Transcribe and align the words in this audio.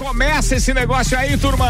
Começa 0.00 0.56
esse 0.56 0.72
negócio 0.72 1.16
aí, 1.16 1.36
turma. 1.36 1.68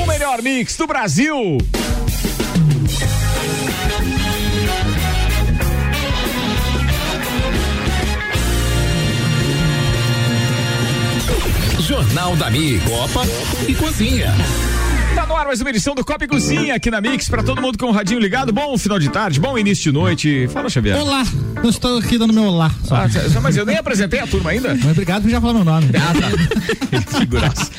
O 0.00 0.06
melhor 0.06 0.40
mix 0.40 0.76
do 0.76 0.86
Brasil. 0.86 1.58
Jornal 11.80 12.36
da 12.36 12.50
Mi, 12.50 12.78
Copa 12.78 13.26
e 13.66 13.74
Cozinha. 13.74 14.32
Tá 15.46 15.50
ar 15.50 15.52
mais 15.52 15.60
uma 15.60 15.70
edição 15.70 15.94
do 15.94 16.04
Copa 16.04 16.24
e 16.24 16.26
Cozinha 16.26 16.74
aqui 16.74 16.90
na 16.90 17.00
Mix, 17.00 17.28
pra 17.28 17.40
todo 17.40 17.62
mundo 17.62 17.78
com 17.78 17.86
o 17.86 17.92
radinho 17.92 18.18
ligado. 18.18 18.52
Bom 18.52 18.76
final 18.76 18.98
de 18.98 19.08
tarde, 19.08 19.38
bom 19.38 19.56
início 19.56 19.84
de 19.84 19.92
noite. 19.92 20.48
Fala, 20.52 20.68
Xavier. 20.68 20.98
Olá, 21.00 21.24
eu 21.62 21.70
estou 21.70 21.98
aqui 21.98 22.18
dando 22.18 22.32
meu 22.32 22.42
olá. 22.42 22.68
Só. 22.82 22.96
Ah, 22.96 23.08
só- 23.08 23.40
mas 23.40 23.56
eu 23.56 23.64
nem 23.64 23.76
apresentei 23.76 24.18
a 24.18 24.26
turma 24.26 24.50
ainda. 24.50 24.74
Mas 24.74 24.90
obrigado 24.90 25.22
por 25.22 25.30
já 25.30 25.40
falar 25.40 25.54
meu 25.54 25.64
nome. 25.64 25.86
Figuraça. 27.16 27.70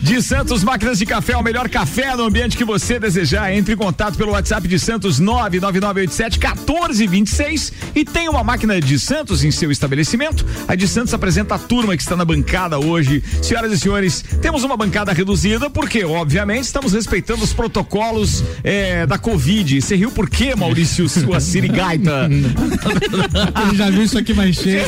De 0.00 0.22
Santos 0.22 0.62
Máquinas 0.62 0.98
de 0.98 1.06
Café, 1.06 1.36
o 1.36 1.42
melhor 1.42 1.68
café 1.68 2.14
no 2.14 2.24
ambiente 2.24 2.56
que 2.56 2.64
você 2.64 2.98
desejar. 3.00 3.52
Entre 3.52 3.74
em 3.74 3.76
contato 3.76 4.16
pelo 4.16 4.30
WhatsApp 4.30 4.68
de 4.68 4.78
Santos 4.78 5.18
99987 5.18 6.38
1426 6.38 7.72
e 7.94 8.04
tem 8.04 8.28
uma 8.28 8.44
máquina 8.44 8.80
de 8.80 9.00
Santos 9.00 9.42
em 9.42 9.50
seu 9.50 9.72
estabelecimento. 9.72 10.46
A 10.68 10.76
de 10.76 10.86
Santos 10.86 11.12
apresenta 11.12 11.56
a 11.56 11.58
turma 11.58 11.96
que 11.96 12.02
está 12.02 12.14
na 12.16 12.24
bancada 12.24 12.78
hoje. 12.78 13.20
Senhoras 13.42 13.72
e 13.72 13.78
senhores, 13.80 14.24
temos 14.40 14.62
uma 14.62 14.76
bancada 14.76 15.12
reduzida 15.12 15.68
porque, 15.68 16.04
obviamente, 16.36 16.64
estamos 16.64 16.92
respeitando 16.92 17.42
os 17.42 17.54
protocolos 17.54 18.44
eh, 18.62 19.06
da 19.06 19.16
Covid. 19.16 19.80
Você 19.80 19.96
riu 19.96 20.10
por 20.10 20.28
quê, 20.28 20.54
Maurício, 20.54 21.08
sua 21.08 21.40
sirigaita? 21.40 22.28
Ele 22.28 23.74
já 23.74 23.88
viu 23.88 24.02
isso 24.02 24.18
aqui 24.18 24.34
mais 24.34 24.54
cheio. 24.54 24.80
É 24.80 24.84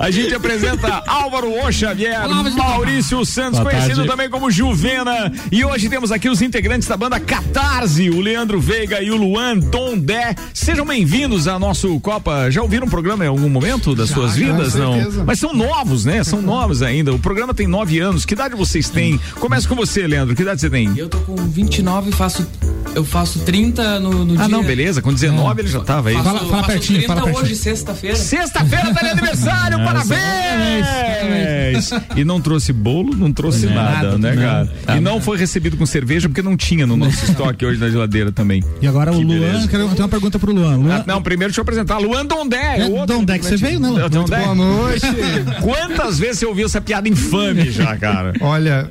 é. 0.00 0.02
A 0.04 0.10
gente 0.10 0.34
apresenta 0.34 1.00
Álvaro 1.06 1.48
O 1.48 1.70
Xavier, 1.70 2.28
Maurício 2.56 3.24
Santos, 3.24 3.60
Boa 3.60 3.70
conhecido 3.70 3.98
tarde. 3.98 4.10
também 4.10 4.28
como 4.28 4.50
Juvena. 4.50 5.32
E 5.52 5.64
hoje 5.64 5.88
temos 5.88 6.10
aqui 6.10 6.28
os 6.28 6.42
integrantes 6.42 6.88
da 6.88 6.96
banda 6.96 7.20
Catarse, 7.20 8.10
o 8.10 8.20
Leandro 8.20 8.60
Veiga 8.60 9.00
e 9.00 9.12
o 9.12 9.16
Luan 9.16 9.58
Dondé. 9.58 10.34
Sejam 10.52 10.84
bem-vindos 10.84 11.46
ao 11.46 11.60
nosso 11.60 12.00
Copa. 12.00 12.50
Já 12.50 12.62
ouviram 12.62 12.88
o 12.88 12.90
programa 12.90 13.24
em 13.24 13.28
algum 13.28 13.48
momento 13.48 13.94
das 13.94 14.10
suas 14.10 14.34
vidas? 14.34 14.74
Não. 14.74 15.24
Mas 15.24 15.38
são 15.38 15.54
novos, 15.54 16.04
né? 16.04 16.24
São 16.24 16.42
novos 16.42 16.82
ainda. 16.82 17.14
O 17.14 17.18
programa 17.20 17.54
tem 17.54 17.68
nove 17.68 18.00
anos. 18.00 18.24
Que 18.24 18.34
idade 18.46 18.54
vocês 18.56 18.88
têm? 18.88 19.18
Começa 19.40 19.68
com 19.68 19.74
você, 19.74 20.06
Leandro. 20.06 20.34
Que 20.34 20.42
idade 20.42 20.60
você 20.60 20.70
tem? 20.70 20.92
Eu 20.96 21.08
tô 21.08 21.18
com 21.18 21.34
29 21.36 22.10
e 22.10 22.12
faço. 22.12 22.46
Eu 22.94 23.04
faço 23.04 23.40
30 23.40 24.00
no, 24.00 24.24
no 24.24 24.36
dia. 24.36 24.44
Ah, 24.44 24.48
não, 24.48 24.62
beleza. 24.64 25.02
Com 25.02 25.12
19 25.12 25.60
ele 25.60 25.68
já 25.68 25.80
tava 25.80 26.08
aí. 26.08 26.14
Faço, 26.14 26.24
Fala- 26.28 26.38
fala 26.40 26.50
faço 26.52 26.66
pertinho, 26.68 26.98
30 27.00 27.14
fala 27.14 27.26
hoje, 27.26 27.34
pertinho. 27.36 27.56
sexta-feira. 27.56 28.16
Sexta-feira 28.16 28.94
tá 28.94 29.02
de 29.02 29.08
aniversário, 29.10 29.78
parabéns! 29.84 30.86
E 32.16 32.24
não 32.24 32.40
trouxe 32.40 32.72
bolo, 32.72 33.14
não 33.14 33.30
trouxe 33.32 33.66
nada, 33.66 34.16
Nada, 34.16 34.18
né, 34.18 34.34
não. 34.34 34.42
cara? 34.42 34.68
E 34.96 35.00
não 35.00 35.20
foi 35.20 35.36
recebido 35.36 35.76
com 35.76 35.84
cerveja 35.84 36.26
porque 36.28 36.40
não 36.42 36.56
tinha 36.56 36.86
no 36.86 36.96
nosso 36.96 37.24
estoque 37.24 37.66
hoje 37.66 37.78
na 37.78 37.90
geladeira 37.90 38.32
também. 38.32 38.62
E 38.80 38.86
agora 38.88 39.12
o 39.12 39.18
Que 39.18 39.24
Luan, 39.24 39.40
beleza. 39.40 39.68
quero, 39.68 39.82
eu 39.82 39.88
tenho 39.90 40.02
uma 40.02 40.08
pergunta 40.08 40.38
pro 40.38 40.52
Luan. 40.54 40.76
Luan 40.76 40.96
Ah, 40.96 41.04
não, 41.06 41.20
primeiro 41.22 41.50
deixa 41.50 41.60
eu 41.60 41.62
apresentar. 41.62 41.98
Luan 41.98 42.24
Dondé. 42.24 42.78
É, 42.80 42.84
o 42.86 42.92
outro 42.92 43.16
Dondé 43.16 43.38
que 43.38 43.44
você 43.44 43.56
veio, 43.56 43.78
né, 43.80 43.88
Luan? 43.88 44.08
Dondé? 44.08 44.38
Boa 44.38 44.54
noite. 44.54 45.06
Quantas 45.60 46.18
vezes 46.18 46.38
você 46.38 46.46
ouviu 46.46 46.64
essa 46.66 46.80
piada 46.80 47.08
infame 47.08 47.70
já, 47.70 47.94
cara? 47.96 48.32
Olha, 48.40 48.90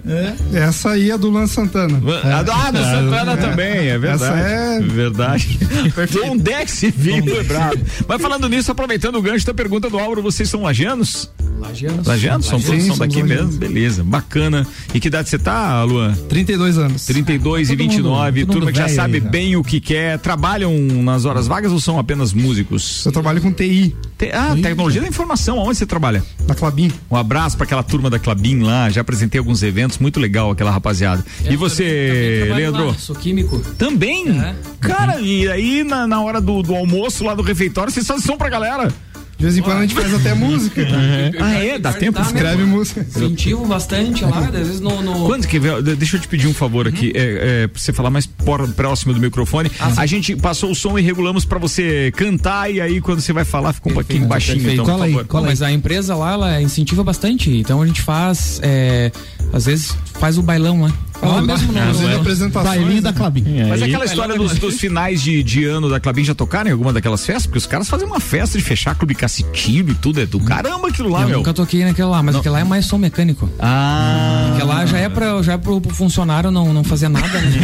essa 0.54 0.92
aí 0.92 1.12
é 1.12 1.18
do 1.18 1.30
Luan 1.30 1.48
Santana. 1.48 2.00
Ah, 2.24 2.72
do 2.72 2.78
Santana 2.84 3.38
também, 3.38 3.88
é 3.90 3.98
verdade. 3.98 4.40
Essa 4.40 4.50
é- 4.50 4.80
Verdade. 4.82 5.60
Onde 6.30 6.52
é 6.54 6.66
que 6.66 6.72
se 6.72 6.92
viu 6.92 7.24
lembrado? 7.24 7.80
Mas 8.08 8.22
falando 8.22 8.48
nisso, 8.50 8.72
aproveitando 8.72 9.16
o 9.16 9.22
gancho 9.22 9.46
da 9.46 9.54
pergunta 9.54 9.90
do 9.90 9.98
Álvaro, 10.00 10.22
vocês 10.22 10.50
são 10.50 10.64
lagianos? 10.64 11.30
Lagianos. 11.68 12.08
Lagianos? 12.08 12.46
São 12.46 12.60
todos 12.62 12.84
são 12.86 12.98
daqui 12.98 13.22
lagianos. 13.22 13.46
mesmo? 13.46 13.60
Beleza, 13.60 14.04
bacana. 14.04 14.66
E 14.94 15.00
que 15.00 15.08
idade 15.08 15.30
você 15.30 15.38
tá, 15.40 15.84
Luan? 15.84 16.14
32 16.30 16.78
anos. 16.78 17.06
32 17.06 17.70
e 17.70 17.72
Todo 17.74 17.80
mundo- 17.82 17.90
29, 17.92 18.40
todo 18.42 18.48
mundo 18.48 18.54
turma 18.58 18.72
que 18.72 18.78
já 18.78 18.88
sabe 18.96 19.18
aí, 19.18 19.24
já. 19.24 19.30
bem 19.30 19.56
o 19.56 19.64
que 19.64 19.80
quer. 19.80 20.20
Trabalham 20.20 20.72
nas 21.04 21.26
horas 21.26 21.48
vagas 21.48 21.72
ou 21.72 21.80
são 21.80 21.98
apenas 22.00 22.34
músicos? 22.34 23.06
Eu 23.06 23.12
trabalho 23.12 23.42
com 23.42 23.52
TI, 23.52 23.96
Te- 24.18 24.32
ah, 24.32 24.56
tecnologia 24.62 25.02
da 25.02 25.08
informação, 25.08 25.60
aonde 25.60 25.78
você 25.78 25.86
trabalha? 25.86 26.24
na 26.48 26.54
Clabin. 26.56 26.92
Um 27.10 27.16
abraço 27.16 27.58
pra 27.58 27.66
aquela 27.66 27.84
turma 27.84 28.10
da 28.10 28.20
Clabin 28.20 28.60
lá, 28.62 28.90
já 28.90 29.02
apresentei 29.02 29.40
alguns 29.40 29.64
eventos, 29.64 29.98
muito 29.98 30.20
legal 30.20 30.52
aquela 30.52 30.70
rapaziada. 30.72 31.26
Eu 31.44 31.54
e 31.54 31.56
você, 31.56 32.42
também- 32.48 32.56
Leandro? 32.58 32.88
lá, 32.88 32.94
Sou 32.96 33.16
químico. 33.16 33.60
Também? 33.78 34.30
É. 34.40 34.56
Cara, 34.80 35.20
e 35.20 35.48
aí 35.50 35.84
na, 35.84 36.06
na 36.08 36.22
hora 36.22 36.40
do, 36.40 36.62
do 36.62 36.76
almoço 36.76 37.24
lá 37.24 37.34
do 37.34 37.42
refeitório, 37.42 37.92
vocês 37.92 38.06
fazem 38.06 38.24
som 38.24 38.38
pra 38.38 38.50
galera? 38.50 38.92
De 39.38 39.44
vez 39.44 39.58
em 39.58 39.62
quando 39.62 39.78
a 39.80 39.82
gente 39.82 39.94
faz 39.94 40.14
até 40.14 40.34
música. 40.34 40.88
Ah, 41.42 41.54
é? 41.56 41.78
Dá 41.78 41.92
tempo? 41.92 42.22
Escreve 42.22 42.58
mesmo. 42.64 42.78
música. 42.78 43.02
Incentivo 43.02 43.66
bastante 43.66 44.24
lá, 44.24 44.40
às 44.40 44.52
vezes 44.52 44.80
no. 44.80 45.02
no- 45.02 45.26
Quando 45.26 45.46
que 45.48 45.60
Deixa 45.98 46.16
eu 46.18 46.22
te 46.22 46.28
pedir 46.28 46.48
um 46.48 46.54
favor 46.54 46.88
aqui, 46.88 47.12
é, 47.16 47.64
é, 47.64 47.68
pra 47.68 47.80
você 47.80 47.92
falar 47.92 48.10
mais 48.10 48.26
por- 48.26 48.68
próximo 48.70 49.14
do 49.14 49.20
microfone. 49.20 49.70
a 49.98 50.06
gente 50.06 50.36
passou 50.36 50.72
o 50.72 50.76
som 50.76 50.98
e 50.98 51.02
regulamos 51.02 51.44
pra 51.46 51.60
você 51.60 52.12
cantar 52.16 52.72
e 52.72 52.80
aí 52.80 53.02
quando 53.02 53.20
você 53.22 53.34
vai 53.34 53.44
falar 53.46 53.74
fica 53.74 53.90
um 53.90 53.94
pouquinho 53.94 54.26
baixinho, 54.26 54.58
perfeito. 54.58 54.82
então, 54.82 54.86
Cola 54.86 54.98
por 55.00 55.04
aí, 55.06 55.12
favor. 55.14 55.28
cola 55.28 55.48
Mas 55.48 55.62
a 55.62 55.72
empresa 55.72 56.16
lá, 56.16 56.34
ela 56.34 56.62
incentiva 56.62 57.04
bastante. 57.04 57.50
Então 57.52 57.82
a 57.82 57.86
gente 57.88 58.02
faz. 58.02 58.60
é, 58.64 59.12
às 59.52 59.66
vezes 59.66 59.96
faz 60.20 60.38
o 60.38 60.42
bailão 60.42 60.82
lá. 60.84 60.94
Lá 61.22 61.42
mesmo 61.42 61.72
no. 61.72 61.80
Inclusive 61.80 62.08
no- 62.14 62.20
apresentações. 62.22 62.76
Bailinho 62.78 63.02
da 63.02 63.12
né? 63.12 63.18
Clabin. 63.18 63.44
Mas 63.70 63.82
aquela 63.82 64.06
história 64.06 64.36
dos, 64.36 64.58
dos 64.60 64.80
finais 64.80 65.22
de, 65.22 65.42
de 65.44 65.66
ano 65.66 65.90
da 65.90 66.00
Clabin 66.00 66.24
já 66.24 66.36
tocaram 66.36 66.70
em 66.70 66.74
alguma 66.74 66.94
daquelas 66.94 67.26
festas? 67.26 67.46
Porque 67.46 67.58
os 67.58 67.66
caras 67.66 67.90
fazem 67.90 68.08
uma 68.08 68.20
festa 68.20 68.58
de 68.58 68.64
fechar 68.64 68.96
clube 68.96 69.16
cacetiro 69.16 69.92
e 69.92 69.96
tudo, 69.96 70.22
é 70.22 70.26
do 70.26 70.40
caramba 70.40 70.88
aquilo 70.90 71.10
lá, 71.10 71.22
eu 71.24 71.28
meu. 71.28 71.38
nunca 71.40 71.54
toquei 71.54 71.84
naquela 71.84 72.12
lá, 72.12 72.24
mas 72.24 72.36
aquela 72.36 72.56
lá 72.58 72.62
é 72.62 72.64
mais 72.64 72.86
som 72.86 72.98
mecânico. 72.98 73.50
Ah. 73.60 74.52
Aquela 74.54 74.76
lá 74.76 74.86
já 74.86 74.98
é, 74.98 75.10
pra, 75.10 75.42
já 75.42 75.54
é 75.54 75.58
pro, 75.58 75.80
pro 75.82 75.94
funcionário 75.94 76.52
não, 76.52 76.74
não 76.74 76.84
fazer 76.84 77.10
nada. 77.10 77.28
Né? 77.42 77.60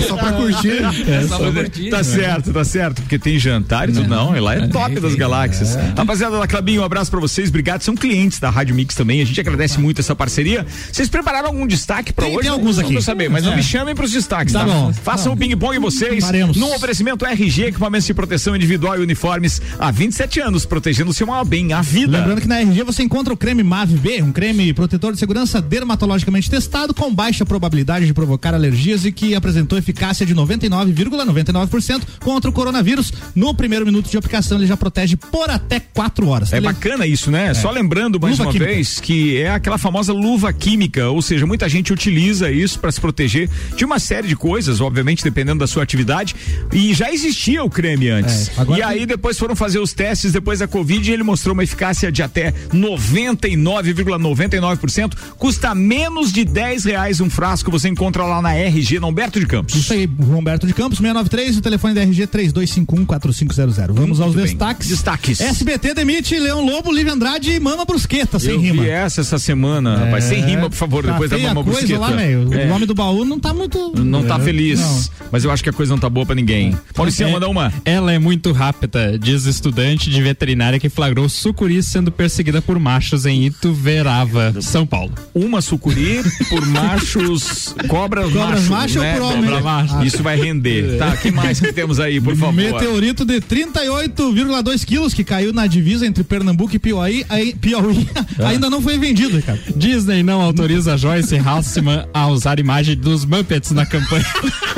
Só 0.08 0.16
pra 0.16 0.32
curtir. 0.32 0.82
É 1.08 1.26
só 1.26 1.38
pra 1.38 1.52
curtir. 1.52 1.90
Tá 1.90 2.04
certo, 2.04 2.52
tá 2.52 2.64
certo, 2.64 3.02
porque 3.02 3.18
tem 3.18 3.38
jantar 3.38 3.88
e 3.88 3.92
tudo, 3.92 4.08
não, 4.08 4.36
e 4.36 4.40
lá 4.40 4.54
é 4.54 4.66
top 4.68 4.98
das 5.00 5.14
galáxias. 5.14 5.76
Rapaziada 5.96 6.38
da 6.38 6.46
Clabinho, 6.46 6.82
um 6.82 6.84
abraço 6.84 7.10
pra 7.10 7.20
vocês, 7.20 7.48
obrigado, 7.48 7.82
são 7.82 7.94
clientes 7.94 8.38
da 8.38 8.50
Rádio 8.50 8.74
Mix 8.74 8.94
também, 8.94 9.20
a 9.20 9.24
gente 9.24 9.38
agradece 9.40 9.78
muito 9.80 10.00
essa 10.00 10.14
parceria. 10.14 10.66
Vocês 10.92 11.08
prepararam 11.08 11.48
algum 11.48 11.66
destaque 11.66 12.03
pra 12.12 12.26
Tem- 12.26 12.34
hoje? 12.34 12.42
tem 12.42 12.50
alguns 12.50 12.76
Não 12.76 12.84
aqui. 12.84 12.92
pra 12.92 13.02
saber, 13.02 13.28
mas 13.30 13.44
não 13.44 13.52
É. 13.52 13.56
me 13.56 13.62
chamem 13.62 13.94
pros 13.94 14.10
destaques, 14.10 14.52
Tá 14.52 14.60
tá? 14.60 14.66
bom. 14.66 14.92
Façam 14.92 15.32
o 15.32 15.36
ping-pong 15.36 15.78
vocês, 15.78 16.24
Faremos. 16.24 16.56
num 16.56 16.74
oferecimento 16.74 17.24
RG, 17.24 17.64
equipamentos 17.66 18.06
de 18.06 18.14
proteção 18.14 18.54
individual 18.54 18.98
e 18.98 19.02
uniformes, 19.02 19.60
há 19.78 19.90
27 19.90 20.40
anos, 20.40 20.64
protegendo 20.66 21.10
o 21.10 21.14
seu 21.14 21.26
mal 21.26 21.44
bem, 21.44 21.72
a 21.72 21.80
vida. 21.82 22.18
Lembrando 22.18 22.40
que 22.40 22.48
na 22.48 22.60
RG 22.60 22.82
você 22.82 23.02
encontra 23.02 23.32
o 23.32 23.36
creme 23.36 23.62
Mave 23.62 23.96
B, 23.96 24.22
um 24.22 24.32
creme 24.32 24.72
protetor 24.72 25.12
de 25.12 25.18
segurança 25.18 25.60
dermatologicamente 25.60 26.50
testado 26.50 26.92
com 26.94 27.12
baixa 27.14 27.44
probabilidade 27.46 28.06
de 28.06 28.14
provocar 28.14 28.54
alergias 28.54 29.04
e 29.04 29.12
que 29.12 29.34
apresentou 29.34 29.78
eficácia 29.78 30.24
de 30.26 30.34
99,99% 30.34 32.02
contra 32.20 32.50
o 32.50 32.52
coronavírus. 32.52 33.12
No 33.34 33.54
primeiro 33.54 33.84
minuto 33.84 34.10
de 34.10 34.16
aplicação 34.16 34.58
ele 34.58 34.66
já 34.66 34.76
protege 34.76 35.16
por 35.16 35.50
até 35.50 35.80
4 35.80 36.28
horas. 36.28 36.52
É 36.52 36.56
Ele- 36.56 36.66
bacana 36.66 37.06
isso, 37.06 37.30
né? 37.30 37.52
Só 37.54 37.70
lembrando 37.70 38.18
mais 38.20 38.38
Luva 38.38 38.48
uma 38.48 38.52
química. 38.52 38.72
vez 38.72 39.00
que 39.00 39.36
é 39.38 39.50
aquela 39.50 39.78
famosa 39.78 40.12
luva 40.12 40.52
química, 40.52 41.08
ou 41.08 41.20
seja, 41.22 41.46
muita 41.46 41.68
gente 41.68 41.83
utiliza 41.92 42.50
isso 42.50 42.78
para 42.78 42.90
se 42.92 43.00
proteger 43.00 43.48
de 43.76 43.84
uma 43.84 43.98
série 43.98 44.28
de 44.28 44.36
coisas, 44.36 44.80
obviamente 44.80 45.22
dependendo 45.22 45.58
da 45.60 45.66
sua 45.66 45.82
atividade. 45.82 46.34
E 46.72 46.94
já 46.94 47.10
existia 47.12 47.62
o 47.64 47.70
creme 47.70 48.08
antes. 48.10 48.48
É, 48.48 48.52
e 48.78 48.82
aí 48.82 49.06
depois 49.06 49.38
foram 49.38 49.54
fazer 49.56 49.78
os 49.78 49.92
testes 49.92 50.32
depois 50.32 50.58
da 50.60 50.68
Covid 50.68 51.10
e 51.10 51.12
ele 51.12 51.22
mostrou 51.22 51.52
uma 51.54 51.64
eficácia 51.64 52.10
de 52.10 52.22
até 52.22 52.52
99,99%. 52.72 55.12
Custa 55.38 55.74
menos 55.74 56.32
de 56.32 56.44
10 56.44 56.84
reais 56.84 57.20
um 57.20 57.30
frasco. 57.30 57.70
Você 57.70 57.88
encontra 57.88 58.24
lá 58.24 58.40
na 58.42 58.54
RG, 58.54 59.00
na 59.00 59.06
Humberto 59.06 59.40
de 59.40 59.46
Campos. 59.46 59.74
Isso 59.74 59.92
aí, 59.92 60.08
Humberto 60.18 60.66
de 60.66 60.72
Campos, 60.74 60.98
693, 60.98 61.58
o 61.58 61.60
telefone 61.60 61.94
da 61.94 62.02
RG 62.02 62.26
32514500. 62.26 63.92
Vamos 63.92 64.20
aos 64.20 64.34
bem. 64.34 64.44
destaques. 64.44 64.88
Destaques. 64.88 65.40
SBT 65.40 65.94
demite 65.94 66.38
Leão 66.38 66.64
Lobo, 66.64 66.92
Lívia 66.92 67.12
Andrade 67.12 67.52
e 67.52 67.60
Mama 67.60 67.84
Brusqueta, 67.84 68.38
sem 68.38 68.52
Eu 68.52 68.60
rima. 68.60 68.82
vi 68.82 68.88
essa 68.88 69.20
essa 69.20 69.38
semana, 69.38 69.96
rapaz. 69.96 70.24
Sem 70.24 70.44
rima, 70.44 70.68
por 70.68 70.76
favor, 70.76 71.04
Tá 71.04 71.12
depois 71.12 71.30
da 71.30 71.38
mama 71.38 71.60
a 71.60 71.64
coisa 71.78 71.98
lá, 71.98 72.10
velho. 72.10 72.54
É. 72.54 72.64
O 72.64 72.68
nome 72.68 72.86
do 72.86 72.94
baú 72.94 73.24
não 73.24 73.38
tá 73.38 73.52
muito. 73.54 73.92
Não 73.96 74.24
tá 74.24 74.36
É, 74.36 74.40
feliz. 74.40 74.80
não. 74.80 75.04
Mas 75.32 75.44
eu 75.44 75.50
acho 75.50 75.62
que 75.62 75.68
a 75.70 75.72
coisa 75.72 75.92
não 75.92 75.98
tá 75.98 76.08
boa 76.08 76.24
pra 76.26 76.34
ninguém. 76.34 76.76
Maurício, 76.96 77.26
É, 77.26 77.30
manda 77.32 77.48
uma. 77.48 77.72
Ela 77.84 78.12
é 78.12 78.18
muito 78.18 78.52
rápida, 78.52 79.18
diz 79.18 79.44
estudante 79.46 80.10
de 80.10 80.22
veterinária 80.22 80.78
que 80.78 80.88
flagrou 80.88 81.28
sucuri 81.28 81.82
sendo 81.82 82.10
perseguida 82.12 82.62
por 82.62 82.78
machos 82.78 83.26
em 83.26 83.44
Ituverava, 83.46 84.54
São 84.60 84.86
Paulo. 84.86 85.12
Uma 85.34 85.60
sucuri 85.60 86.20
por 86.48 86.64
machos. 86.66 87.74
Cobras, 87.88 88.32
Cobras 88.32 88.68
macho, 88.68 88.70
macho 88.70 89.00
né? 89.00 89.14
ou 89.14 89.20
por 89.20 89.32
homem? 89.32 89.44
Cobra 89.50 89.60
macho. 89.62 89.94
Ah. 89.96 90.04
Isso 90.04 90.22
vai 90.22 90.36
render. 90.36 90.98
Tá, 90.98 91.16
que 91.16 91.30
mais 91.30 91.58
que 91.60 91.72
temos 91.72 91.98
aí, 92.00 92.20
por 92.20 92.36
favor? 92.36 92.54
Meteorito 92.54 93.24
de 93.24 93.40
38,2 93.40 94.84
quilos 94.84 95.14
que 95.14 95.24
caiu 95.24 95.52
na 95.52 95.66
divisa 95.66 96.06
entre 96.06 96.22
Pernambuco 96.24 96.74
e 96.74 96.78
Piauí, 96.78 97.24
aí, 97.28 97.54
Piauí 97.54 98.06
ainda 98.44 98.68
não 98.70 98.80
foi 98.80 98.98
vendido, 98.98 99.40
cara. 99.42 99.58
Disney 99.76 100.22
não 100.22 100.40
autoriza 100.40 100.96
Joyce 100.96 101.36
Hasselman 101.36 101.63
próxima 101.68 102.06
a 102.12 102.26
usar 102.28 102.58
imagem 102.58 102.94
dos 102.94 103.24
Muppets 103.24 103.70
na 103.70 103.86
campanha. 103.86 104.24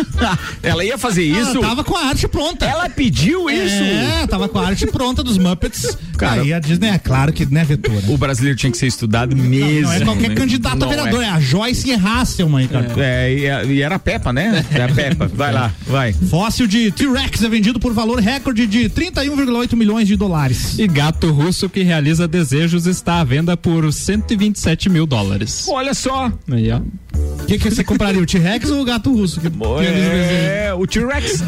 Ela 0.62 0.85
ia 0.85 0.97
fazer 0.97 1.25
isso? 1.25 1.59
Ela 1.59 1.61
tava 1.61 1.85
com 1.85 1.97
a 1.97 2.06
arte 2.06 2.29
pronta. 2.29 2.65
Ela 2.65 2.88
pediu 2.88 3.50
isso? 3.50 3.83
É, 3.83 4.27
tava 4.27 4.49
com 4.49 4.59
a 4.59 4.67
arte 4.67 4.87
pronta 4.87 5.23
dos 5.23 5.37
Muppets. 5.37 5.99
Cara, 6.17 6.43
Aí 6.43 6.53
a 6.53 6.59
Disney 6.61 6.88
é 6.88 6.99
claro 6.99 7.33
que, 7.33 7.44
né, 7.47 7.65
vetora. 7.65 8.00
O 8.09 8.17
brasileiro 8.17 8.56
tinha 8.56 8.71
que 8.71 8.79
ser 8.79 8.87
estudado 8.87 9.37
mesmo. 9.37 9.88
Não 9.88 9.93
é 9.93 10.00
qualquer 10.00 10.29
né? 10.31 10.35
candidato 10.35 10.79
Não 10.79 10.87
a 10.87 10.91
vereador, 10.91 11.23
é. 11.23 11.29
a 11.29 11.41
Joyce 11.41 11.93
Hasselman, 11.93 12.69
cara. 12.69 12.93
É, 12.99 13.35
e, 13.35 13.50
a- 13.50 13.65
e 13.65 13.82
era 13.82 13.97
a 13.97 13.99
Peppa, 13.99 14.32
né? 14.32 14.65
É 14.73 14.82
a 14.85 14.89
Peppa. 14.89 15.27
Vai 15.35 15.53
lá, 15.53 15.73
vai. 15.87 16.12
Fóssil 16.12 16.67
de 16.67 16.91
T-Rex 16.93 17.43
é 17.43 17.49
vendido 17.49 17.79
por 17.81 17.93
valor 17.93 18.21
recorde 18.21 18.67
de 18.67 18.89
31,8 18.89 19.75
milhões 19.77 20.06
de 20.09 20.17
dólares. 20.17 20.79
E 20.79 20.87
gato 20.87 21.31
russo 21.32 21.69
que 21.69 21.82
realiza 21.82 22.27
desejos 22.29 22.87
está 22.87 23.21
à 23.21 23.25
venda 23.25 23.56
por 23.56 23.93
127 23.93 24.89
mil 24.89 25.06
dólares. 25.06 25.67
Olha 25.69 25.93
só. 25.93 26.32
Aí, 26.50 26.71
ó. 26.76 27.06
O 27.43 27.47
que, 27.47 27.59
que 27.61 27.71
você 27.71 27.85
compraria, 27.85 28.21
o 28.21 28.27
T-Rex 28.27 28.71
ou 28.71 28.81
o 28.81 28.85
gato 28.85 29.13
russo? 29.15 29.41
Que 29.41 29.47
É, 29.47 30.75
o 30.77 30.85
T-Rex. 30.85 31.43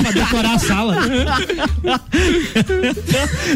pra 0.00 0.12
decorar 0.12 0.54
a 0.54 0.58
sala. 0.60 0.96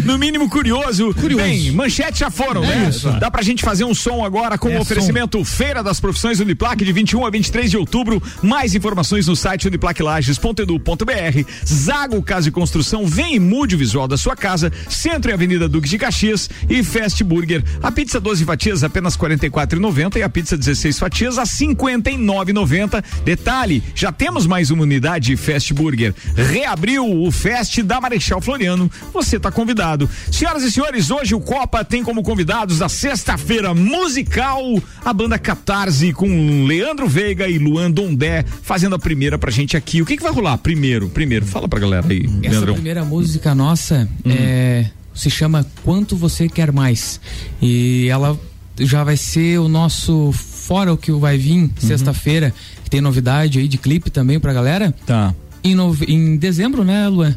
No 0.05 0.19
mínimo 0.19 0.49
curioso. 0.51 1.15
Curioso. 1.15 1.45
Bem, 1.45 1.71
manchetes 1.71 2.19
já 2.19 2.31
foram, 2.31 2.65
É 2.65 2.67
né? 2.67 2.89
isso. 2.89 3.09
Dá 3.21 3.31
pra 3.31 3.43
gente 3.43 3.63
fazer 3.63 3.85
um 3.85 3.95
som 3.95 4.25
agora 4.25 4.59
com 4.59 4.69
É 4.71 4.77
o 4.77 4.81
oferecimento 4.81 5.45
Feira 5.45 5.85
das 5.85 6.01
Profissões 6.01 6.41
Uniplac 6.41 6.85
de 6.85 6.93
21 6.93 7.27
a 7.27 7.31
23 7.31 7.71
de 7.71 7.77
outubro. 7.77 8.21
Mais 8.43 8.75
informações 8.75 9.29
no 9.29 9.37
site 9.37 9.69
uniplaclages.edu.br. 9.69 11.45
Zago 11.65 12.21
Casa 12.23 12.49
e 12.49 12.51
Construção, 12.53 13.07
vem 13.07 13.37
e 13.37 13.41
mude 13.41 13.77
o 13.77 13.79
visual 13.79 14.09
da 14.09 14.17
sua 14.17 14.35
casa. 14.35 14.73
Centro 14.89 15.31
e 15.31 15.35
Avenida 15.35 15.69
Duque 15.69 15.89
de 15.89 15.97
Caxias 15.99 16.51
e 16.69 16.83
Fast 16.83 17.23
Burger. 17.23 17.63
A 17.81 17.93
pizza 17.93 18.19
12 18.21 18.45
fatias 18.45 18.83
apenas 18.83 19.15
R$ 19.15 19.39
44,90 19.39 20.17
e 20.17 20.23
a 20.25 20.29
pizza 20.29 20.57
16 20.57 20.99
fatias 20.99 21.39
a 21.39 21.43
R$ 21.43 21.47
59,90. 21.55 23.03
Detalhe, 23.25 23.83
já 23.95 24.11
temos 24.13 24.47
mais 24.47 24.71
uma 24.71 24.83
unidade 24.83 25.27
de 25.29 25.37
Fast 25.37 25.73
Burger. 25.73 26.15
Reabriu 26.37 27.05
o 27.23 27.31
Fest 27.31 27.81
da 27.83 28.01
Marechal 28.01 28.41
Floriano. 28.41 28.91
Você 29.13 29.37
está 29.37 29.51
convidado. 29.51 30.09
Senhoras 30.31 30.63
e 30.63 30.71
senhores, 30.73 31.11
hoje 31.11 31.35
o 31.35 31.41
Copa 31.41 31.85
tem 31.85 32.03
como 32.03 32.23
convidados 32.23 32.79
da 32.79 32.89
sexta-feira 32.89 33.73
musical 33.75 34.61
a 35.05 35.13
banda 35.13 35.39
Catarse 35.39 36.13
com 36.13 36.65
Leandro 36.67 37.09
Veiga 37.09 37.49
e 37.49 37.59
Luan 37.59 37.91
Dondé 37.91 38.45
fazendo 38.63 38.95
a 38.95 38.99
primeira 38.99 39.39
pra 39.39 39.51
gente 39.51 39.77
aqui. 39.77 40.03
O 40.03 40.07
que, 40.07 40.17
que 40.17 40.23
vai 40.23 40.33
rolar 40.33 40.59
primeiro? 40.59 41.09
Primeiro, 41.09 41.47
fala 41.47 41.69
pra 41.69 41.79
galera 41.81 42.07
aí, 42.09 42.25
Essa 42.43 42.51
Leandrão. 42.51 42.75
primeira 42.75 43.05
música 43.05 43.55
nossa 43.55 44.09
Uhum. 44.25 44.33
é, 44.33 44.91
se 45.15 45.31
chama 45.31 45.67
Quanto 45.85 46.17
Você 46.17 46.49
Quer 46.49 46.73
Mais. 46.73 47.21
E 47.63 48.09
ela 48.11 48.39
já 48.79 49.05
vai 49.05 49.17
ser 49.17 49.59
o 49.61 49.69
nosso 49.69 50.33
fora 50.65 50.93
o 50.93 50.97
que 50.97 51.13
vai 51.13 51.37
vir 51.37 51.63
Uhum. 51.65 51.71
sexta-feira, 51.79 52.53
que 52.83 52.91
tem 52.91 53.01
novidade 53.01 53.59
aí 53.59 53.69
de 53.69 53.77
clipe 53.79 54.11
também 54.11 54.41
pra 54.41 54.53
galera. 54.53 54.95
Tá. 55.07 55.35
Em, 55.63 55.75
nove- 55.75 56.07
em 56.07 56.37
dezembro, 56.37 56.85
né, 56.85 57.07
Luan? 57.09 57.35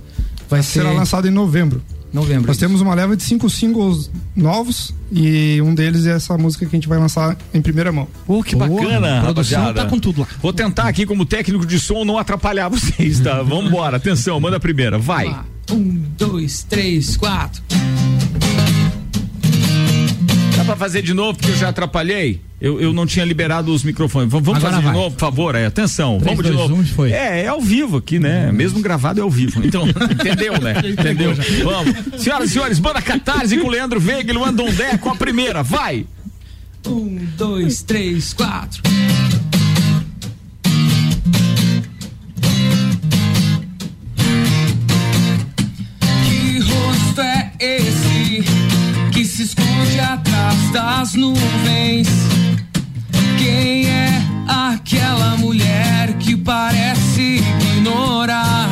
Vai 0.50 0.64
ser 0.64 0.80
Será 0.80 0.92
lançado 0.92 1.28
em 1.28 1.32
novembro. 1.32 1.82
novembro. 2.14 2.48
Nós 2.48 2.58
temos 2.58 2.80
uma 2.82 2.94
leva 2.96 3.16
de 3.18 3.24
cinco 3.24 3.50
singles 3.50 4.10
novos 4.36 4.94
e 5.12 5.62
um 5.62 5.76
deles 5.76 6.06
é 6.06 6.12
essa 6.12 6.38
música 6.38 6.66
que 6.66 6.74
a 6.74 6.78
gente 6.78 6.88
vai 6.88 6.98
lançar 6.98 7.38
em 7.54 7.62
primeira 7.62 7.92
mão. 7.92 8.08
Pô, 8.26 8.42
que 8.42 8.56
bacana, 8.56 9.20
a 9.20 9.22
produção 9.24 9.60
rapaziada. 9.60 9.74
tá 9.84 9.86
com 9.90 10.00
tudo 10.00 10.22
lá. 10.22 10.28
Vou 10.42 10.54
tentar 10.54 10.88
aqui 10.88 11.06
como 11.06 11.26
técnico 11.26 11.66
de 11.66 11.80
som 11.80 12.06
não 12.06 12.18
atrapalhar 12.18 12.70
vocês, 12.70 13.20
tá? 13.20 13.42
Vambora, 13.44 13.98
atenção, 13.98 14.40
manda 14.40 14.56
a 14.56 14.60
primeira, 14.60 14.98
vai. 14.98 15.26
Vamos. 15.26 15.46
Um, 15.70 16.02
dois, 16.18 16.64
três, 16.64 17.18
quatro. 17.18 17.62
Pra 20.68 20.76
fazer 20.76 21.02
de 21.02 21.14
novo 21.14 21.38
porque 21.40 21.54
eu 21.54 21.56
já 21.56 21.70
atrapalhei? 21.70 22.42
Eu, 22.60 22.82
eu 22.82 22.92
não 22.92 23.06
tinha 23.06 23.24
liberado 23.24 23.74
os 23.74 23.86
microfones. 23.86 24.30
Vamos 24.30 24.62
fazer 24.62 24.76
de 24.80 24.84
vai. 24.84 24.94
novo, 24.94 25.16
por 25.16 25.20
favor, 25.22 25.56
aí, 25.56 25.66
atenção. 25.66 26.20
Três, 26.20 26.36
vamos 26.38 26.52
de 26.52 26.58
dois, 26.58 26.70
novo. 26.70 26.82
um, 26.82 26.86
foi. 26.86 27.14
É, 27.14 27.44
é 27.44 27.48
ao 27.48 27.62
vivo 27.62 27.96
aqui, 27.96 28.20
né? 28.20 28.52
Mesmo 28.52 28.82
gravado 28.82 29.22
é 29.22 29.24
ao 29.24 29.30
vivo. 29.30 29.66
Então, 29.66 29.88
entendeu, 30.12 30.60
né? 30.60 30.74
Entendeu? 30.84 31.34
Vamos. 31.64 32.22
Senhoras 32.22 32.50
e 32.50 32.54
senhores, 32.54 32.80
banda 32.80 33.02
Catarse 33.02 33.58
com 33.58 33.70
Leandro 33.70 33.98
Veiga 33.98 34.30
e 34.30 34.36
Luan 34.36 34.54
Dondé 34.54 34.98
com 34.98 35.10
a 35.10 35.16
primeira, 35.16 35.64
vai. 35.64 36.06
Um, 36.86 37.18
dois, 37.38 37.82
três, 37.84 38.34
quatro. 38.34 38.84
Que 46.26 46.60
rosto 46.60 47.22
é 47.22 47.54
esse 47.58 48.07
esconde 49.78 50.00
atrás 50.00 50.72
das 50.72 51.14
nuvens? 51.14 52.08
Quem 53.38 53.88
é 53.88 54.22
aquela 54.48 55.38
mulher 55.38 56.14
que 56.20 56.36
parece 56.36 57.42
ignorar? 57.76 58.70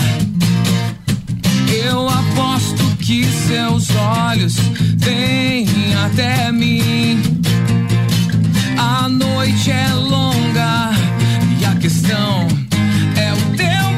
Eu 1.68 2.08
aposto 2.10 2.84
que 2.98 3.24
seus 3.26 3.90
olhos 3.96 4.56
vêm 4.98 5.68
até 6.06 6.52
mim. 6.52 7.22
A 8.78 9.08
noite 9.08 9.72
é 9.72 9.94
longa 9.94 10.92
e 11.60 11.66
a 11.66 11.76
questão 11.76 12.48
é 13.16 13.34
o 13.34 13.58
tempo. 13.58 13.95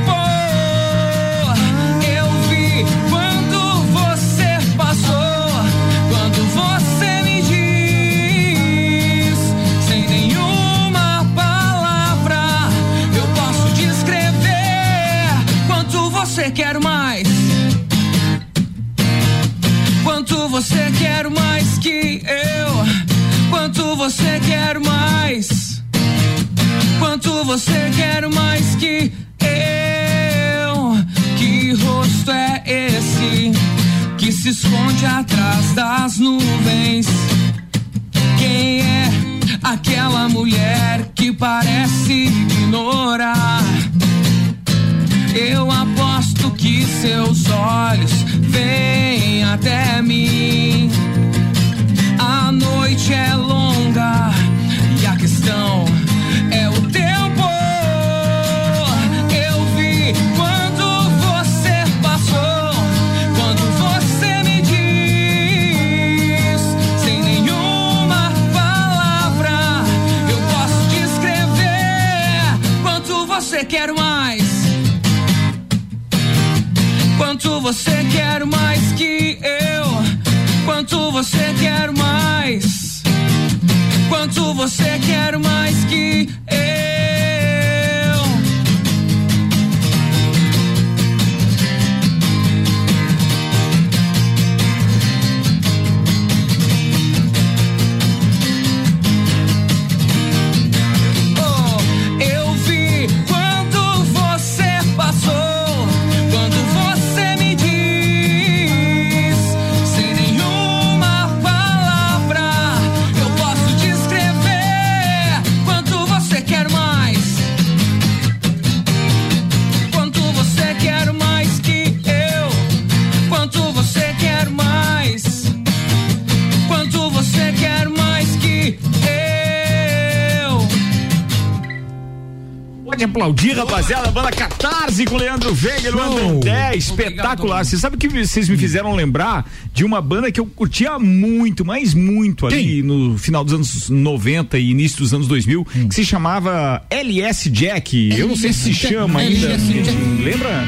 Aplaudir, 133.07 133.53
rapaziada. 133.57 134.11
Banda 134.11 134.31
Catarse 134.31 135.05
com 135.05 135.17
Leandro 135.17 135.53
Veiga 135.53 135.91
Luan 135.91 136.15
Dandé. 136.15 136.75
Espetacular. 136.75 137.65
Você 137.65 137.77
sabe 137.77 137.97
que 137.97 138.07
vocês 138.07 138.47
me 138.49 138.57
fizeram 138.57 138.93
lembrar 138.95 139.49
de 139.73 139.83
uma 139.83 140.01
banda 140.01 140.31
que 140.31 140.39
eu 140.39 140.45
curtia 140.45 140.97
muito, 140.99 141.65
mas 141.65 141.93
muito 141.93 142.45
ali 142.45 142.81
no 142.83 143.17
final 143.17 143.43
dos 143.43 143.53
anos 143.53 143.89
90 143.89 144.57
e 144.59 144.71
início 144.71 144.99
dos 144.99 145.13
anos 145.13 145.27
2000, 145.27 145.65
que 145.89 145.95
se 145.95 146.05
chamava 146.05 146.83
LS 146.89 147.49
Jack. 147.49 148.09
Eu 148.17 148.27
não 148.27 148.35
sei 148.35 148.53
se 148.53 148.67
se 148.67 148.73
chama 148.73 149.19
ainda. 149.19 149.47
LS 149.47 149.73
Jack. 149.73 149.97
Lembra? 150.23 150.63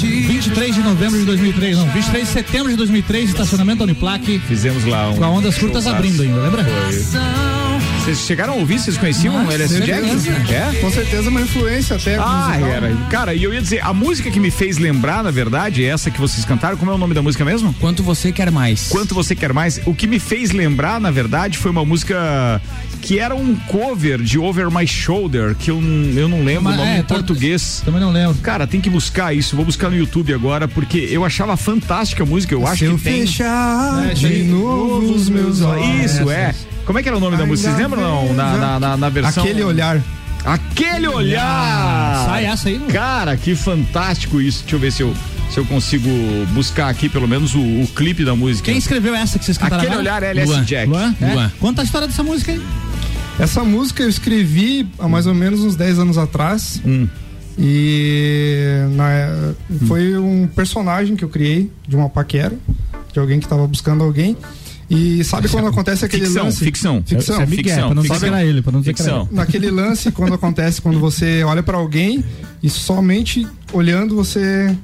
23 0.00 0.74
de 0.74 0.80
novembro 0.82 1.18
de 1.18 1.24
2003, 1.26 1.78
não, 1.78 1.86
23 1.90 2.26
de 2.26 2.32
setembro 2.32 2.70
de 2.70 2.76
2003, 2.76 3.30
estacionamento 3.30 3.82
Uniplaque, 3.82 4.38
Fizemos 4.38 4.84
lá 4.84 5.10
um. 5.10 5.16
com 5.16 5.24
a 5.24 5.30
Ondas 5.30 5.58
Curtas 5.58 5.86
abrindo 5.86 6.22
ainda, 6.22 6.40
lembra? 6.40 6.66
Vocês 8.10 8.26
chegaram 8.26 8.54
a 8.54 8.56
ouvir? 8.56 8.80
Vocês 8.80 8.96
conheciam 8.98 9.46
o 9.46 9.50
LS 9.52 9.80
Jack? 9.82 10.52
É? 10.52 10.78
Com 10.80 10.90
certeza 10.90 11.30
uma 11.30 11.40
influência 11.40 11.94
até 11.94 12.16
Ah, 12.16 12.48
musical. 12.48 12.68
era. 12.68 12.96
Cara, 13.08 13.34
e 13.34 13.44
eu 13.44 13.54
ia 13.54 13.62
dizer, 13.62 13.84
a 13.84 13.92
música 13.94 14.32
que 14.32 14.40
me 14.40 14.50
fez 14.50 14.78
lembrar, 14.78 15.22
na 15.22 15.30
verdade, 15.30 15.84
é 15.84 15.88
essa 15.88 16.10
que 16.10 16.20
vocês 16.20 16.44
cantaram, 16.44 16.76
como 16.76 16.90
é 16.90 16.94
o 16.94 16.98
nome 16.98 17.14
da 17.14 17.22
música 17.22 17.44
mesmo? 17.44 17.72
Quanto 17.74 18.02
você 18.02 18.32
quer 18.32 18.50
mais? 18.50 18.88
Quanto 18.88 19.14
você 19.14 19.36
quer 19.36 19.52
mais? 19.52 19.80
O 19.86 19.94
que 19.94 20.08
me 20.08 20.18
fez 20.18 20.50
lembrar, 20.50 21.00
na 21.00 21.12
verdade, 21.12 21.56
foi 21.56 21.70
uma 21.70 21.84
música 21.84 22.60
que 23.00 23.20
era 23.20 23.32
um 23.32 23.54
cover 23.54 24.20
de 24.20 24.40
Over 24.40 24.72
My 24.72 24.86
Shoulder, 24.88 25.54
que 25.54 25.70
eu, 25.70 25.76
eu 26.16 26.28
não 26.28 26.42
lembro 26.42 26.64
Mas, 26.64 26.74
o 26.74 26.78
nome 26.78 26.90
é, 26.90 26.98
em 26.98 27.02
português. 27.04 27.80
Também 27.84 28.00
não 28.00 28.10
lembro. 28.10 28.34
Cara, 28.42 28.66
tem 28.66 28.80
que 28.80 28.90
buscar 28.90 29.32
isso. 29.32 29.54
Vou 29.54 29.64
buscar 29.64 29.88
no 29.88 29.96
YouTube 29.96 30.34
agora, 30.34 30.66
porque 30.66 30.98
eu 31.12 31.24
achava 31.24 31.56
fantástica 31.56 32.24
a 32.24 32.26
música. 32.26 32.52
Eu 32.54 32.66
acho 32.66 32.78
Se 32.80 32.84
eu 32.86 32.98
que 32.98 33.04
tem. 33.04 33.20
fechar 33.24 34.10
É, 34.10 34.14
de 34.14 34.42
novo 34.42 35.12
os 35.14 35.28
meus 35.28 35.60
olhos. 35.62 36.12
Isso, 36.12 36.28
é. 36.28 36.52
Como 36.90 36.98
é 36.98 37.04
que 37.04 37.08
era 37.08 37.18
o 37.18 37.20
nome 37.20 37.36
da 37.36 37.46
música? 37.46 37.68
Vocês 37.70 37.80
lembram 37.80 38.02
não? 38.02 38.34
Na, 38.34 38.56
na, 38.56 38.80
na, 38.80 38.96
na 38.96 39.08
versão. 39.08 39.44
Aquele 39.44 39.62
olhar. 39.62 40.02
Aquele 40.44 41.06
olhar! 41.06 42.24
Sai 42.26 42.46
essa 42.46 42.68
aí, 42.68 42.78
não? 42.78 42.88
Cara, 42.88 43.36
que 43.36 43.54
fantástico 43.54 44.40
isso. 44.40 44.62
Deixa 44.62 44.74
eu 44.74 44.80
ver 44.80 44.90
se 44.90 45.02
eu, 45.04 45.14
se 45.52 45.60
eu 45.60 45.64
consigo 45.66 46.08
buscar 46.52 46.88
aqui 46.88 47.08
pelo 47.08 47.28
menos 47.28 47.54
o, 47.54 47.60
o 47.60 47.86
clipe 47.94 48.24
da 48.24 48.34
música. 48.34 48.64
Quem 48.64 48.76
escreveu 48.76 49.14
essa 49.14 49.38
que 49.38 49.44
vocês 49.44 49.56
cantaram 49.56 49.84
Aquele 49.84 50.00
agora? 50.00 50.16
olhar 50.16 50.22
LS 50.30 50.50
Luan. 50.50 50.64
Jack. 50.64 50.88
Luan? 50.90 51.14
É? 51.20 51.32
Luan. 51.32 51.52
Conta 51.60 51.82
a 51.82 51.84
história 51.84 52.08
dessa 52.08 52.24
música 52.24 52.50
aí. 52.50 52.60
Essa 53.38 53.62
música 53.62 54.02
eu 54.02 54.08
escrevi 54.08 54.88
há 54.98 55.06
mais 55.06 55.28
ou 55.28 55.34
menos 55.34 55.60
uns 55.60 55.76
10 55.76 56.00
anos 56.00 56.18
atrás. 56.18 56.82
Hum. 56.84 57.06
E 57.56 58.80
na- 58.96 59.54
foi 59.86 60.18
um 60.18 60.48
personagem 60.48 61.14
que 61.14 61.24
eu 61.24 61.28
criei 61.28 61.70
de 61.86 61.94
uma 61.94 62.08
paquera, 62.08 62.56
de 63.12 63.20
alguém 63.20 63.38
que 63.38 63.46
tava 63.46 63.64
buscando 63.68 64.02
alguém. 64.02 64.36
E 64.90 65.22
sabe 65.22 65.48
quando 65.48 65.68
acontece 65.68 66.04
aquele 66.04 66.24
Ficção, 66.26 66.44
lance? 66.46 66.64
ficção. 66.64 67.02
Ficção. 67.06 67.36
Isso 67.36 67.42
é 67.42 67.46
Miguel, 67.46 67.64
ficção, 67.64 67.86
pra 67.86 67.94
não 67.94 68.02
dizer 68.02 68.14
ficção. 68.14 68.34
era 68.36 68.44
ele, 68.44 68.60
pra 68.62 68.72
não 68.72 68.80
dizer 68.80 68.90
Ficção. 68.96 69.20
ele. 69.30 69.36
Naquele 69.36 69.70
lance, 69.70 70.10
quando 70.10 70.34
acontece, 70.34 70.82
quando 70.82 70.98
você 70.98 71.44
olha 71.44 71.62
pra 71.62 71.76
alguém 71.78 72.24
e 72.60 72.68
somente 72.68 73.46
olhando 73.72 74.16
você 74.16 74.76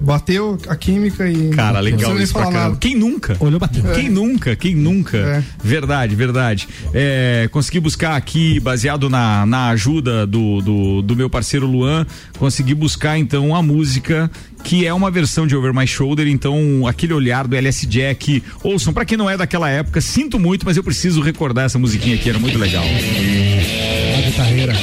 bateu 0.00 0.58
a 0.68 0.76
química 0.76 1.28
e. 1.28 1.50
Cara, 1.50 1.74
não 1.74 1.80
legal 1.80 2.14
nem 2.14 2.22
isso 2.22 2.32
falar 2.32 2.50
nada. 2.50 2.76
Quem 2.76 2.94
nunca? 2.94 3.36
Olhou, 3.40 3.58
bateu. 3.58 3.82
Quem 3.94 4.08
nunca? 4.08 4.56
Quem 4.56 4.74
nunca? 4.74 5.16
É. 5.16 5.42
Verdade, 5.62 6.14
verdade. 6.14 6.68
É, 6.92 7.48
consegui 7.50 7.80
buscar 7.80 8.16
aqui, 8.16 8.60
baseado 8.60 9.08
na, 9.08 9.46
na 9.46 9.68
ajuda 9.68 10.26
do, 10.26 10.60
do, 10.60 11.02
do 11.02 11.16
meu 11.16 11.30
parceiro 11.30 11.66
Luan, 11.66 12.06
consegui 12.38 12.74
buscar 12.74 13.18
então 13.18 13.54
a 13.54 13.62
música 13.62 14.30
que 14.66 14.84
é 14.84 14.92
uma 14.92 15.12
versão 15.12 15.46
de 15.46 15.54
Over 15.54 15.72
My 15.72 15.86
Shoulder, 15.86 16.26
então 16.26 16.86
aquele 16.88 17.12
olhar 17.12 17.46
do 17.46 17.54
LS 17.54 17.86
Jack. 17.86 18.42
Ouçam, 18.64 18.92
pra 18.92 19.04
quem 19.04 19.16
não 19.16 19.30
é 19.30 19.36
daquela 19.36 19.70
época, 19.70 20.00
sinto 20.00 20.40
muito, 20.40 20.66
mas 20.66 20.76
eu 20.76 20.82
preciso 20.82 21.20
recordar 21.20 21.66
essa 21.66 21.78
musiquinha 21.78 22.16
aqui, 22.16 22.28
era 22.28 22.38
muito 22.38 22.58
legal. 22.58 22.82
A 22.82 24.20
guitarreira. 24.22 24.74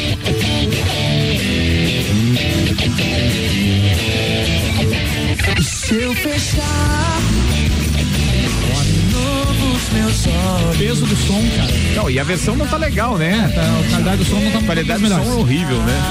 Olhos. 10.53 10.77
Peso 10.77 11.05
do 11.05 11.15
som, 11.15 11.41
cara. 11.55 11.74
Não, 11.95 12.10
e 12.10 12.19
a 12.19 12.24
versão 12.24 12.55
não 12.55 12.65
tá 12.67 12.77
legal, 12.77 13.17
né? 13.17 13.51
Tá, 13.53 13.62
a 13.62 13.89
qualidade 13.89 14.17
do 14.17 14.25
som 14.25 14.39
não 14.39 14.51
tá 14.51 14.57
A 14.60 14.63
qualidade 14.63 15.00
do 15.01 15.10
melhor. 15.10 15.24
som 15.25 15.31
é 15.31 15.36
horrível, 15.36 15.77
né? 15.83 16.01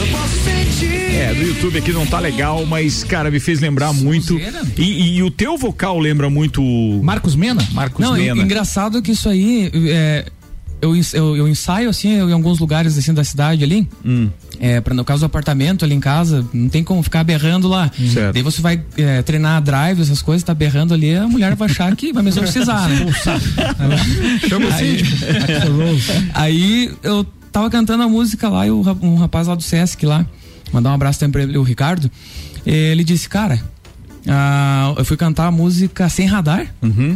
Eu 0.00 0.06
posso 0.08 0.34
sentir. 0.44 1.14
É, 1.14 1.34
do 1.34 1.42
YouTube 1.42 1.78
aqui 1.78 1.92
não 1.92 2.06
tá 2.06 2.20
legal, 2.20 2.64
mas, 2.64 3.02
cara, 3.02 3.30
me 3.30 3.40
fez 3.40 3.60
lembrar 3.60 3.92
muito. 3.92 4.26
Sonzeira. 4.28 4.62
E, 4.76 5.16
e 5.16 5.22
o 5.22 5.30
teu 5.30 5.56
vocal 5.58 5.98
lembra 5.98 6.30
muito 6.30 6.62
o 6.62 7.02
Marcos 7.02 7.34
Mena? 7.34 7.66
Marcos 7.72 8.04
Não, 8.04 8.14
Mena. 8.14 8.40
en- 8.40 8.44
engraçado 8.44 9.02
que 9.02 9.10
isso 9.12 9.28
aí. 9.28 9.70
É, 9.88 10.26
eu, 10.80 10.94
eu, 11.12 11.36
eu 11.36 11.48
ensaio 11.48 11.88
assim 11.88 12.08
em 12.08 12.32
alguns 12.32 12.58
lugares 12.58 12.96
assim 12.96 13.12
da 13.12 13.24
cidade 13.24 13.64
ali. 13.64 13.86
Hum. 14.04 14.28
É, 14.60 14.80
pra, 14.80 14.94
no 14.94 15.04
caso 15.04 15.20
do 15.20 15.26
apartamento 15.26 15.84
ali 15.84 15.94
em 15.94 16.00
casa, 16.00 16.44
não 16.52 16.68
tem 16.68 16.82
como 16.82 17.02
ficar 17.02 17.22
berrando 17.22 17.68
lá. 17.68 17.90
Certo. 18.12 18.34
Daí 18.34 18.42
você 18.42 18.60
vai 18.60 18.82
é, 18.96 19.22
treinar 19.22 19.62
drive, 19.62 20.00
essas 20.00 20.20
coisas, 20.20 20.42
tá 20.42 20.52
berrando 20.52 20.94
ali, 20.94 21.14
a 21.14 21.28
mulher 21.28 21.54
vai 21.54 21.68
achar 21.68 21.94
que 21.94 22.12
vai 22.12 22.22
me 22.22 22.28
exorcizar, 22.30 22.88
né? 22.88 23.06
Chama 24.48 24.66
o. 24.66 24.70
Aí 26.34 26.92
eu 27.02 27.24
tava 27.52 27.70
cantando 27.70 28.02
a 28.02 28.08
música 28.08 28.48
lá 28.48 28.66
e 28.66 28.70
o 28.70 28.82
um 29.02 29.16
rapaz 29.16 29.46
lá 29.46 29.54
do 29.54 29.62
Sesc 29.62 30.04
lá, 30.04 30.26
mandar 30.72 30.90
um 30.90 30.94
abraço 30.94 31.20
também 31.20 31.32
pra 31.32 31.42
ele, 31.42 31.58
o 31.58 31.62
Ricardo. 31.62 32.10
Ele 32.66 33.04
disse, 33.04 33.28
cara, 33.28 33.60
ah, 34.28 34.94
eu 34.96 35.04
fui 35.04 35.16
cantar 35.16 35.46
a 35.46 35.50
música 35.50 36.08
Sem 36.08 36.26
Radar, 36.26 36.66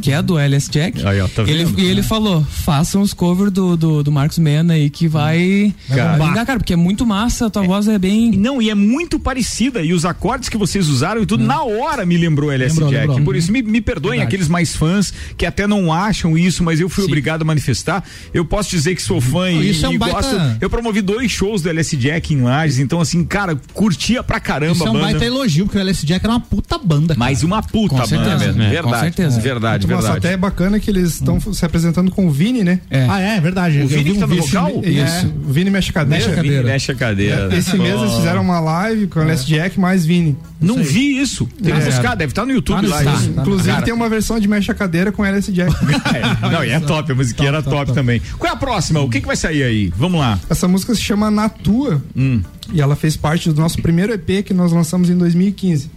que 0.00 0.10
é 0.12 0.22
do 0.22 0.38
LS 0.38 0.70
Jack. 0.70 1.04
Aí, 1.06 1.20
ó, 1.20 1.28
tá 1.28 1.42
ele, 1.42 1.64
vendo? 1.64 1.80
e 1.80 1.84
ele 1.86 2.02
falou, 2.02 2.42
façam 2.44 3.02
os 3.02 3.12
covers 3.12 3.52
do, 3.52 3.76
do, 3.76 4.02
do 4.02 4.12
Marcos 4.12 4.38
Mena 4.38 4.74
aí 4.74 4.88
que 4.90 5.06
vai. 5.08 5.74
Cara. 5.88 6.16
vingar, 6.24 6.46
cara, 6.46 6.58
porque 6.58 6.72
é 6.72 6.76
muito 6.76 7.04
massa, 7.06 7.46
a 7.46 7.50
tua 7.50 7.62
voz 7.62 7.88
é 7.88 7.98
bem. 7.98 8.32
Não, 8.32 8.60
e 8.62 8.70
é 8.70 8.74
muito 8.74 9.18
parecida. 9.18 9.82
E 9.82 9.92
os 9.92 10.04
acordes 10.04 10.48
que 10.48 10.56
vocês 10.56 10.88
usaram 10.88 11.22
e 11.22 11.26
tudo, 11.26 11.44
na 11.44 11.62
hora 11.62 12.04
me 12.06 12.16
lembrou 12.16 12.50
LS 12.50 12.74
Lembrou, 12.74 12.90
Jack. 12.90 13.06
lembrou. 13.08 13.24
Por 13.24 13.36
isso, 13.36 13.52
me, 13.52 13.62
me 13.62 13.80
perdoem 13.80 14.18
Verdade. 14.18 14.28
aqueles 14.28 14.48
mais 14.48 14.74
fãs 14.74 15.12
que 15.36 15.44
até 15.46 15.66
não 15.66 15.92
acham 15.92 16.36
isso, 16.36 16.62
mas 16.64 16.80
eu 16.80 16.88
fui 16.88 17.04
obrigado 17.04 17.42
a 17.42 17.44
manifestar. 17.44 18.02
Eu 18.32 18.44
posso 18.44 18.70
dizer 18.70 18.94
que 18.94 19.02
sou 19.02 19.20
fã 19.20 19.50
e, 19.50 19.70
Isso 19.70 19.84
é 19.86 19.88
um 19.88 19.98
baita- 19.98 20.16
gosto. 20.16 20.36
Eu 20.60 20.70
promovi 20.70 21.00
dois 21.00 21.30
shows 21.30 21.62
do 21.62 21.68
LS 21.68 21.96
Jack 21.96 22.32
em 22.34 22.42
Lages, 22.42 22.78
então, 22.78 23.00
assim, 23.00 23.24
cara, 23.24 23.58
curtia 23.74 24.22
pra 24.22 24.40
caramba 24.40 24.72
Isso 24.72 24.86
é 24.86 24.90
um 24.90 25.00
baita 25.00 25.24
elogio, 25.24 25.64
porque 25.66 25.78
o 25.78 25.80
LS 25.80 26.06
Jack 26.06 26.24
era 26.24 26.32
uma 26.34 26.40
puta 26.40 26.78
banda. 26.78 27.01
Cara. 27.08 27.18
Mais 27.18 27.42
uma 27.42 27.62
puta 27.62 27.88
Com 27.90 27.96
banda 27.96 28.06
certeza, 28.08 28.36
mesmo. 28.38 28.62
é, 28.62 28.68
verdade. 28.70 28.82
com 28.94 29.00
certeza. 29.00 29.40
Verdade, 29.40 29.86
Nossa, 29.86 30.02
verdade. 30.02 30.26
até 30.26 30.34
é 30.34 30.36
bacana 30.36 30.78
que 30.80 30.90
eles 30.90 31.14
estão 31.14 31.40
se 31.40 31.64
apresentando 31.64 32.10
com 32.10 32.26
o 32.26 32.30
Vini, 32.30 32.62
né? 32.64 32.80
É. 32.90 33.06
Ah, 33.08 33.20
é, 33.20 33.40
verdade. 33.40 33.78
O 33.78 33.82
Eu 33.82 33.88
Vini 33.88 34.02
vi 34.04 34.12
que 34.12 34.18
tá 34.18 34.26
no 34.26 34.34
vídeo- 34.34 34.46
vocal? 34.46 34.70
Isso. 34.84 35.26
O 35.48 35.52
Vini 35.52 35.70
mexe 35.70 35.90
a 35.90 35.92
cadeira. 35.92 36.24
Mexe 36.26 36.32
a 36.32 36.36
cadeira. 36.42 36.62
Mexe 36.64 36.92
a 36.92 36.94
cadeira. 36.94 37.56
Esse 37.56 37.76
mês 37.78 38.00
eles 38.00 38.14
fizeram 38.14 38.42
uma 38.42 38.60
live 38.60 39.06
com 39.06 39.20
o 39.20 39.22
LS 39.22 39.46
Jack 39.46 39.78
mais 39.78 40.04
Vini. 40.06 40.36
Não 40.60 40.76
vi 40.82 41.18
isso. 41.20 41.46
Tem 41.62 41.74
que 41.74 41.80
É. 41.80 41.84
buscar, 41.84 42.14
deve 42.14 42.30
estar 42.32 42.44
no 42.46 42.52
YouTube 42.52 42.86
Tá 42.88 42.94
lá. 42.96 43.02
Tá. 43.04 43.22
Inclusive 43.40 43.68
Cara, 43.72 43.82
tem 43.82 43.92
uma 43.92 44.08
versão 44.08 44.38
de 44.38 44.46
mexe 44.46 44.70
a 44.70 44.74
cadeira 44.74 45.10
com 45.10 45.24
LS 45.24 45.50
Jack. 45.52 45.72
É, 46.12 46.50
não, 46.50 46.64
e 46.64 46.70
é 46.70 46.78
top, 46.80 47.10
a 47.10 47.14
musiquinha 47.14 47.48
era 47.48 47.62
Top, 47.62 47.70
top, 47.70 47.76
top, 47.78 47.86
top. 47.86 47.98
também. 47.98 48.20
Qual 48.38 48.50
é 48.50 48.54
a 48.54 48.56
próxima? 48.56 49.00
O 49.00 49.08
que, 49.08 49.20
que 49.20 49.26
vai 49.26 49.36
sair 49.36 49.62
aí? 49.62 49.92
Vamos 49.96 50.20
lá. 50.20 50.38
Essa 50.48 50.68
música 50.68 50.94
se 50.94 51.00
chama 51.00 51.30
Na 51.30 51.48
Tua 51.48 52.02
Hum, 52.16 52.42
e 52.72 52.80
ela 52.80 52.94
fez 52.94 53.16
parte 53.16 53.50
do 53.50 53.60
nosso 53.60 53.80
primeiro 53.82 54.12
EP 54.12 54.42
que 54.44 54.52
nós 54.54 54.72
lançamos 54.72 55.08
em 55.10 55.16
2015. 55.16 55.90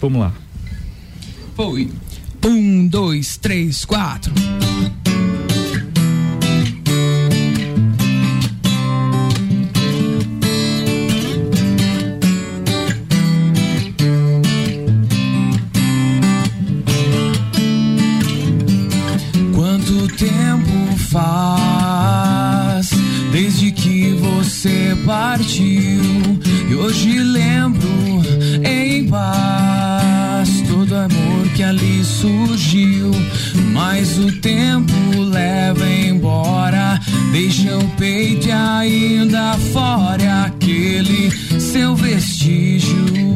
vamos 0.00 0.20
lá. 0.20 0.32
Foi. 1.62 1.90
Um, 2.42 2.88
dois, 2.88 3.36
três, 3.36 3.84
quatro. 3.84 4.32
Quanto 19.54 20.08
tempo 20.16 20.96
faz 21.10 22.88
desde 23.32 23.70
que 23.72 24.14
você 24.14 24.96
partiu? 25.04 26.00
E 26.70 26.74
hoje 26.74 27.18
lembro 27.18 27.59
Mas 33.72 34.18
o 34.18 34.30
tempo 34.40 34.92
leva 35.18 35.88
embora, 35.88 37.00
deixa 37.32 37.76
o 37.76 37.88
peito 37.96 38.48
ainda 38.50 39.56
fora 39.72 40.44
aquele 40.46 41.30
seu 41.60 41.94
vestígio. 41.94 43.29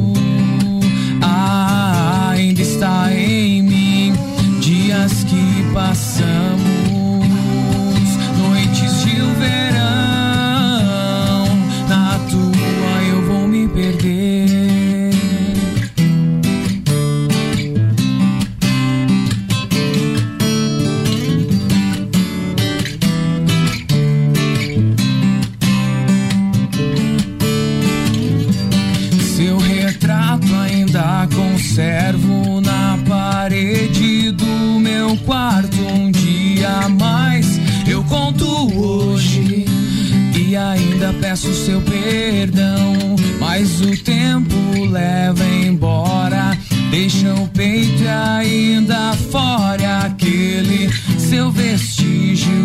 Peço 41.35 41.53
seu 41.53 41.81
perdão. 41.81 43.17
Mas 43.41 43.81
o 43.81 43.97
tempo 44.05 44.55
leva 44.89 45.45
embora, 45.45 46.57
deixa 46.93 47.35
o 47.35 47.49
peito 47.49 48.05
ainda 48.09 49.13
fora 49.33 50.05
aquele 50.05 50.89
seu 51.19 51.51
vestígio. 51.51 52.65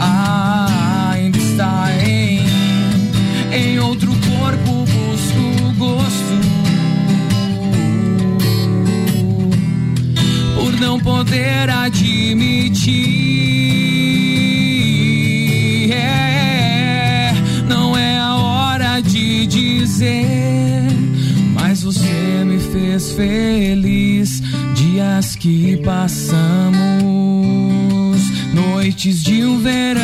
Ainda 0.00 1.36
está 1.36 1.92
em, 2.02 2.42
em 3.52 3.78
outro 3.78 4.10
corpo, 4.12 4.86
busco 4.86 5.74
gosto. 5.76 6.40
Por 10.54 10.72
não 10.80 10.98
poder 10.98 11.68
admitir. 11.68 13.59
Mas 21.52 21.82
você 21.82 22.44
me 22.44 22.58
fez 22.58 23.12
feliz. 23.12 24.42
Dias 24.74 25.36
que 25.36 25.76
passamos, 25.78 26.72
noites 28.54 29.22
de 29.22 29.44
um 29.44 29.58
verão. 29.58 30.00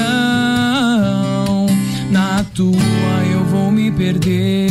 Na 2.11 2.45
tua 2.55 3.25
eu 3.33 3.43
vou 3.45 3.73
me 3.73 3.91
perder. 3.91 4.66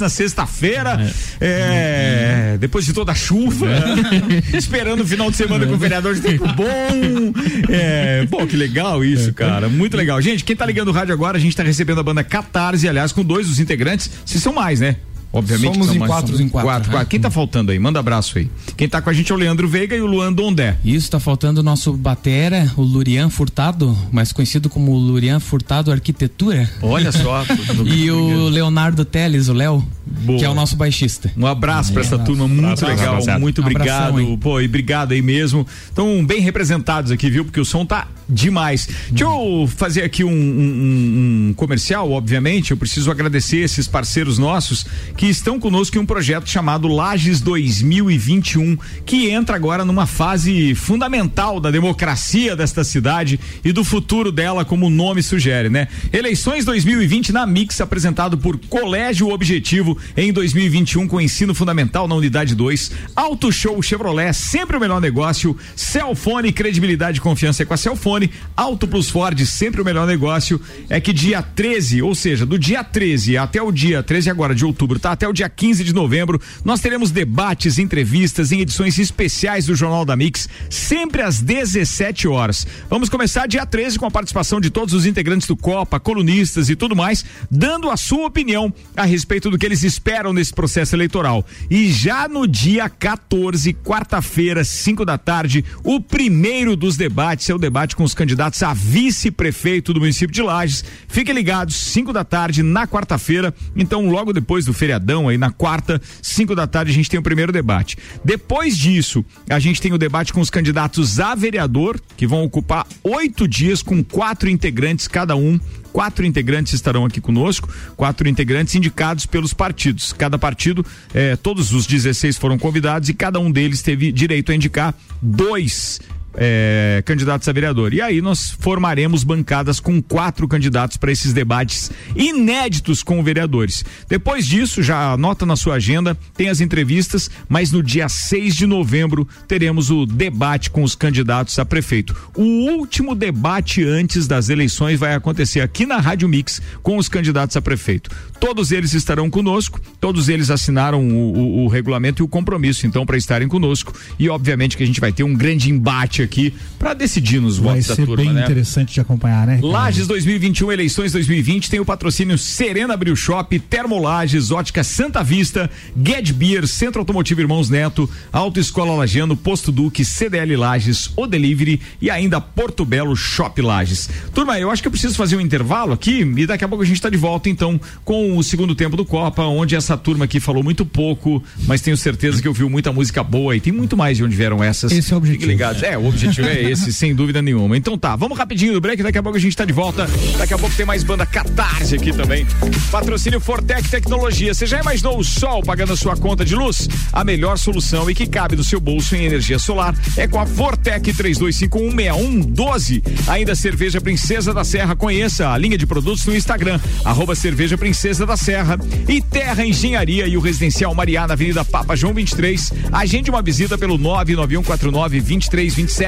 Na 0.00 0.08
sexta-feira. 0.08 1.12
É, 1.40 2.56
depois 2.58 2.84
de 2.84 2.92
toda 2.92 3.12
a 3.12 3.14
chuva. 3.14 3.66
esperando 4.52 5.02
o 5.02 5.06
final 5.06 5.30
de 5.30 5.36
semana 5.36 5.66
com 5.66 5.74
o 5.74 5.78
vereador 5.78 6.14
de 6.14 6.20
tempo 6.20 6.46
bom. 6.48 7.32
É, 7.68 8.26
pô, 8.30 8.46
que 8.46 8.56
legal 8.56 9.04
isso, 9.04 9.32
cara. 9.32 9.68
Muito 9.68 9.96
legal. 9.96 10.20
Gente, 10.20 10.44
quem 10.44 10.56
tá 10.56 10.66
ligando 10.66 10.88
o 10.88 10.92
rádio 10.92 11.12
agora, 11.12 11.36
a 11.36 11.40
gente 11.40 11.56
tá 11.56 11.62
recebendo 11.62 12.00
a 12.00 12.02
banda 12.02 12.24
Catarse, 12.24 12.88
aliás, 12.88 13.12
com 13.12 13.24
dois 13.24 13.48
dos 13.48 13.60
integrantes. 13.60 14.10
Se 14.24 14.40
são 14.40 14.52
mais, 14.52 14.80
né? 14.80 14.96
Obviamente 15.32 15.74
Somos 15.74 15.90
que 15.90 15.96
em 15.96 15.98
quatro. 15.98 16.26
Somos 16.28 16.40
em 16.40 16.48
quatro. 16.48 16.68
Quatro, 16.68 16.90
quatro. 16.90 17.08
Quem 17.08 17.20
tá 17.20 17.30
faltando 17.30 17.72
aí? 17.72 17.78
Manda 17.78 18.00
abraço 18.00 18.38
aí. 18.38 18.50
Quem 18.76 18.88
tá 18.88 19.02
com 19.02 19.10
a 19.10 19.12
gente 19.12 19.30
é 19.30 19.34
o 19.34 19.38
Leandro 19.38 19.68
Veiga 19.68 19.96
e 19.96 20.00
o 20.00 20.06
Luan 20.06 20.32
Dondé. 20.32 20.76
Isso, 20.84 21.10
tá 21.10 21.20
faltando 21.20 21.60
o 21.60 21.62
nosso 21.62 21.92
batera, 21.92 22.72
o 22.76 22.82
Lurian 22.82 23.28
Furtado, 23.28 23.96
mais 24.10 24.32
conhecido 24.32 24.68
como 24.68 24.96
Lurian 24.96 25.40
Furtado 25.40 25.90
Arquitetura. 25.90 26.70
Olha 26.82 27.12
só. 27.12 27.44
E 27.86 28.10
o 28.10 28.48
Leonardo 28.48 29.04
Teles, 29.04 29.48
o 29.48 29.52
Léo, 29.52 29.86
Boa. 30.26 30.38
que 30.38 30.44
é 30.44 30.48
o 30.48 30.54
nosso 30.54 30.76
baixista. 30.76 31.30
Um 31.36 31.46
abraço 31.46 31.92
pra 31.92 32.02
essa 32.02 32.18
turma, 32.18 32.46
muito 32.48 32.84
Abraço, 32.84 32.86
legal, 32.86 33.40
muito 33.40 33.60
abração 33.60 34.08
obrigado, 34.10 34.18
aí. 34.18 34.36
pô, 34.38 34.60
e 34.60 34.66
obrigado 34.66 35.12
aí 35.12 35.22
mesmo. 35.22 35.66
Estão 35.88 36.24
bem 36.24 36.40
representados 36.40 37.10
aqui, 37.12 37.30
viu? 37.30 37.44
Porque 37.44 37.60
o 37.60 37.64
som 37.64 37.86
tá 37.86 38.08
demais. 38.28 38.88
Deixa 39.10 39.24
eu 39.24 39.68
fazer 39.76 40.02
aqui 40.02 40.24
um, 40.24 40.30
um- 40.30 41.48
um 41.50 41.54
comercial, 41.54 42.10
obviamente, 42.10 42.72
eu 42.72 42.76
preciso 42.76 43.10
agradecer 43.10 43.58
esses 43.58 43.86
parceiros 43.86 44.36
nossos 44.36 44.84
que 45.16 45.26
estão 45.26 45.60
conosco 45.60 45.96
em 45.96 46.00
um 46.00 46.06
projeto 46.06 46.48
chamado 46.48 46.88
Lages 46.88 47.40
2021, 47.40 48.76
que 49.04 49.30
entra 49.30 49.54
agora 49.56 49.84
numa 49.84 50.06
fase 50.06 50.74
fundamental 50.74 51.60
da 51.60 51.70
democracia 51.70 52.56
desta 52.56 52.82
cidade 52.82 53.38
e 53.64 53.72
do 53.72 53.84
futuro 53.84 54.32
dela, 54.32 54.64
como 54.64 54.86
o 54.86 54.90
nome 54.90 55.22
sugere, 55.22 55.68
né? 55.68 55.86
Eleições 56.12 56.64
2020 56.64 57.32
na 57.32 57.46
Mix, 57.46 57.80
apresentado 57.80 58.36
por 58.38 58.58
Colégio 58.68 59.28
Objetivo 59.30 59.96
em 60.16 60.32
2021 60.32 61.06
com 61.06 61.20
ensino 61.20 61.54
fundamental 61.54 62.08
na 62.08 62.14
unidade 62.14 62.54
2. 62.54 62.90
Auto 63.14 63.52
Show 63.52 63.82
Chevrolet, 63.82 64.32
sempre 64.32 64.76
o 64.76 64.80
melhor 64.80 65.00
negócio. 65.00 65.56
Celfone, 65.74 66.52
credibilidade 66.52 67.18
e 67.18 67.20
confiança 67.20 67.62
é 67.62 67.66
com 67.66 67.74
a 67.74 67.76
Celfone. 67.76 68.30
Auto 68.56 68.88
Plus 68.88 69.10
Ford, 69.10 69.38
sempre 69.44 69.82
o 69.82 69.84
melhor 69.84 70.06
negócio. 70.06 70.60
É 70.88 71.00
que 71.00 71.12
dia 71.12 71.42
13, 71.42 72.00
ou 72.00 72.14
seja, 72.14 72.46
do 72.46 72.58
dia 72.58 72.82
13 72.82 73.36
até 73.36 73.60
o 73.60 73.70
dia 73.70 74.02
13 74.02 74.30
agora 74.30 74.54
de 74.54 74.64
outubro, 74.64 74.98
tá? 74.98 75.12
Até 75.12 75.28
o 75.28 75.32
dia 75.32 75.48
15 75.48 75.84
de 75.84 75.92
novembro, 75.92 76.40
nós 76.64 76.80
teremos 76.80 77.10
debates, 77.10 77.78
entrevistas 77.78 78.52
em 78.52 78.60
edições 78.60 78.98
especiais 78.98 79.66
do 79.66 79.74
Jornal 79.74 80.04
da 80.04 80.16
Mix, 80.16 80.48
sempre 80.70 81.20
às 81.20 81.40
17 81.40 82.26
horas. 82.26 82.66
Vamos 82.88 83.10
começar 83.10 83.46
dia 83.46 83.66
13 83.66 83.98
com 83.98 84.06
a 84.06 84.10
participação 84.10 84.60
de 84.60 84.70
todos 84.70 84.94
os 84.94 85.04
integrantes 85.04 85.46
do 85.46 85.56
Copa, 85.56 86.00
colunistas 86.00 86.70
e 86.70 86.76
tudo 86.76 86.96
mais, 86.96 87.24
dando 87.50 87.90
a 87.90 87.96
sua 87.96 88.26
opinião 88.26 88.72
a 88.96 89.04
respeito 89.04 89.50
do 89.50 89.58
que 89.58 89.66
eles 89.66 89.82
esperam 89.82 90.05
nesse 90.32 90.54
processo 90.54 90.94
eleitoral. 90.94 91.44
E 91.68 91.90
já 91.90 92.28
no 92.28 92.46
dia 92.46 92.88
14, 92.88 93.72
quarta-feira, 93.74 94.62
5 94.62 95.04
da 95.04 95.18
tarde, 95.18 95.64
o 95.82 96.00
primeiro 96.00 96.76
dos 96.76 96.96
debates 96.96 97.50
é 97.50 97.54
o 97.54 97.58
debate 97.58 97.96
com 97.96 98.04
os 98.04 98.14
candidatos 98.14 98.62
a 98.62 98.72
vice-prefeito 98.72 99.92
do 99.92 99.98
município 99.98 100.32
de 100.32 100.42
Lages. 100.42 100.84
Fiquem 101.08 101.34
ligados, 101.34 101.74
5 101.74 102.12
da 102.12 102.22
tarde, 102.22 102.62
na 102.62 102.86
quarta-feira. 102.86 103.52
Então, 103.74 104.08
logo 104.08 104.32
depois 104.32 104.64
do 104.64 104.72
feriadão, 104.72 105.28
aí 105.28 105.36
na 105.36 105.50
quarta, 105.50 106.00
5 106.22 106.54
da 106.54 106.68
tarde, 106.68 106.92
a 106.92 106.94
gente 106.94 107.10
tem 107.10 107.18
o 107.18 107.22
primeiro 107.22 107.50
debate. 107.50 107.96
Depois 108.24 108.78
disso, 108.78 109.24
a 109.50 109.58
gente 109.58 109.82
tem 109.82 109.92
o 109.92 109.98
debate 109.98 110.32
com 110.32 110.40
os 110.40 110.50
candidatos 110.50 111.18
a 111.18 111.34
vereador, 111.34 112.00
que 112.16 112.28
vão 112.28 112.44
ocupar 112.44 112.86
oito 113.02 113.48
dias 113.48 113.82
com 113.82 114.04
quatro 114.04 114.48
integrantes 114.48 115.08
cada 115.08 115.34
um. 115.34 115.58
Quatro 115.96 116.26
integrantes 116.26 116.74
estarão 116.74 117.06
aqui 117.06 117.22
conosco, 117.22 117.70
quatro 117.96 118.28
integrantes 118.28 118.74
indicados 118.74 119.24
pelos 119.24 119.54
partidos. 119.54 120.12
Cada 120.12 120.38
partido, 120.38 120.84
eh, 121.14 121.36
todos 121.36 121.72
os 121.72 121.86
16 121.86 122.36
foram 122.36 122.58
convidados 122.58 123.08
e 123.08 123.14
cada 123.14 123.40
um 123.40 123.50
deles 123.50 123.80
teve 123.80 124.12
direito 124.12 124.52
a 124.52 124.54
indicar 124.54 124.94
dois 125.22 125.98
é, 126.36 127.02
candidatos 127.04 127.48
a 127.48 127.52
vereador. 127.52 127.92
E 127.94 128.00
aí 128.00 128.20
nós 128.20 128.50
formaremos 128.60 129.24
bancadas 129.24 129.80
com 129.80 130.00
quatro 130.02 130.46
candidatos 130.46 130.96
para 130.96 131.10
esses 131.10 131.32
debates 131.32 131.90
inéditos 132.14 133.02
com 133.02 133.22
vereadores. 133.22 133.84
Depois 134.08 134.46
disso, 134.46 134.82
já 134.82 135.12
anota 135.12 135.46
na 135.46 135.56
sua 135.56 135.74
agenda, 135.76 136.16
tem 136.36 136.48
as 136.48 136.60
entrevistas, 136.60 137.30
mas 137.48 137.72
no 137.72 137.82
dia 137.82 138.08
6 138.08 138.54
de 138.54 138.66
novembro 138.66 139.26
teremos 139.48 139.90
o 139.90 140.04
debate 140.06 140.70
com 140.70 140.82
os 140.82 140.94
candidatos 140.94 141.58
a 141.58 141.64
prefeito. 141.64 142.14
O 142.36 142.42
último 142.42 143.14
debate 143.14 143.82
antes 143.84 144.26
das 144.26 144.48
eleições 144.48 144.98
vai 144.98 145.14
acontecer 145.14 145.60
aqui 145.60 145.86
na 145.86 145.98
Rádio 145.98 146.28
Mix 146.28 146.60
com 146.82 146.96
os 146.98 147.08
candidatos 147.08 147.56
a 147.56 147.62
prefeito. 147.62 148.10
Todos 148.38 148.70
eles 148.72 148.92
estarão 148.92 149.30
conosco, 149.30 149.80
todos 150.00 150.28
eles 150.28 150.50
assinaram 150.50 151.00
o, 151.08 151.32
o- 151.36 151.64
o 151.64 151.68
regulamento 151.68 152.22
e 152.22 152.24
o 152.24 152.28
compromisso, 152.28 152.86
então, 152.86 153.06
para 153.06 153.16
estarem 153.16 153.48
conosco. 153.48 153.92
E 154.18 154.28
obviamente 154.28 154.76
que 154.76 154.82
a 154.82 154.86
gente 154.86 155.00
vai 155.00 155.12
ter 155.12 155.22
um 155.24 155.34
grande 155.34 155.70
embate 155.70 156.22
aqui 156.26 156.52
para 156.78 156.92
decidir 156.92 157.40
nos 157.40 157.56
Vai 157.56 157.74
votos 157.74 157.86
da 157.88 157.94
ser 157.94 158.06
turma, 158.06 158.24
bem 158.24 158.32
né? 158.32 158.42
interessante 158.42 158.94
de 158.94 159.00
acompanhar, 159.00 159.46
né? 159.46 159.60
Lages 159.62 160.06
2021, 160.06 160.70
eleições 160.72 161.12
2020, 161.12 161.70
tem 161.70 161.80
o 161.80 161.84
patrocínio 161.84 162.36
Serena 162.36 162.96
Bril 162.96 163.16
Shop, 163.16 163.58
Termolages, 163.58 164.50
Ótica 164.50 164.84
Santa 164.84 165.22
Vista, 165.22 165.70
Get 166.04 166.32
Beer, 166.32 166.66
Centro 166.66 167.00
Automotivo 167.00 167.40
Irmãos 167.40 167.70
Neto, 167.70 168.08
Autoescola 168.32 168.94
Lagiano, 168.94 169.36
Posto 169.36 169.72
Duque, 169.72 170.04
CDL 170.04 170.56
Lages, 170.56 171.10
O 171.16 171.26
Delivery 171.26 171.80
e 172.00 172.10
ainda 172.10 172.40
Porto 172.40 172.84
Belo 172.84 173.16
Shop 173.16 173.60
Lages. 173.62 174.08
Turma, 174.34 174.58
eu 174.58 174.70
acho 174.70 174.82
que 174.82 174.88
eu 174.88 174.92
preciso 174.92 175.14
fazer 175.14 175.36
um 175.36 175.40
intervalo 175.40 175.92
aqui 175.92 176.20
e 176.36 176.46
daqui 176.46 176.64
a 176.64 176.68
pouco 176.68 176.82
a 176.82 176.86
gente 176.86 176.96
está 176.96 177.08
de 177.08 177.16
volta 177.16 177.48
então 177.48 177.80
com 178.04 178.36
o 178.36 178.42
segundo 178.42 178.74
tempo 178.74 178.96
do 178.96 179.04
Copa, 179.04 179.42
onde 179.44 179.74
essa 179.74 179.96
turma 179.96 180.24
aqui 180.24 180.40
falou 180.40 180.62
muito 180.62 180.84
pouco, 180.84 181.42
mas 181.66 181.80
tenho 181.80 181.96
certeza 181.96 182.42
que 182.42 182.48
ouviu 182.48 182.68
muita 182.68 182.92
música 182.92 183.22
boa 183.22 183.56
e 183.56 183.60
tem 183.60 183.72
muito 183.72 183.96
mais 183.96 184.16
de 184.16 184.24
onde 184.24 184.36
vieram 184.36 184.62
essas. 184.62 184.92
Esse 184.92 185.12
é 185.12 185.14
o 185.14 185.18
objetivo. 185.18 185.50
Ligados. 185.50 185.82
É, 185.82 185.96
o 185.96 186.00
objetivo 186.00 186.15
é 186.24 186.70
esse, 186.70 186.92
sem 186.92 187.14
dúvida 187.14 187.42
nenhuma. 187.42 187.76
Então 187.76 187.98
tá, 187.98 188.16
vamos 188.16 188.38
rapidinho 188.38 188.72
do 188.72 188.80
break, 188.80 189.02
daqui 189.02 189.18
a 189.18 189.22
pouco 189.22 189.36
a 189.36 189.40
gente 189.40 189.56
tá 189.56 189.64
de 189.64 189.72
volta. 189.72 190.08
Daqui 190.38 190.54
a 190.54 190.58
pouco 190.58 190.74
tem 190.74 190.86
mais 190.86 191.02
banda 191.02 191.26
Catarse 191.26 191.94
aqui 191.94 192.12
também. 192.12 192.46
Patrocínio 192.90 193.40
Fortec 193.40 193.88
Tecnologia. 193.88 194.54
Você 194.54 194.66
já 194.66 194.80
imaginou 194.80 195.18
o 195.18 195.24
sol 195.24 195.62
pagando 195.62 195.92
a 195.92 195.96
sua 195.96 196.16
conta 196.16 196.44
de 196.44 196.54
luz? 196.54 196.88
A 197.12 197.24
melhor 197.24 197.58
solução 197.58 198.10
e 198.10 198.14
que 198.14 198.26
cabe 198.26 198.56
no 198.56 198.64
seu 198.64 198.80
bolso 198.80 199.14
em 199.14 199.24
energia 199.24 199.58
solar 199.58 199.94
é 200.16 200.26
com 200.26 200.40
a 200.40 200.46
Fortec 200.46 201.12
32516112. 201.12 203.02
Ainda 203.28 203.54
cerveja 203.54 204.00
Princesa 204.00 204.54
da 204.54 204.64
Serra. 204.64 204.96
Conheça 204.96 205.50
a 205.50 205.58
linha 205.58 205.76
de 205.76 205.86
produtos 205.86 206.24
no 206.26 206.34
Instagram, 206.34 206.80
arroba 207.04 207.34
cerveja 207.34 207.76
Princesa 207.76 208.24
da 208.24 208.36
Serra. 208.36 208.78
E 209.08 209.20
Terra 209.20 209.64
Engenharia 209.64 210.26
e 210.26 210.36
o 210.36 210.40
Residencial 210.40 210.94
Mariá 210.94 211.26
na 211.26 211.34
Avenida 211.34 211.64
Papa 211.64 211.96
João 211.96 212.14
23. 212.14 212.72
Agende 212.92 213.30
uma 213.30 213.42
visita 213.42 213.76
pelo 213.76 213.98
99149 213.98 215.20
2327. 215.20 216.05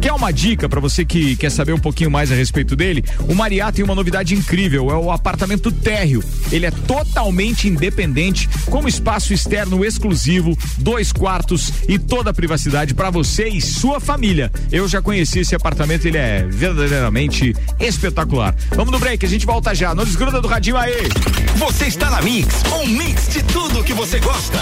Quer 0.00 0.12
uma 0.12 0.32
dica 0.32 0.68
para 0.68 0.80
você 0.80 1.04
que 1.04 1.36
quer 1.36 1.50
saber 1.50 1.72
um 1.72 1.78
pouquinho 1.78 2.10
mais 2.10 2.30
a 2.30 2.34
respeito 2.34 2.76
dele? 2.76 3.04
O 3.28 3.34
Mariá 3.34 3.72
tem 3.72 3.84
uma 3.84 3.94
novidade 3.94 4.34
incrível, 4.34 4.90
é 4.90 4.96
o 4.96 5.10
apartamento 5.10 5.72
térreo. 5.72 6.22
Ele 6.52 6.66
é 6.66 6.70
totalmente 6.70 7.68
independente, 7.68 8.48
com 8.66 8.86
espaço 8.86 9.32
externo 9.32 9.84
exclusivo, 9.84 10.56
dois 10.78 11.12
quartos 11.12 11.72
e 11.88 11.98
toda 11.98 12.30
a 12.30 12.34
privacidade 12.34 12.94
para 12.94 13.10
você 13.10 13.48
e 13.48 13.60
sua 13.60 14.00
família. 14.00 14.50
Eu 14.70 14.86
já 14.86 15.02
conheci 15.02 15.40
esse 15.40 15.54
apartamento, 15.54 16.06
ele 16.06 16.18
é 16.18 16.44
verdadeiramente 16.48 17.54
espetacular. 17.78 18.54
Vamos 18.70 18.92
no 18.92 18.98
break, 18.98 19.24
a 19.24 19.28
gente 19.28 19.46
volta 19.46 19.74
já. 19.74 19.94
Não 19.94 20.04
desgruda 20.04 20.40
do 20.40 20.48
radinho 20.48 20.76
aí. 20.76 21.08
Você 21.56 21.86
está 21.86 22.10
na 22.10 22.22
Mix, 22.22 22.62
um 22.72 22.86
mix 22.86 23.28
de 23.28 23.42
tudo 23.44 23.82
que 23.82 23.92
você 23.92 24.18
gosta. 24.18 24.58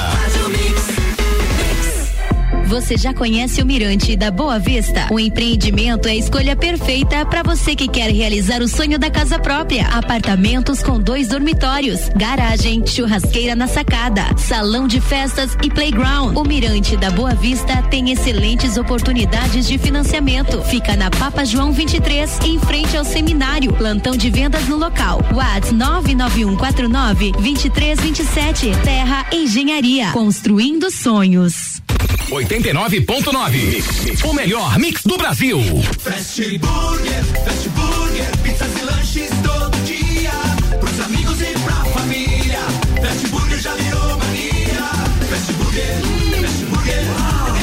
Você 2.67 2.97
já 2.97 3.15
conhece 3.15 3.63
o 3.63 3.67
Mirante 3.67 4.17
da 4.17 4.31
Boa 4.31 4.59
Vista? 4.59 5.07
O 5.11 5.19
empreendimento 5.19 6.09
é 6.09 6.13
a 6.13 6.17
escolha 6.17 6.57
perfeita 6.57 7.25
para 7.27 7.43
você 7.43 7.75
que 7.75 7.89
quer 7.89 8.11
realizar 8.11 8.63
o 8.63 8.69
sonho 8.69 8.99
da 8.99 9.11
casa 9.11 9.39
própria. 9.39 9.87
Apartamentos 9.89 10.83
com 10.83 11.01
dois 11.01 11.29
dormitórios, 11.29 12.09
garagem, 12.17 12.87
churrasqueira 12.87 13.55
na 13.55 13.67
sacada, 13.67 14.37
salão 14.37 14.87
de 14.87 15.01
festas 15.01 15.57
e 15.63 15.71
playground. 15.71 16.37
O 16.37 16.45
Mirante 16.45 16.97
da 16.97 17.11
Boa 17.11 17.35
Vista 17.35 17.83
tem 17.85 18.11
excelentes 18.11 18.77
oportunidades 18.77 19.67
de 19.67 19.79
financiamento. 19.79 20.61
Fica 20.63 20.97
na 20.97 21.11
Papa 21.11 21.45
João 21.45 21.73
23, 21.73 22.41
em 22.45 22.59
frente 22.59 22.97
ao 22.97 23.05
seminário. 23.05 23.73
Plantão 23.73 24.17
de 24.17 24.31
vendas 24.31 24.67
no 24.69 24.77
local. 24.77 25.21
WhatsApp 25.33 25.75
99149 25.75 27.33
2327. 27.33 28.73
Terra 28.85 29.27
Engenharia. 29.33 30.13
Construindo 30.13 30.91
sonhos. 30.91 31.78
89.9. 32.31 34.25
O 34.25 34.33
melhor 34.35 34.79
mix 34.79 35.03
do 35.03 35.17
Brasil. 35.17 35.61
Fast 35.99 36.59
Burger, 36.59 37.25
Fast 37.45 37.69
Burger, 37.71 38.37
pizzas 38.43 38.69
e 38.79 38.85
lanches 38.85 39.31
todo 39.43 39.71
dia. 39.85 40.31
Pros 40.79 41.01
amigos 41.01 41.41
e 41.41 41.59
pra 41.61 41.85
família. 41.99 42.61
Fast 43.01 43.27
Burger 43.29 43.59
já 43.59 43.75
virou 43.75 44.19
mania. 44.19 44.91
Fast 45.31 45.53
Burger, 45.55 46.01
Fast 46.43 46.65
Burger, 46.67 47.05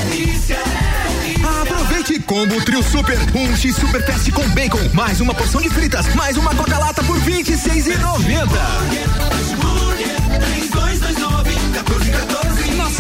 delícia, 0.09 0.57
delícia. 0.63 1.61
Aproveite 1.61 2.19
combo 2.21 2.59
trio 2.65 2.81
super, 2.81 3.17
um 3.35 3.55
X 3.55 3.75
super 3.75 4.03
fast 4.03 4.31
com 4.31 4.49
bacon, 4.49 4.89
mais 4.93 5.21
uma 5.21 5.35
porção 5.35 5.61
de 5.61 5.69
fritas, 5.69 6.13
mais 6.15 6.37
uma 6.37 6.55
coca 6.55 6.79
lata 6.79 7.03
por 7.03 7.17
R$ 7.19 7.43
26,90. 7.43 8.47
Fast 8.49 9.55
Burger, 9.57 10.15
3229, 10.39 11.51
1414. 11.51 12.44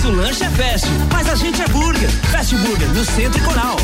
Nosso 0.05 0.17
lanche 0.17 0.43
é 0.43 0.49
fast, 0.49 0.87
mas 1.11 1.27
a 1.27 1.33
gente 1.33 1.59
é 1.63 1.67
burger. 1.69 2.09
Fast 2.31 2.55
Burger, 2.57 2.87
no 2.89 3.03
Centro 3.03 3.41
e 3.41 3.43
Coral. 3.43 3.75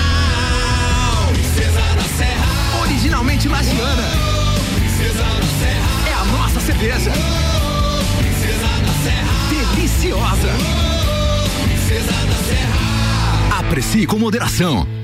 Princesa 1.34 1.82
da 1.96 2.18
Serra. 2.18 2.82
Originalmente 2.82 3.48
lagiana. 3.48 4.10
Princesa 4.76 5.24
da 5.24 5.48
Serra. 5.60 6.10
É 6.10 6.14
a 6.14 6.26
nossa 6.26 6.60
cerveja. 6.60 7.12
Princesa 8.18 8.68
da 8.86 8.94
Serra. 9.04 9.76
Deliciosa. 9.76 10.52
Princesa 11.64 12.12
da 12.12 12.36
Serra. 12.48 13.60
Aprecie 13.60 14.06
com 14.06 14.20
moderação. 14.20 15.01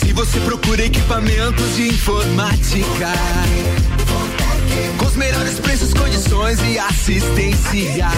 Se 0.00 0.12
você 0.12 0.40
procura 0.40 0.84
equipamentos 0.84 1.76
de 1.76 1.88
informática, 1.88 3.12
com 4.96 5.06
os 5.06 5.14
melhores 5.14 5.60
preços, 5.60 5.94
condições 5.94 6.58
e 6.66 6.76
assistência, 6.76 8.08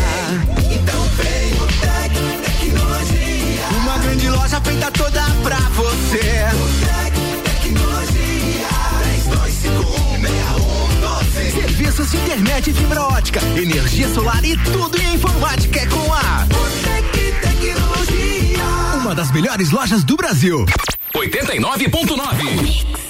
então 0.70 1.02
vem 1.16 1.52
o 1.60 1.66
Tec 1.78 2.14
Tecnologia. 2.42 3.64
Uma 3.82 3.98
grande 3.98 4.30
loja 4.30 4.58
feita 4.62 4.90
toda 4.92 5.22
pra 5.42 5.58
você. 5.74 6.46
O 6.54 6.68
Tec 6.86 7.12
Tecnologia. 7.44 8.68
32516112. 11.44 11.52
Serviços 11.52 12.10
de 12.10 12.16
internet 12.16 12.72
fibra 12.72 13.02
ótica, 13.02 13.40
energia 13.56 14.08
solar 14.08 14.42
e 14.42 14.56
tudo 14.56 14.98
em 15.02 15.16
informática 15.16 15.80
é 15.80 15.86
com 15.86 16.14
a. 16.14 16.46
uma 19.10 19.14
das 19.16 19.32
melhores 19.32 19.72
lojas 19.72 20.04
do 20.04 20.16
Brasil. 20.16 20.64
89.9. 21.16 23.09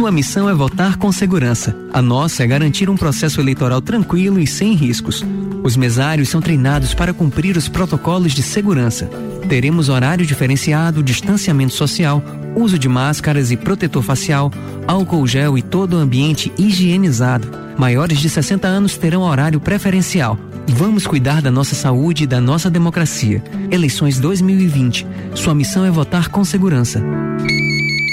Sua 0.00 0.10
missão 0.10 0.48
é 0.48 0.54
votar 0.54 0.96
com 0.96 1.12
segurança. 1.12 1.76
A 1.92 2.00
nossa 2.00 2.42
é 2.42 2.46
garantir 2.46 2.88
um 2.88 2.96
processo 2.96 3.38
eleitoral 3.38 3.82
tranquilo 3.82 4.40
e 4.40 4.46
sem 4.46 4.72
riscos. 4.72 5.22
Os 5.62 5.76
mesários 5.76 6.30
são 6.30 6.40
treinados 6.40 6.94
para 6.94 7.12
cumprir 7.12 7.54
os 7.54 7.68
protocolos 7.68 8.32
de 8.32 8.42
segurança. 8.42 9.10
Teremos 9.46 9.90
horário 9.90 10.24
diferenciado, 10.24 11.02
distanciamento 11.02 11.74
social, 11.74 12.24
uso 12.56 12.78
de 12.78 12.88
máscaras 12.88 13.50
e 13.50 13.58
protetor 13.58 14.02
facial, 14.02 14.50
álcool 14.86 15.26
gel 15.26 15.58
e 15.58 15.60
todo 15.60 15.98
o 15.98 16.00
ambiente 16.00 16.50
higienizado. 16.56 17.50
Maiores 17.76 18.20
de 18.20 18.30
60 18.30 18.66
anos 18.66 18.96
terão 18.96 19.20
horário 19.20 19.60
preferencial. 19.60 20.38
Vamos 20.66 21.06
cuidar 21.06 21.42
da 21.42 21.50
nossa 21.50 21.74
saúde 21.74 22.24
e 22.24 22.26
da 22.26 22.40
nossa 22.40 22.70
democracia. 22.70 23.44
Eleições 23.70 24.18
2020. 24.18 25.06
Sua 25.34 25.54
missão 25.54 25.84
é 25.84 25.90
votar 25.90 26.30
com 26.30 26.42
segurança. 26.42 27.04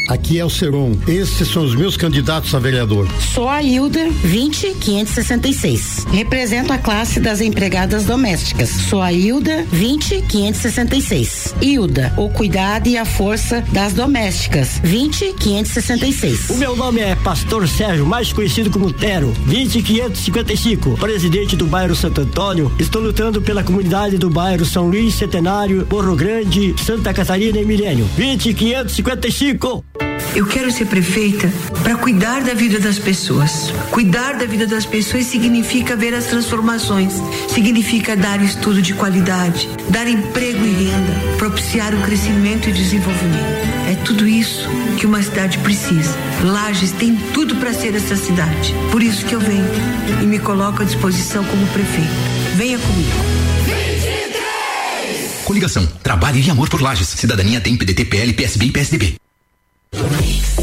Aqui 0.07 0.39
é 0.39 0.45
o 0.45 0.49
Seron. 0.49 0.97
Esses 1.07 1.49
são 1.49 1.63
os 1.63 1.75
meus 1.75 1.97
candidatos 1.97 2.55
a 2.55 2.59
vereador. 2.59 3.07
Sou 3.33 3.49
a 3.49 3.61
Hilda 3.61 4.09
20566. 4.23 6.05
Represento 6.11 6.71
a 6.71 6.77
classe 6.77 7.19
das 7.19 7.41
empregadas 7.41 8.05
domésticas. 8.05 8.69
Sou 8.69 9.01
a 9.01 9.11
Hilda 9.11 9.65
20566. 9.71 11.55
Hilda, 11.61 12.13
o 12.15 12.29
cuidado 12.29 12.87
e 12.87 12.97
a 12.97 13.03
força 13.03 13.61
das 13.73 13.93
domésticas. 13.93 14.79
20566. 14.79 16.51
O 16.51 16.57
meu 16.57 16.75
nome 16.75 17.01
é 17.01 17.15
Pastor 17.15 17.67
Sérgio, 17.67 18.05
mais 18.05 18.31
conhecido 18.31 18.69
como 18.69 18.93
Tero, 18.93 19.33
20555, 19.45 20.97
presidente 20.97 21.55
do 21.55 21.65
bairro 21.65 21.95
Santo 21.95 22.21
Antônio. 22.21 22.71
Estou 22.79 23.01
lutando 23.01 23.41
pela 23.41 23.63
comunidade 23.63 24.17
do 24.17 24.29
bairro 24.29 24.65
São 24.65 24.87
Luís, 24.87 25.15
Centenário, 25.15 25.85
Morro 25.89 26.15
Grande, 26.15 26.73
Santa 26.81 27.13
Catarina 27.13 27.59
e 27.59 27.65
Milênio. 27.65 28.07
20555. 28.15 29.83
Eu 30.35 30.45
quero 30.45 30.71
ser 30.71 30.85
prefeita 30.85 31.51
para 31.83 31.95
cuidar 31.95 32.41
da 32.41 32.53
vida 32.53 32.79
das 32.79 32.99
pessoas. 32.99 33.71
Cuidar 33.91 34.33
da 34.33 34.45
vida 34.45 34.67
das 34.67 34.85
pessoas 34.85 35.25
significa 35.25 35.95
ver 35.95 36.13
as 36.13 36.25
transformações, 36.25 37.13
significa 37.49 38.15
dar 38.15 38.41
estudo 38.43 38.81
de 38.81 38.93
qualidade, 38.93 39.67
dar 39.89 40.07
emprego 40.07 40.63
e 40.63 40.85
renda, 40.85 41.37
propiciar 41.37 41.93
o 41.93 42.01
crescimento 42.01 42.69
e 42.69 42.73
desenvolvimento. 42.73 43.67
É 43.89 43.95
tudo 44.03 44.27
isso 44.27 44.67
que 44.97 45.05
uma 45.05 45.21
cidade 45.21 45.57
precisa. 45.59 46.15
Lages 46.43 46.91
tem 46.91 47.15
tudo 47.33 47.55
para 47.55 47.73
ser 47.73 47.95
essa 47.95 48.15
cidade. 48.15 48.73
Por 48.91 49.01
isso 49.01 49.25
que 49.25 49.33
eu 49.33 49.39
venho 49.39 49.65
e 50.21 50.25
me 50.25 50.39
coloco 50.39 50.81
à 50.81 50.85
disposição 50.85 51.43
como 51.45 51.65
prefeito. 51.67 52.09
Venha 52.55 52.77
comigo. 52.77 53.37
Coligação, 55.45 55.87
trabalho 56.03 56.39
e 56.39 56.49
amor 56.49 56.69
por 56.69 56.81
Lages. 56.81 57.07
Cidadania 57.07 57.61
tem 57.61 57.77
PDT, 57.77 58.05
PL, 58.05 58.33
PSB 58.33 58.65
e 58.65 58.71
PSDB. 58.71 59.26
Mix. 59.93 60.56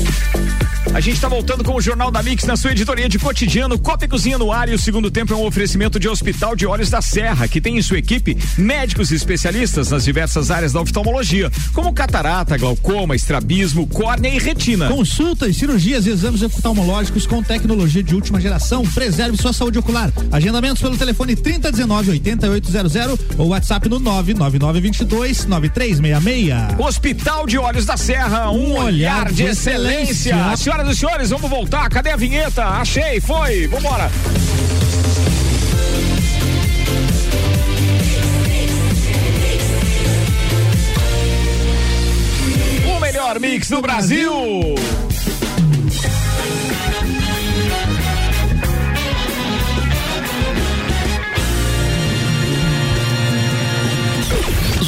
A 0.95 1.01
gente 1.01 1.17
está 1.17 1.27
voltando 1.29 1.65
com 1.65 1.75
o 1.75 1.81
Jornal 1.81 2.09
da 2.09 2.23
Mix 2.23 2.45
na 2.45 2.57
sua 2.57 2.71
editoria 2.71 3.09
de 3.09 3.19
cotidiano. 3.19 3.77
Copa 3.77 4.05
e 4.05 4.09
Cozinha 4.09 4.39
no 4.39 4.53
ar 4.53 4.69
e 4.69 4.75
o 4.75 4.79
segundo 4.79 5.11
tempo 5.11 5.33
é 5.33 5.37
um 5.37 5.45
oferecimento 5.45 5.99
de 5.99 6.09
Hospital 6.09 6.55
de 6.55 6.69
Olhos 6.69 6.89
da 6.89 7.03
Serra, 7.03 7.49
que 7.49 7.61
tem 7.61 7.77
em 7.77 7.83
sua 7.83 7.99
equipe 7.99 8.39
médicos 8.57 9.11
e 9.11 9.17
especialistas 9.17 9.91
nas 9.91 10.05
diversas 10.05 10.53
áreas 10.53 10.73
da 10.73 10.81
oftalmologia, 10.81 11.51
como 11.73 11.93
catarata, 11.93 12.57
glaucoma, 12.57 13.17
estrabismo, 13.17 13.89
córnea 13.89 14.29
e 14.29 14.39
retina. 14.39 14.87
Consultas, 14.87 15.57
cirurgias 15.57 16.07
e 16.07 16.11
exames 16.11 16.43
oftalmológicos 16.43 17.27
com 17.27 17.43
tecnologia 17.43 18.01
de 18.03 18.15
última 18.15 18.41
geração. 18.41 18.87
Preserve 18.87 19.37
sua 19.37 19.53
saúde 19.53 19.81
ocular. 19.81 20.13
Agendamentos 20.31 20.81
pelo 20.81 20.97
telefone 20.97 21.35
3019 21.35 22.11
8800 22.11 23.19
ou 23.37 23.49
WhatsApp 23.49 23.89
no 23.89 23.99
99922 23.99 25.47
9366. 25.47 26.79
Hospital 26.79 27.49
de 27.49 27.59
Olhos 27.59 27.85
da 27.85 27.97
Serra, 27.97 28.49
um, 28.53 28.79
olhar, 28.79 29.33
de, 29.33 29.43
excelência. 29.43 30.37
Senhoras 30.85 30.97
e 30.97 31.01
senhores, 31.01 31.31
vamos 31.31 31.49
voltar. 31.49 31.89
Cadê 31.89 32.11
a 32.11 32.17
vinheta? 32.17 32.63
Achei, 32.65 33.21
foi. 33.21 33.67
Vambora. 33.69 34.11
O 42.87 43.01
melhor 43.01 43.41
mix 43.41 43.69
do 43.71 43.81
Brasil. 43.81 44.75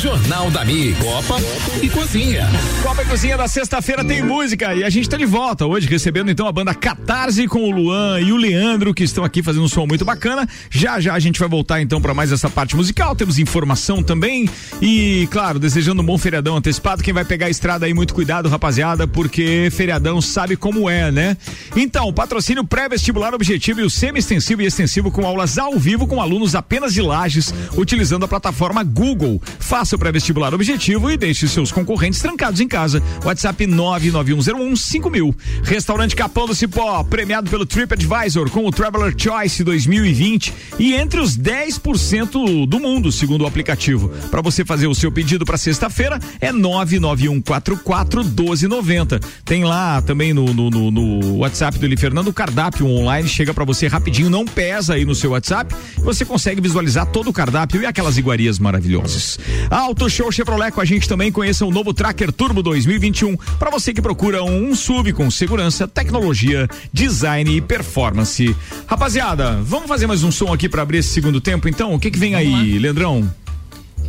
Jornal 0.06 0.52
da 0.52 0.64
Mix. 0.64 0.96
Copa 1.00 1.34
e 1.82 1.90
Cozinha. 1.90 2.48
Copa 2.80 3.02
e 3.02 3.06
Cozinha 3.06 3.36
da 3.36 3.48
sexta-feira 3.48 4.04
tem 4.04 4.22
música 4.22 4.72
e 4.72 4.84
a 4.84 4.88
gente 4.88 5.08
tá 5.08 5.16
de 5.16 5.26
volta 5.26 5.66
hoje 5.66 5.88
recebendo 5.88 6.30
então 6.30 6.46
a 6.46 6.52
banda 6.52 6.72
Catarse 6.72 7.48
com 7.48 7.58
o 7.58 7.72
Luan 7.72 8.20
e 8.20 8.30
o 8.30 8.36
Leandro 8.36 8.94
que 8.94 9.02
estão 9.02 9.24
aqui 9.24 9.42
fazendo 9.42 9.64
um 9.64 9.68
som 9.68 9.84
muito 9.84 10.04
bacana. 10.04 10.48
Já 10.70 11.00
já 11.00 11.12
a 11.12 11.18
gente 11.18 11.40
vai 11.40 11.48
voltar 11.48 11.80
então 11.80 12.00
para 12.00 12.14
mais 12.14 12.30
essa 12.30 12.48
parte 12.48 12.76
musical, 12.76 13.16
temos 13.16 13.40
informação 13.40 14.00
também 14.00 14.48
e 14.80 15.26
claro, 15.32 15.58
desejando 15.58 16.02
um 16.02 16.06
bom 16.06 16.16
feriadão 16.16 16.56
antecipado. 16.56 17.02
Quem 17.02 17.12
vai 17.12 17.24
pegar 17.24 17.46
a 17.46 17.50
estrada 17.50 17.84
aí 17.84 17.92
muito 17.92 18.14
cuidado, 18.14 18.48
rapaziada, 18.48 19.08
porque 19.08 19.70
feriadão 19.72 20.20
sabe 20.20 20.54
como 20.54 20.88
é, 20.88 21.10
né? 21.10 21.36
Então, 21.74 22.12
patrocínio 22.12 22.64
pré-vestibular 22.64 23.34
objetivo 23.34 23.80
e 23.80 23.82
o 23.82 23.90
semi-extensivo 23.90 24.62
e 24.62 24.66
extensivo 24.66 25.10
com 25.10 25.26
aulas 25.26 25.58
ao 25.58 25.76
vivo 25.76 26.06
com 26.06 26.22
alunos 26.22 26.54
apenas 26.54 26.94
de 26.94 27.02
lajes, 27.02 27.52
utilizando 27.76 28.24
a 28.24 28.28
plataforma 28.28 28.84
Google. 28.84 29.42
Faça 29.58 29.95
o 29.96 29.98
pré-vestibular 29.98 30.54
objetivo 30.54 31.10
e 31.10 31.16
deixe 31.16 31.48
seus 31.48 31.72
concorrentes 31.72 32.20
trancados 32.20 32.60
em 32.60 32.68
casa. 32.68 33.02
WhatsApp 33.24 33.66
991015000. 33.66 35.34
Restaurante 35.64 36.14
Capão 36.14 36.46
do 36.46 36.54
Cipó, 36.54 37.02
premiado 37.02 37.50
pelo 37.50 37.66
TripAdvisor 37.66 38.48
com 38.50 38.64
o 38.66 38.70
Traveler 38.70 39.14
Choice 39.16 39.64
2020 39.64 40.52
e 40.78 40.94
entre 40.94 41.18
os 41.18 41.36
10% 41.36 42.66
do 42.66 42.78
mundo, 42.78 43.10
segundo 43.10 43.42
o 43.42 43.46
aplicativo. 43.46 44.10
Para 44.30 44.42
você 44.42 44.64
fazer 44.64 44.86
o 44.86 44.94
seu 44.94 45.10
pedido 45.10 45.44
para 45.44 45.56
sexta-feira 45.56 46.20
é 46.40 46.52
991441290. 46.52 49.20
Tem 49.44 49.64
lá 49.64 50.00
também 50.02 50.32
no, 50.32 50.54
no, 50.54 50.70
no, 50.70 50.88
no 50.90 51.36
WhatsApp 51.38 51.78
do 51.78 51.86
Eli 51.86 51.96
Fernando 51.96 52.28
o 52.28 52.32
cardápio 52.32 52.86
online, 52.86 53.28
chega 53.28 53.52
para 53.54 53.64
você 53.64 53.86
rapidinho, 53.86 54.30
não 54.30 54.44
pesa 54.44 54.94
aí 54.94 55.04
no 55.04 55.14
seu 55.14 55.30
WhatsApp. 55.30 55.72
Você 55.98 56.24
consegue 56.24 56.60
visualizar 56.60 57.06
todo 57.06 57.30
o 57.30 57.32
cardápio 57.32 57.82
e 57.82 57.86
aquelas 57.86 58.18
iguarias 58.18 58.58
maravilhosas. 58.58 59.38
Auto 59.86 60.10
Show 60.10 60.32
Chevrolet 60.32 60.72
com 60.72 60.80
a 60.80 60.84
gente 60.84 61.08
também 61.08 61.30
conheça 61.30 61.64
o 61.64 61.70
novo 61.70 61.94
Tracker 61.94 62.32
Turbo 62.32 62.60
2021 62.60 63.36
para 63.56 63.70
você 63.70 63.94
que 63.94 64.02
procura 64.02 64.42
um, 64.42 64.74
SUV 64.74 65.12
com 65.12 65.30
segurança, 65.30 65.86
tecnologia, 65.86 66.66
design 66.92 67.56
e 67.56 67.60
performance. 67.60 68.54
Rapaziada, 68.84 69.60
vamos 69.62 69.86
fazer 69.86 70.08
mais 70.08 70.24
um 70.24 70.32
som 70.32 70.52
aqui 70.52 70.68
para 70.68 70.82
abrir 70.82 70.98
esse 70.98 71.10
segundo 71.10 71.40
tempo 71.40 71.68
então? 71.68 71.94
O 71.94 72.00
que 72.00 72.10
que 72.10 72.18
vem 72.18 72.32
Vamos 72.32 72.46
aí, 72.60 72.72
lá. 72.74 72.80
Leandrão? 72.80 73.32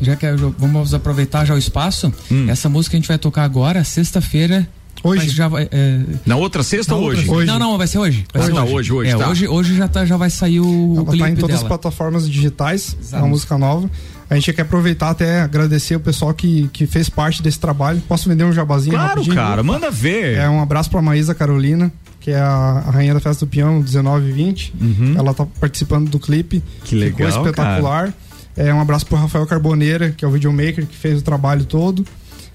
Já 0.01 0.15
que 0.15 0.25
eu- 0.25 0.55
vamos 0.57 0.95
aproveitar 0.95 1.45
já 1.45 1.53
o 1.53 1.59
espaço, 1.59 2.11
Hum. 2.31 2.49
essa 2.49 2.67
música 2.67 2.97
a 2.97 2.99
gente 2.99 3.07
vai 3.07 3.19
tocar 3.19 3.43
agora, 3.43 3.83
sexta-feira. 3.83 4.67
Hoje? 5.03 5.29
Já 5.29 5.47
vai, 5.47 5.69
é, 5.71 5.99
Na 6.25 6.37
outra 6.37 6.63
sexta 6.63 6.93
na 6.93 6.97
ou 6.97 7.03
outra- 7.05 7.19
hoje? 7.19 7.29
Hoje. 7.29 7.45
Não, 7.45 7.59
não, 7.59 7.77
vai 7.77 7.85
ser 7.85 7.99
hoje. 7.99 8.25
Vai 8.33 8.41
Hoje 8.41 8.51
ser 8.51 8.57
tá, 8.57 8.63
hoje, 8.65 8.91
hoje, 8.93 9.11
É, 9.11 9.15
tá. 9.15 9.29
hoje, 9.29 9.47
hoje 9.47 9.75
já, 9.75 9.87
tá, 9.87 10.03
já 10.07 10.17
vai 10.17 10.31
sair 10.31 10.59
o, 10.59 10.93
Ela 10.95 11.05
clipe 11.05 11.19
tá 11.23 11.29
em 11.29 11.35
todas 11.35 11.55
as 11.57 11.61
dela. 11.61 11.69
plataformas 11.69 12.27
digitais, 12.27 12.95
é 12.99 13.03
Exato. 13.03 13.23
uma 13.23 13.29
música 13.29 13.57
nova. 13.59 13.87
A 14.29 14.35
gente 14.35 14.51
quer 14.53 14.63
aproveitar 14.63 15.09
até 15.11 15.41
agradecer 15.41 15.95
o 15.95 15.99
pessoal 15.99 16.33
que, 16.33 16.69
que 16.73 16.85
fez 16.85 17.09
parte 17.09 17.41
desse 17.41 17.59
trabalho. 17.59 18.01
Posso 18.07 18.27
vender 18.27 18.43
um 18.43 18.51
jabazinho 18.51 18.95
Claro, 18.95 19.09
rapidinho? 19.09 19.35
cara, 19.35 19.63
manda 19.63 19.89
ver. 19.89 20.37
É 20.37 20.49
um 20.49 20.61
abraço 20.61 20.89
pra 20.89 21.01
Maísa 21.01 21.33
Carolina, 21.33 21.91
que 22.19 22.31
é 22.31 22.39
a, 22.39 22.83
a 22.87 22.91
rainha 22.91 23.13
da 23.13 23.19
festa 23.21 23.45
do 23.45 23.49
peão 23.49 23.79
19 23.81 24.27
e 24.27 24.31
20. 24.33 24.73
Ela 25.17 25.33
tá 25.33 25.45
participando 25.59 26.09
do 26.09 26.19
clipe. 26.19 26.57
Uhum. 26.57 26.61
Que 26.83 26.95
legal, 26.95 27.31
Ficou 27.31 27.45
espetacular. 27.47 28.13
É, 28.57 28.73
um 28.73 28.81
abraço 28.81 29.05
pro 29.05 29.15
Rafael 29.17 29.45
Carboneira, 29.45 30.09
que 30.11 30.25
é 30.25 30.27
o 30.27 30.31
videomaker 30.31 30.85
que 30.85 30.95
fez 30.95 31.19
o 31.19 31.21
trabalho 31.23 31.63
todo. 31.63 32.03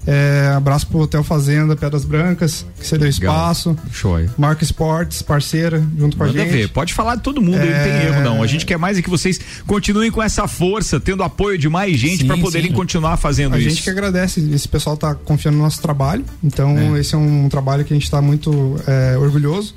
É, 0.05 0.51
abraço 0.55 0.85
pro 0.87 0.99
Hotel 0.99 1.23
Fazenda, 1.23 1.75
Pedras 1.77 2.03
Brancas, 2.03 2.65
que 2.79 2.85
cedeu 2.85 3.07
espaço. 3.07 3.75
Show 3.91 4.15
aí. 4.17 4.29
Marca 4.37 4.63
Esportes, 4.63 5.21
parceira, 5.21 5.81
junto 5.97 6.17
com 6.17 6.23
a 6.23 6.27
Manda 6.27 6.39
gente. 6.39 6.51
ver, 6.51 6.69
pode 6.69 6.93
falar 6.93 7.15
de 7.15 7.21
todo 7.23 7.41
mundo, 7.41 7.57
aí, 7.59 7.69
não 7.69 7.83
tem 7.83 7.91
É. 7.93 8.05
erro 8.07 8.21
não. 8.21 8.43
A 8.43 8.47
gente 8.47 8.65
quer 8.65 8.77
mais 8.77 8.97
é 8.97 9.01
que 9.01 9.09
vocês 9.09 9.39
continuem 9.65 10.11
com 10.11 10.21
essa 10.21 10.45
força, 10.47 10.99
tendo 10.99 11.23
apoio 11.23 11.57
de 11.57 11.69
mais 11.69 11.97
gente 11.97 12.25
pra 12.25 12.37
poderem 12.37 12.69
sim. 12.69 12.75
continuar 12.75 13.15
fazendo 13.15 13.55
a 13.55 13.59
isso. 13.59 13.69
gente 13.69 13.83
que 13.83 13.89
agradece, 13.89 14.41
esse 14.53 14.67
pessoal 14.67 14.97
tá 14.97 15.15
confiando 15.15 15.57
no 15.57 15.63
nosso 15.63 15.81
trabalho, 15.81 16.25
então 16.43 16.77
É. 16.95 16.99
esse 16.99 17.15
é 17.15 17.17
um 17.17 17.47
trabalho 17.47 17.85
que 17.85 17.93
a 17.93 17.95
gente 17.95 18.11
tá 18.11 18.21
muito 18.21 18.75
é, 18.85 19.17
orgulhoso 19.17 19.73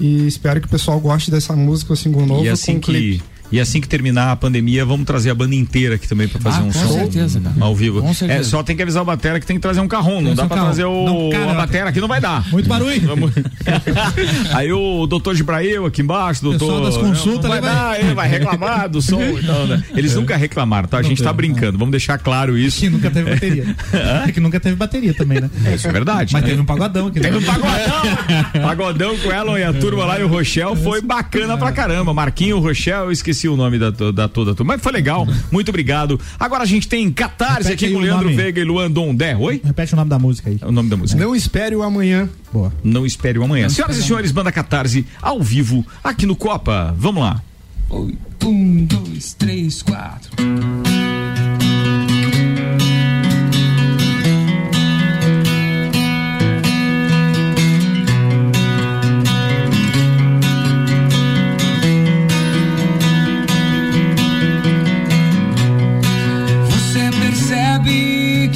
e 0.00 0.26
espero 0.26 0.60
que 0.60 0.66
o 0.66 0.70
pessoal 0.70 0.98
goste 0.98 1.30
dessa 1.30 1.54
música, 1.54 1.92
o 1.92 1.96
single 1.96 2.26
novo, 2.26 2.44
E 2.44 2.48
assim 2.48 2.74
com 2.74 2.80
clipe. 2.80 3.22
E 3.52 3.60
assim 3.60 3.80
que 3.80 3.88
terminar 3.88 4.30
a 4.32 4.36
pandemia, 4.36 4.84
vamos 4.84 5.06
trazer 5.06 5.30
a 5.30 5.34
banda 5.34 5.54
inteira 5.54 5.94
aqui 5.96 6.08
também 6.08 6.28
pra 6.28 6.40
fazer 6.40 6.60
Ah, 6.60 6.64
um 6.64 6.72
com 6.72 6.72
som 6.72 6.88
certeza, 6.94 7.42
ao 7.60 7.74
vivo. 7.74 8.00
Com 8.00 8.14
certeza. 8.14 8.40
É, 8.40 8.44
só 8.44 8.62
tem 8.62 8.76
que 8.76 8.82
avisar 8.82 9.02
o 9.02 9.06
batera 9.06 9.38
que 9.40 9.46
tem 9.46 9.56
que 9.56 9.62
trazer 9.62 9.80
um 9.80 9.88
carrão, 9.88 10.20
não 10.20 10.34
dá 10.34 10.44
um 10.44 10.48
pra 10.48 10.56
carrão. 10.56 10.64
trazer 10.70 10.84
o 10.84 11.04
Não, 11.04 11.30
cara, 11.30 11.50
a 11.50 11.54
batera 11.54 11.88
aqui 11.90 12.00
não 12.00 12.08
vai 12.08 12.20
dar. 12.20 12.48
Muito 12.50 12.68
barulho. 12.68 13.00
Aí 14.54 14.72
o 14.72 15.06
doutor 15.06 15.34
Gibrail 15.34 15.86
aqui 15.86 16.02
embaixo, 16.02 16.42
doutor. 16.42 16.66
Pessoal 16.66 16.84
das 16.84 16.96
consultas, 16.96 17.42
não 17.44 17.50
vai 17.50 17.58
ele 17.58 17.66
vai- 17.66 17.74
dar, 17.74 18.00
ele 18.00 18.14
vai 18.14 18.28
reclamar 18.28 18.88
do 18.88 19.00
som. 19.02 19.20
Então, 19.22 19.66
né? 19.66 19.82
Eles 19.94 20.14
nunca 20.14 20.36
reclamaram, 20.36 20.88
tá? 20.88 20.98
A 20.98 21.02
gente 21.02 21.22
tá 21.22 21.32
brincando, 21.32 21.78
vamos 21.78 21.90
deixar 21.92 22.18
claro 22.18 22.56
isso. 22.56 22.80
Que 22.80 22.88
nunca 22.90 23.10
teve 23.10 23.30
bateria. 23.30 23.76
É 24.26 24.32
que 24.32 24.40
nunca 24.40 24.58
teve 24.60 24.76
bateria 24.76 25.14
também, 25.14 25.40
né? 25.40 25.50
É, 25.64 25.74
isso 25.74 25.86
é 25.88 25.92
verdade. 25.92 26.32
Mas 26.32 26.42
né? 26.42 26.48
teve 26.50 26.60
um 26.60 26.64
pagodão 26.64 27.06
aqui. 27.08 27.20
Teve 27.20 27.36
um 27.38 27.42
pagodão. 27.42 28.62
pagodão 28.62 29.18
com 29.18 29.30
ela 29.32 29.58
e 29.58 29.64
a 29.64 29.72
turma 29.72 30.04
lá 30.04 30.20
e 30.20 30.24
o 30.24 30.28
Rochelle 30.28 30.76
foi 30.76 31.00
bacana 31.00 31.56
pra 31.56 31.72
caramba. 31.72 32.12
Marquinho, 32.14 32.56
o 32.56 32.60
Rochelle, 32.60 33.04
eu 33.06 33.12
esqueci 33.12 33.39
o 33.48 33.56
nome 33.56 33.78
da, 33.78 33.90
da 33.90 34.28
toda 34.28 34.54
turma. 34.54 34.74
Mas 34.74 34.82
foi 34.82 34.92
legal. 34.92 35.26
Muito 35.50 35.68
obrigado. 35.68 36.18
Agora 36.38 36.62
a 36.62 36.66
gente 36.66 36.88
tem 36.88 37.10
Catarse 37.10 37.64
Repete 37.64 37.84
aqui 37.84 37.94
com 37.94 38.00
o 38.00 38.02
Leandro 38.02 38.24
nome. 38.24 38.36
Veiga 38.36 38.60
e 38.60 38.64
Luan 38.64 38.90
Dondé. 38.90 39.36
Oi? 39.36 39.60
Repete 39.64 39.94
o 39.94 39.96
nome 39.96 40.10
da 40.10 40.18
música 40.18 40.50
aí. 40.50 40.58
É 40.60 40.66
o 40.66 40.72
nome 40.72 40.88
da 40.88 40.96
música. 40.96 41.20
Não 41.20 41.34
espere 41.34 41.74
o 41.74 41.82
amanhã. 41.82 42.28
Boa. 42.52 42.72
Não 42.82 43.06
espere 43.06 43.38
o 43.38 43.44
amanhã. 43.44 43.68
Senhoras 43.68 43.96
e 43.96 44.02
senhores, 44.02 44.32
banda 44.32 44.50
Catarse 44.50 45.06
ao 45.20 45.42
vivo 45.42 45.86
aqui 46.02 46.26
no 46.26 46.36
Copa. 46.36 46.94
Vamos 46.98 47.22
lá. 47.22 47.42
Um, 47.90 48.86
dois, 48.86 49.34
três, 49.34 49.82
quatro. 49.82 50.30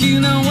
Percebe 0.04 0.20
que 0.20 0.43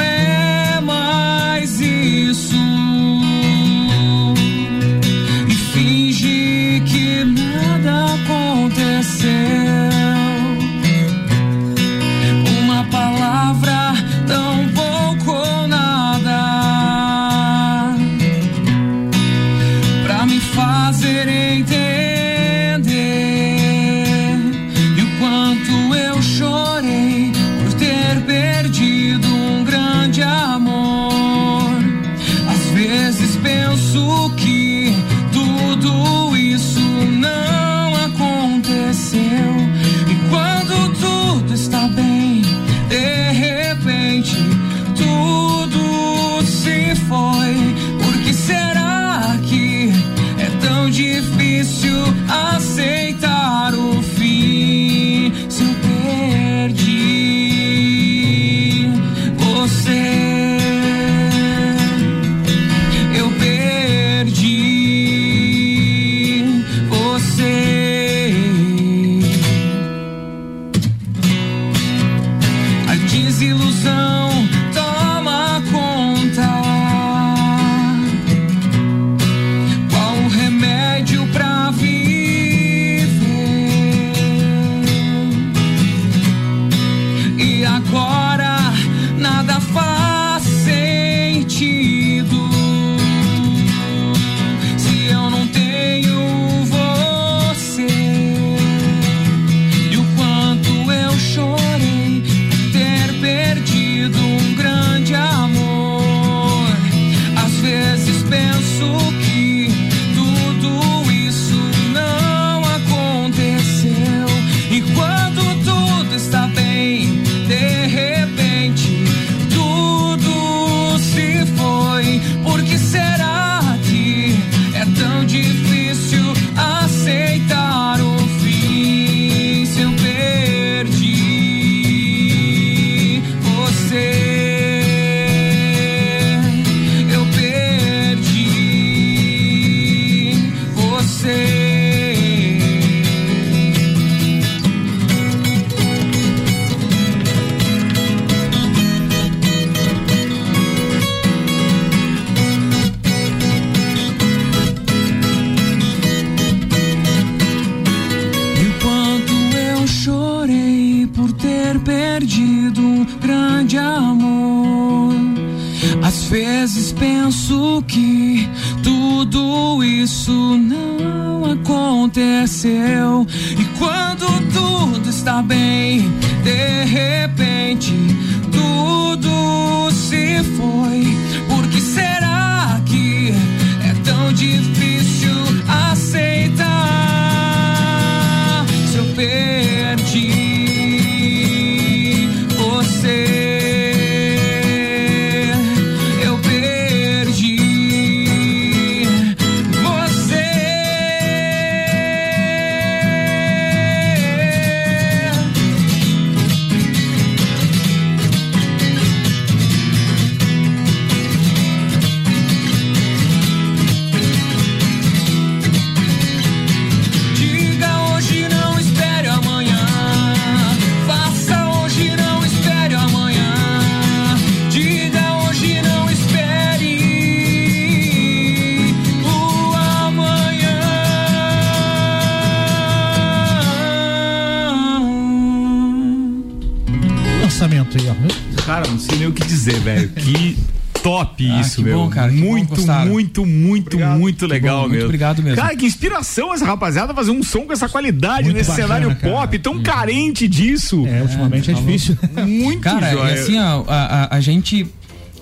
isso, 241.74 241.84
que 241.84 241.89
meu. 241.89 241.97
bom, 241.99 242.09
cara, 242.09 242.32
que 242.32 242.39
bom 242.39 242.51
muito, 242.51 242.69
gostaram. 242.76 243.11
muito, 243.11 243.45
muito, 243.45 243.99
muito 243.99 244.45
legal 244.47 244.76
bom, 244.76 244.82
muito 244.82 244.91
mesmo. 244.93 245.05
obrigado 245.05 245.43
mesmo. 245.43 245.55
Cara, 245.57 245.76
que 245.76 245.86
inspiração 245.86 246.53
essa 246.53 246.65
rapaziada 246.65 247.13
fazer 247.13 247.32
um 247.32 247.43
som 247.43 247.61
com 247.65 247.74
essa 247.74 247.89
qualidade 247.89 248.45
Muito 248.45 248.57
nesse 248.57 248.69
bacana, 248.71 248.88
cenário 248.88 249.15
cara. 249.15 249.34
pop, 249.34 249.59
tão 249.59 249.82
carente 249.82 250.47
disso. 250.47 251.05
É, 251.07 251.21
ultimamente 251.21 251.69
é, 251.69 251.74
tá 251.74 251.80
difícil. 251.80 252.17
Muito 252.47 252.82
Cara, 252.82 253.11
joia. 253.11 253.32
e 253.32 253.39
assim, 253.39 253.57
a, 253.57 253.84
a, 253.88 254.36
a 254.38 254.39
gente 254.41 254.88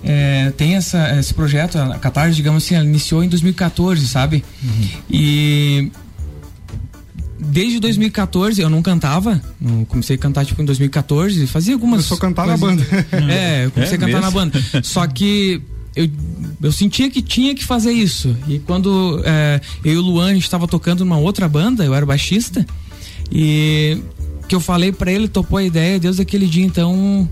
é, 0.04 0.52
tem 0.56 0.74
essa, 0.74 1.18
esse 1.18 1.32
projeto, 1.32 1.78
a 1.78 1.98
Catarse, 1.98 2.34
digamos 2.34 2.64
assim, 2.64 2.74
ela 2.74 2.84
iniciou 2.84 3.22
em 3.22 3.28
2014, 3.28 4.06
sabe? 4.08 4.44
E 5.10 5.90
desde 7.38 7.80
2014 7.80 8.60
eu 8.60 8.70
não 8.70 8.82
cantava, 8.82 9.40
eu 9.60 9.84
comecei 9.88 10.16
a 10.16 10.18
cantar 10.18 10.44
tipo 10.44 10.62
em 10.62 10.64
2014, 10.64 11.46
fazia 11.46 11.74
algumas 11.74 12.06
Começou 12.06 12.16
a 12.16 12.20
cantar 12.20 12.46
na 12.46 12.56
banda. 12.56 12.86
É, 13.30 13.64
eu 13.66 13.70
comecei 13.70 13.94
É 13.94 13.96
a 13.96 14.00
cantar 14.00 14.20
na 14.20 14.30
mesmo? 14.30 14.32
banda. 14.32 14.60
Só 14.82 15.06
que 15.06 15.60
eu, 15.94 16.08
eu 16.62 16.72
sentia 16.72 17.10
que 17.10 17.22
tinha 17.22 17.54
que 17.54 17.64
fazer 17.64 17.92
isso. 17.92 18.36
E 18.48 18.58
quando 18.58 19.22
é, 19.24 19.60
eu 19.84 19.94
e 19.94 19.96
o 19.96 20.02
Luan 20.02 20.36
estava 20.36 20.66
tocando 20.66 21.04
numa 21.04 21.18
outra 21.18 21.48
banda, 21.48 21.84
eu 21.84 21.94
era 21.94 22.06
baixista, 22.06 22.66
e 23.30 23.98
que 24.48 24.54
eu 24.54 24.60
falei 24.60 24.92
pra 24.92 25.10
ele, 25.10 25.28
topou 25.28 25.58
a 25.58 25.64
ideia, 25.64 25.98
Deus 25.98 26.16
daquele 26.16 26.46
dia 26.46 26.64
então. 26.64 27.28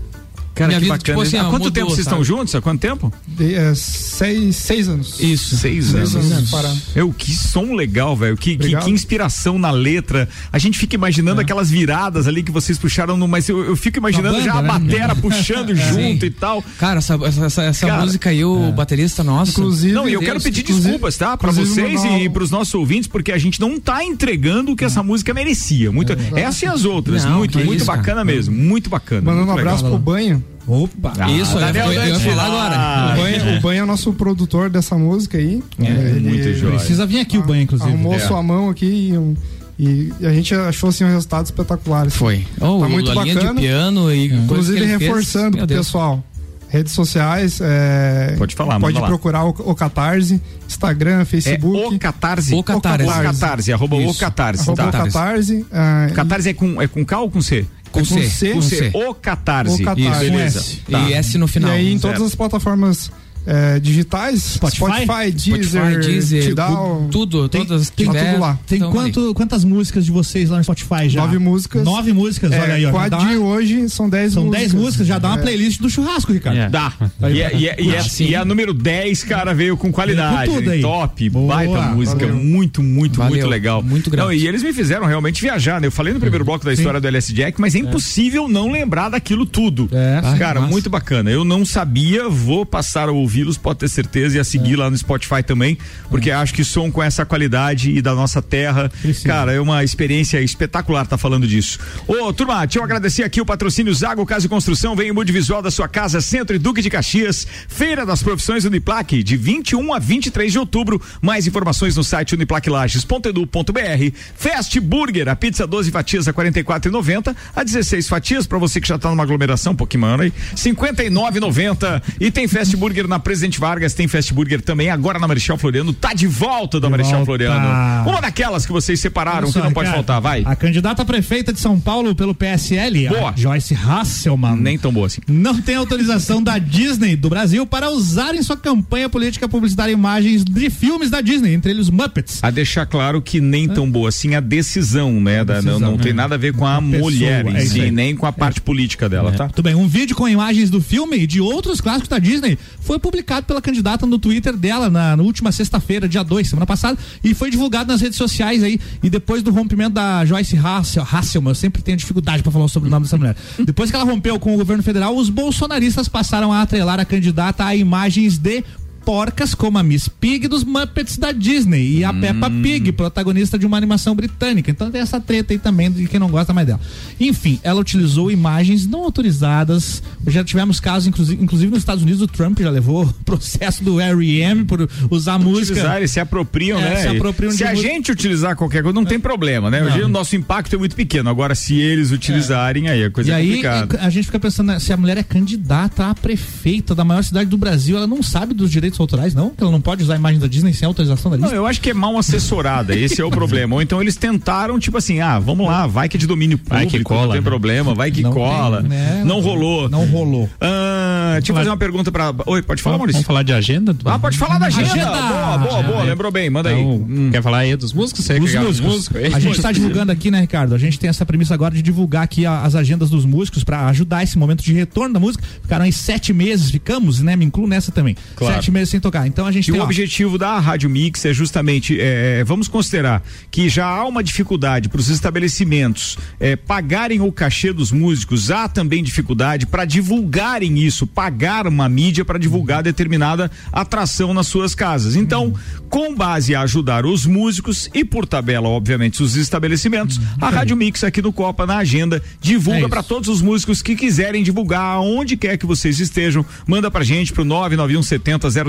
Cara, 0.53 0.67
minha 0.67 0.79
que 0.79 0.85
vida, 0.85 0.97
bacana. 0.97 1.03
tipo 1.17 1.21
assim, 1.21 1.37
Há 1.37 1.43
quanto 1.49 1.53
mudou, 1.63 1.71
tempo 1.71 1.89
vocês 1.89 2.05
sabe? 2.05 2.21
estão 2.21 2.37
juntos? 2.37 2.53
Há 2.55 2.61
quanto 2.61 2.79
tempo? 2.81 3.13
De, 3.27 3.55
é, 3.55 3.73
seis, 3.75 4.55
seis 4.57 4.87
anos. 4.89 5.19
Isso. 5.19 5.55
Seis, 5.57 5.85
Seis 5.85 6.15
anos. 6.15 6.31
anos 6.31 6.49
parados. 6.49 6.81
Eu, 6.95 7.11
que 7.13 7.33
som 7.33 7.73
legal, 7.73 8.15
velho. 8.15 8.35
Que, 8.37 8.57
que, 8.57 8.75
que 8.75 8.89
inspiração 8.89 9.57
na 9.57 9.71
letra. 9.71 10.27
A 10.51 10.59
gente 10.59 10.77
fica 10.77 10.95
imaginando 10.95 11.39
aquelas 11.41 11.69
viradas 11.69 12.27
ali 12.27 12.43
que 12.43 12.51
vocês 12.51 12.77
puxaram 12.77 13.15
no. 13.17 13.27
Mas 13.27 13.47
eu, 13.49 13.63
eu 13.63 13.75
fico 13.75 13.97
imaginando 13.97 14.37
Na 14.39 14.43
já 14.43 14.53
a 14.53 14.61
banda, 14.61 14.79
né? 14.79 14.79
batera 14.89 15.15
puxando 15.15 15.73
junto 15.75 16.19
Sim. 16.21 16.25
e 16.25 16.29
tal. 16.31 16.63
Cara, 16.77 16.97
essa, 16.99 17.15
essa, 17.23 17.63
essa, 17.63 17.87
Cara, 17.87 18.01
música 18.03 18.29
aí, 18.29 18.43
o 18.43 18.71
baterista 18.71 19.23
nosso. 19.23 19.51
Inclusive, 19.51 19.93
Não, 19.93 20.07
e 20.07 20.13
eu 20.13 20.19
Deus, 20.19 20.31
quero 20.31 20.43
pedir 20.43 20.63
desculpas, 20.63 21.15
tá? 21.17 21.37
Pra 21.37 21.51
vocês 21.51 22.03
e 22.03 22.07
um- 22.27 22.31
pros 22.31 22.51
nossos 22.51 22.73
ouvintes, 22.73 23.07
porque 23.07 23.31
a 23.31 23.37
gente 23.37 23.59
não 23.59 23.79
tá 23.79 24.03
entregando 24.03 24.71
o 24.73 24.75
que 24.75 24.83
essa 24.85 25.01
música 25.01 25.33
merecia. 25.33 25.91
Muito, 25.91 26.13
essa 26.35 26.65
e 26.65 26.67
as 26.67 26.83
outras. 26.85 27.25
Muito, 27.25 27.57
muito 27.59 27.85
bacana 27.85 28.23
mesem 28.25 28.53
Muito 28.53 28.89
bacana. 28.89 29.21
Mandando 29.21 29.51
um 29.51 29.53
abraço 29.57 29.83
pro 29.85 29.97
Banho. 29.97 30.40
Opa! 30.67 31.13
Isso, 31.31 31.55
eu 31.55 31.59
ia- 31.59 31.65
Daniel 31.67 31.91
eu, 31.93 32.03
ia 32.05 32.13
Dante 32.13 32.25
falar 32.29 32.45
agora. 32.45 33.13
O 33.13 33.21
Banho, 33.21 33.57
o 33.57 33.61
Banho 33.61 33.79
é 33.79 33.83
o 33.83 33.87
nosso 33.87 34.13
produtor 34.13 34.69
dessa 34.69 34.95
música 34.97 35.37
aí. 35.37 35.61
É, 35.79 35.83
muito 36.19 36.53
joia. 36.53 36.75
Precisa 36.75 37.05
vir 37.05 37.19
aqui 37.19 37.37
o 37.37 37.43
banho, 37.43 37.63
inclusive. 37.63 37.89
Arrumou 37.89 38.13
É. 38.13 38.19
sua 38.19 38.41
mão 38.43 38.69
aqui 38.69 39.09
e, 39.11 39.17
um- 39.17 39.35
e 39.79 40.11
a 40.23 40.31
gente 40.31 40.53
achou 40.53 40.89
assim 40.89 41.03
um 41.03 41.07
resultado 41.09 41.45
espetacular. 41.45 42.07
assim. 42.07 42.17
Foi. 42.17 42.45
Oh, 42.59 42.79
Tá 42.81 42.89
muito 42.89 43.11
a 43.11 43.15
bacana. 43.15 43.53
de 43.53 43.59
piano 43.61 44.13
e. 44.13 44.27
Inclusive 44.33 44.85
reforçando 44.85 45.57
pro 45.57 45.67
Deus. 45.67 45.87
pessoal. 45.87 46.23
Redes 46.69 46.93
sociais, 46.93 47.59
é, 47.61 48.33
Pode 48.37 48.55
falar, 48.55 48.79
pode 48.79 48.97
procurar 48.97 49.43
o, 49.43 49.49
o 49.49 49.75
Catarse, 49.75 50.41
Instagram, 50.65 51.19
É 51.19 51.25
Facebook. 51.25 51.95
o 51.95 51.99
Catarse. 51.99 52.55
O 52.55 52.63
Catarse. 52.63 53.03
O 53.03 53.07
Catarse, 53.23 53.73
arroba 53.73 53.95
o 53.97 54.01
Isso. 54.03 54.17
Catarse. 54.17 54.61
arroba 54.63 54.83
tá. 54.83 54.87
o 54.87 54.91
Catarse. 55.05 55.65
ah, 55.69 56.07
Catarse 56.13 56.47
é 56.47 56.53
com, 56.53 56.81
é 56.81 56.87
com 56.87 57.03
K 57.03 57.19
ou 57.19 57.29
com 57.29 57.41
C? 57.41 57.65
Com 57.91 58.05
C. 58.05 58.53
Com 58.53 58.61
C. 58.61 58.91
O 58.93 59.13
Catarse. 59.13 59.81
O 59.81 59.85
Catarse. 59.85 60.09
Isso, 60.09 60.19
beleza. 60.19 60.65
Tá. 60.89 60.99
E 61.09 61.13
S 61.13 61.37
no 61.37 61.45
E 61.45 61.47
final. 61.47 61.71
aí 61.71 61.93
em 61.93 61.97
certo. 61.99 62.13
todas 62.15 62.31
as 62.31 62.35
plataformas 62.35 63.11
é, 63.45 63.79
digitais, 63.79 64.41
Spotify? 64.55 65.31
Deezer, 65.31 65.63
Spotify, 65.63 65.99
Deezer, 66.07 66.43
Tidal, 66.43 67.07
tudo, 67.11 67.49
Tem- 67.49 67.65
todas 67.65 67.89
tem 67.89 68.05
tiver, 68.07 68.31
tudo 68.33 68.41
lá. 68.41 68.59
Tem 68.67 68.79
quanto, 68.79 69.33
quantas 69.33 69.63
músicas 69.63 70.05
de 70.05 70.11
vocês 70.11 70.49
lá 70.49 70.57
no 70.57 70.63
Spotify 70.63 71.07
já? 71.09 71.21
Nove 71.21 71.37
músicas. 71.39 71.83
Nove 71.83 72.13
músicas, 72.13 72.51
olha 72.51 72.73
aí, 72.73 72.85
ó. 72.85 73.05
É, 73.05 73.09
dá 73.09 73.17
de 73.17 73.35
uma- 73.37 73.45
hoje 73.47 73.89
são 73.89 74.09
dez 74.09 74.33
São 74.33 74.45
músicas. 74.45 74.61
dez 74.71 74.73
músicas, 74.73 75.07
já 75.07 75.17
dá 75.19 75.29
uma 75.29 75.39
É. 75.39 75.41
playlist 75.41 75.81
do 75.81 75.89
churrasco, 75.89 76.31
Ricardo. 76.31 76.69
Dá. 76.71 76.93
E, 77.31 77.41
é- 77.41 77.55
e, 77.55 77.67
é- 77.67 77.75
e, 77.81 77.91
é- 77.91 77.97
Ah, 77.97 78.03
sim. 78.03 78.25
e 78.29 78.35
a 78.35 78.45
número 78.45 78.73
10, 78.73 79.23
cara, 79.23 79.53
veio 79.53 79.75
com 79.77 79.91
qualidade. 79.91 80.37
Veio 80.37 80.51
com 80.51 80.57
tudo 80.59 80.71
aí. 80.71 80.81
Top, 80.81 81.29
Boa, 81.29 81.55
baita 81.55 81.81
música. 81.93 82.25
valeu. 82.27 82.35
Muito, 82.43 82.83
muito, 82.83 83.17
Valeu, 83.17 83.31
muito 83.33 83.47
legal. 83.47 83.81
muito 83.83 84.09
grato. 84.09 84.25
Não, 84.27 84.33
e 84.33 84.47
eles 84.47 84.61
me 84.63 84.71
fizeram 84.73 85.05
realmente 85.05 85.41
viajar, 85.41 85.79
né? 85.81 85.87
Eu 85.87 85.91
falei 85.91 86.13
no 86.13 86.19
primeiro 86.19 86.45
bloco 86.45 86.63
da 86.65 86.73
história 86.73 86.99
do 86.99 87.07
LS 87.07 87.33
Jack, 87.33 87.59
mas 87.59 87.75
é 87.75 87.79
impossível 87.79 88.47
não 88.47 88.71
lembrar 88.71 89.09
daquilo 89.09 89.45
tudo. 89.45 89.89
É, 89.91 90.21
sim. 90.31 90.37
cara, 90.37 90.61
muito 90.61 90.89
bacana. 90.89 91.29
Eu 91.29 91.43
não 91.43 91.65
sabia, 91.65 92.29
vou 92.29 92.65
passar 92.65 93.09
a 93.09 93.11
ouvi-los, 93.31 93.57
pode 93.57 93.79
ter 93.79 93.87
certeza, 93.87 94.35
e 94.35 94.39
a 94.39 94.43
seguir 94.43 94.75
lá 94.75 94.89
no 94.89 94.97
Spotify 94.97 95.41
também, 95.41 95.77
porque 96.09 96.29
acho 96.29 96.53
que 96.53 96.65
som 96.65 96.91
com 96.91 97.01
essa 97.01 97.25
qualidade 97.25 97.89
e 97.91 98.01
da 98.01 98.13
nossa 98.13 98.41
terra, 98.41 98.91
Precisa. 99.01 99.27
cara, 99.27 99.53
é 99.53 99.59
uma 99.59 99.83
experiência 99.83 100.41
espetacular 100.41 101.05
tá 101.05 101.17
falando 101.17 101.47
disso. 101.47 101.79
Ô, 102.07 102.33
turma, 102.33 102.65
deixa 102.65 102.79
eu 102.79 102.83
agradecer 102.83 103.23
aqui 103.23 103.39
o 103.39 103.45
patrocínio 103.45 103.93
Zago 103.93 104.25
Casa 104.25 104.45
e 104.45 104.49
Construção, 104.49 104.95
vem 104.95 105.13
Mude 105.13 105.31
Visual 105.31 105.61
da 105.61 105.71
sua 105.71 105.87
casa, 105.87 106.19
Centro 106.19 106.55
e 106.55 106.59
Duque 106.59 106.81
de 106.81 106.89
Caxias, 106.89 107.47
Feira 107.67 108.05
das 108.05 108.21
Profissões 108.21 108.65
Uniplaque, 108.65 109.23
de 109.23 109.37
21 109.37 109.93
a 109.93 109.99
23 109.99 110.51
de 110.51 110.59
outubro. 110.59 111.01
Mais 111.21 111.47
informações 111.47 111.95
no 111.95 112.03
site 112.03 112.35
uniplaquilages.edu.br. 112.35 114.17
Fast 114.35 114.79
Burger, 114.79 115.29
a 115.29 115.35
pizza 115.35 115.65
12 115.65 115.91
fatias 115.91 116.27
a 116.27 116.33
44,90, 116.33 117.35
a 117.55 117.63
16 117.63 118.09
fatias 118.09 118.45
para 118.45 118.57
você 118.57 118.81
que 118.81 118.87
já 118.87 118.97
tá 118.97 119.09
numa 119.09 119.23
aglomeração, 119.23 119.73
um 119.73 119.75
pouquinho 119.75 120.01
mano 120.01 120.23
aí, 120.23 120.33
59,90. 120.55 122.01
E 122.19 122.31
tem 122.31 122.47
Fast 122.47 122.75
Burger 122.75 123.07
na 123.07 123.20
Presidente 123.21 123.59
Vargas, 123.59 123.93
tem 123.93 124.07
Fast 124.07 124.33
Burger 124.33 124.61
também 124.61 124.89
agora 124.89 125.19
na 125.19 125.27
Marechal 125.27 125.57
Floriano, 125.57 125.93
tá 125.93 126.13
de 126.13 126.27
volta 126.27 126.79
da 126.79 126.87
De 126.87 126.91
Marechal 126.91 127.11
volta. 127.13 127.25
Floriano. 127.25 128.09
Uma 128.09 128.21
daquelas 128.21 128.65
que 128.65 128.71
vocês 128.71 128.99
separaram, 128.99 129.39
Olha 129.39 129.47
que 129.47 129.53
só, 129.53 129.63
não 129.63 129.71
pode 129.71 129.89
Ricardo, 129.89 130.05
faltar, 130.05 130.21
vai. 130.21 130.43
A 130.45 130.55
candidata 130.55 131.01
a 131.01 131.05
prefeita 131.05 131.53
de 131.53 131.59
São 131.59 131.79
Paulo 131.79 132.13
pelo 132.15 132.33
PSL, 132.35 133.07
Joyce 133.35 133.73
Hasselman. 133.75 134.55
Nem 134.57 134.77
tão 134.77 134.91
boa 134.91 135.07
assim. 135.07 135.21
Não 135.27 135.61
tem 135.61 135.75
autorização 135.75 136.41
da 136.43 136.57
Disney 136.57 137.15
do 137.15 137.29
Brasil 137.29 137.65
para 137.65 137.89
usar 137.89 138.35
em 138.35 138.41
sua 138.43 138.57
campanha 138.57 139.07
política 139.09 139.47
publicitária 139.47 139.91
imagens 139.91 140.43
de 140.43 140.69
filmes 140.69 141.09
da 141.09 141.21
Disney, 141.21 141.53
entre 141.53 141.71
eles 141.71 141.89
Muppets. 141.89 142.43
A 142.43 142.49
deixar 142.49 142.85
claro 142.85 143.21
que 143.21 143.39
nem 143.39 143.67
tão 143.67 143.89
boa 143.89 144.09
assim 144.09 144.35
a 144.35 144.39
decisão, 144.39 145.19
né? 145.21 145.43
da- 145.43 145.61
não, 145.61 145.79
não 145.79 145.97
tem 145.97 146.13
nada 146.13 146.35
a 146.35 146.37
ver 146.37 146.53
com 146.53 146.65
a, 146.65 146.79
mulher 146.81 147.45
em 147.45 147.55
é 147.55 147.65
si, 147.65 147.91
nem 147.91 148.15
com 148.15 148.25
a 148.25 148.31
parte 148.31 148.61
política 148.61 149.07
dela, 149.09 149.31
tá? 149.31 149.47
Tudo 149.49 149.63
bem, 149.63 149.75
um 149.75 149.87
vídeo 149.87 150.15
com 150.15 150.27
imagens 150.27 150.69
do 150.69 150.81
filme 150.81 151.17
e 151.17 151.27
de 151.27 151.39
outros 151.41 151.79
clássicos 151.81 152.09
da 152.09 152.19
Disney 152.19 152.57
foi 152.79 152.97
publicado 152.97 153.10
pela 153.45 153.61
candidata 153.61 154.05
no 154.05 154.17
Twitter 154.17 154.55
dela 154.55 154.89
na, 154.89 155.15
na 155.15 155.23
última 155.23 155.51
sexta-feira, 155.51 156.07
dia 156.07 156.23
2, 156.23 156.47
semana 156.47 156.65
passada, 156.65 156.97
e 157.23 157.33
foi 157.33 157.51
divulgado 157.51 157.91
nas 157.91 158.01
redes 158.01 158.17
sociais 158.17 158.63
aí. 158.63 158.79
E 159.03 159.09
depois 159.09 159.43
do 159.43 159.51
rompimento 159.51 159.91
da 159.91 160.25
Joyce 160.25 160.57
Hassel, 160.57 161.07
Hasselman, 161.09 161.51
eu 161.51 161.55
sempre 161.55 161.81
tenho 161.81 161.97
dificuldade 161.97 162.41
para 162.41 162.51
falar 162.51 162.67
sobre 162.67 162.87
o 162.87 162.91
nome 162.91 163.05
dessa 163.05 163.17
mulher. 163.17 163.35
Depois 163.65 163.89
que 163.89 163.95
ela 163.95 164.05
rompeu 164.05 164.39
com 164.39 164.53
o 164.53 164.57
governo 164.57 164.83
federal, 164.83 165.15
os 165.15 165.29
bolsonaristas 165.29 166.07
passaram 166.07 166.51
a 166.51 166.61
atrelar 166.61 166.99
a 166.99 167.05
candidata 167.05 167.65
a 167.65 167.75
imagens 167.75 168.37
de 168.37 168.63
porcas 169.05 169.53
como 169.55 169.77
a 169.77 169.83
Miss 169.83 170.07
Pig 170.07 170.47
dos 170.47 170.63
Muppets 170.63 171.17
da 171.17 171.31
Disney 171.31 171.97
e 171.97 172.03
a 172.03 172.13
Peppa 172.13 172.49
Pig, 172.49 172.91
protagonista 172.91 173.57
de 173.57 173.65
uma 173.65 173.77
animação 173.77 174.15
britânica. 174.15 174.69
Então 174.71 174.89
tem 174.91 175.01
essa 175.01 175.19
treta 175.19 175.53
aí 175.53 175.59
também 175.59 175.91
de 175.91 176.07
quem 176.07 176.19
não 176.19 176.29
gosta 176.29 176.53
mais 176.53 176.67
dela. 176.67 176.79
Enfim, 177.19 177.59
ela 177.63 177.79
utilizou 177.81 178.31
imagens 178.31 178.85
não 178.87 179.03
autorizadas. 179.03 180.03
Já 180.27 180.43
tivemos 180.43 180.79
casos, 180.79 181.07
inclusive, 181.07 181.71
nos 181.71 181.79
Estados 181.79 182.03
Unidos, 182.03 182.21
o 182.21 182.27
Trump 182.27 182.59
já 182.59 182.69
levou 182.69 183.11
processo 183.25 183.83
do 183.83 183.99
R.E.M. 183.99 184.65
por 184.65 184.87
usar 185.09 185.37
música. 185.39 185.71
Utilizar, 185.73 185.97
eles 185.97 186.11
se 186.11 186.19
apropriam, 186.19 186.79
É, 186.79 186.89
né? 186.89 186.95
se 186.97 187.07
apropriam 187.07 187.51
se 187.51 187.63
a 187.63 187.73
gente 187.73 188.11
utilizar 188.11 188.55
qualquer 188.55 188.83
coisa, 188.83 188.93
não 188.93 189.05
tem 189.05 189.19
problema, 189.19 189.69
né? 189.69 189.83
Hoje 189.83 190.01
o 190.03 190.07
nosso 190.07 190.35
impacto 190.35 190.75
é 190.75 190.79
muito 190.79 190.95
pequeno. 190.95 191.29
Agora, 191.29 191.55
se 191.55 191.75
eles 191.79 192.11
utilizarem, 192.11 192.87
aí 192.89 193.03
a 193.05 193.11
coisa 193.11 193.29
E 193.29 193.33
é 193.33 193.35
aí 193.35 193.47
complicada. 193.47 193.99
a 194.01 194.09
gente 194.09 194.25
fica 194.25 194.39
pensando, 194.39 194.67
né, 194.67 194.79
se 194.79 194.91
a 194.93 194.97
mulher 194.97 195.17
é 195.17 195.23
candidata 195.23 196.05
a 196.09 196.15
prefeita 196.15 196.93
da 196.93 197.03
maior 197.03 197.23
cidade 197.23 197.49
do 197.49 197.57
Brasil, 197.57 197.97
ela 197.97 198.07
não 198.07 198.21
sabe 198.21 198.53
dos 198.53 198.69
direitos 198.71 198.90
autorais, 198.99 199.33
não? 199.33 199.51
Que 199.51 199.63
ela 199.63 199.71
não 199.71 199.81
pode 199.81 200.03
usar 200.03 200.13
a 200.13 200.17
imagem 200.17 200.39
da 200.39 200.47
Disney 200.47 200.73
sem 200.73 200.85
autorização 200.85 201.31
da 201.31 201.37
Não, 201.37 201.43
Disney? 201.43 201.57
eu 201.57 201.65
acho 201.65 201.79
que 201.81 201.89
é 201.91 201.93
mal 201.93 202.17
assessorada, 202.17 202.95
esse 202.95 203.21
é 203.21 203.25
o 203.25 203.29
problema. 203.29 203.75
Ou 203.75 203.81
então 203.81 204.01
eles 204.01 204.15
tentaram, 204.15 204.79
tipo 204.79 204.97
assim, 204.97 205.19
ah, 205.19 205.39
vamos 205.39 205.65
lá, 205.67 205.87
vai 205.87 206.09
que 206.09 206.17
é 206.17 206.19
de 206.19 206.27
domínio 206.27 206.57
público, 206.57 206.75
Vai 206.75 206.87
que 206.87 207.03
cola, 207.03 207.21
não 207.23 207.31
tem 207.31 207.41
né? 207.41 207.45
problema, 207.45 207.93
vai 207.93 208.11
que 208.11 208.21
Não 208.21 208.31
cola. 208.31 208.81
tem, 208.81 208.89
né? 208.89 209.23
Não 209.25 209.39
rolou. 209.39 209.89
Não 209.89 210.05
rolou. 210.05 210.49
Ah, 210.59 211.33
deixa 211.37 211.51
eu 211.51 211.55
fazer 211.55 211.69
uma 211.69 211.77
pergunta 211.77 212.11
pra. 212.11 212.33
Oi, 212.45 212.61
pode 212.61 212.81
falar, 212.81 212.97
Maurício? 212.97 213.17
Vamos 213.19 213.27
falar 213.27 213.43
de 213.43 213.53
agenda? 213.53 213.95
Ah, 214.05 214.19
pode 214.19 214.37
falar 214.37 214.57
da 214.57 214.67
agenda. 214.67 214.91
Agenda! 214.91 215.11
Boa, 215.11 215.57
boa, 215.57 215.83
boa, 215.83 216.03
lembrou 216.03 216.31
bem, 216.31 216.49
manda 216.49 216.69
aí. 216.69 216.79
Então, 216.81 216.91
Hum. 217.11 217.29
Quer 217.31 217.41
falar 217.41 217.59
aí 217.59 217.75
dos 217.75 217.93
músicos? 217.93 218.25
Você 218.25 218.33
quer 218.35 218.41
Os 218.43 218.51
pegar 218.51 218.61
os 218.65 218.79
músicos. 218.79 219.09
músicos? 219.09 219.33
A 219.35 219.39
gente 219.39 219.55
está 219.57 219.71
divulgando 219.73 220.11
aqui, 220.11 220.29
né, 220.31 220.41
Ricardo? 220.41 220.73
A 220.75 220.77
gente 220.77 220.99
tem 220.99 221.09
essa 221.09 221.25
premissa 221.25 221.53
agora 221.53 221.73
de 221.73 221.81
divulgar 221.81 222.23
aqui 222.23 222.45
as 222.45 222.75
agendas 222.75 223.09
dos 223.09 223.25
músicos 223.25 223.63
para 223.63 223.87
ajudar 223.87 224.23
esse 224.23 224.37
momento 224.37 224.63
de 224.63 224.73
retorno 224.73 225.13
da 225.13 225.19
música. 225.19 225.43
Ficaram 225.61 225.85
aí 225.85 225.91
sete 225.93 226.33
meses, 226.33 226.69
ficamos, 226.71 227.19
né? 227.21 227.35
Me 227.35 227.45
incluo 227.45 227.67
nessa 227.67 227.91
também. 227.91 228.15
Claro. 228.35 228.55
Sete 228.55 228.71
meses 228.71 228.80
sem 228.85 228.99
tocar. 228.99 229.27
Então 229.27 229.45
a 229.45 229.51
gente 229.51 229.69
E 229.69 229.71
tem 229.71 229.79
o 229.79 229.83
ó, 229.83 229.85
objetivo 229.85 230.37
da 230.37 230.59
Rádio 230.59 230.89
Mix 230.89 231.25
é 231.25 231.33
justamente, 231.33 231.97
é, 231.99 232.43
vamos 232.43 232.67
considerar 232.67 233.23
que 233.49 233.69
já 233.69 233.85
há 233.85 234.05
uma 234.05 234.23
dificuldade 234.23 234.89
para 234.89 234.99
os 234.99 235.09
estabelecimentos 235.09 236.17
é, 236.39 236.55
pagarem 236.55 237.21
o 237.21 237.31
cachê 237.31 237.73
dos 237.73 237.91
músicos, 237.91 238.51
há 238.51 238.67
também 238.67 239.03
dificuldade 239.03 239.65
para 239.65 239.85
divulgarem 239.85 240.79
isso, 240.79 241.05
pagar 241.05 241.67
uma 241.67 241.87
mídia 241.87 242.25
para 242.25 242.39
divulgar 242.39 242.83
determinada 242.83 243.51
atração 243.71 244.33
nas 244.33 244.47
suas 244.47 244.73
casas. 244.75 245.15
Então, 245.15 245.53
com 245.89 246.15
base 246.15 246.55
a 246.55 246.61
ajudar 246.61 247.05
os 247.05 247.25
músicos 247.25 247.89
e 247.93 248.03
por 248.03 248.25
tabela, 248.25 248.69
obviamente, 248.69 249.21
os 249.21 249.35
estabelecimentos, 249.35 250.19
a 250.39 250.49
Rádio 250.49 250.75
Mix 250.75 251.03
aqui 251.03 251.21
no 251.21 251.33
Copa 251.33 251.65
na 251.65 251.77
agenda 251.77 252.21
divulga 252.39 252.87
para 252.87 253.03
todos 253.03 253.29
os 253.29 253.41
músicos 253.41 253.81
que 253.81 253.95
quiserem 253.95 254.43
divulgar 254.43 254.81
aonde 254.81 255.37
quer 255.37 255.57
que 255.57 255.65
vocês 255.65 255.99
estejam, 255.99 256.45
manda 256.65 256.89
pra 256.89 257.03
gente 257.03 257.33
pro 257.33 257.43
991 257.43 258.01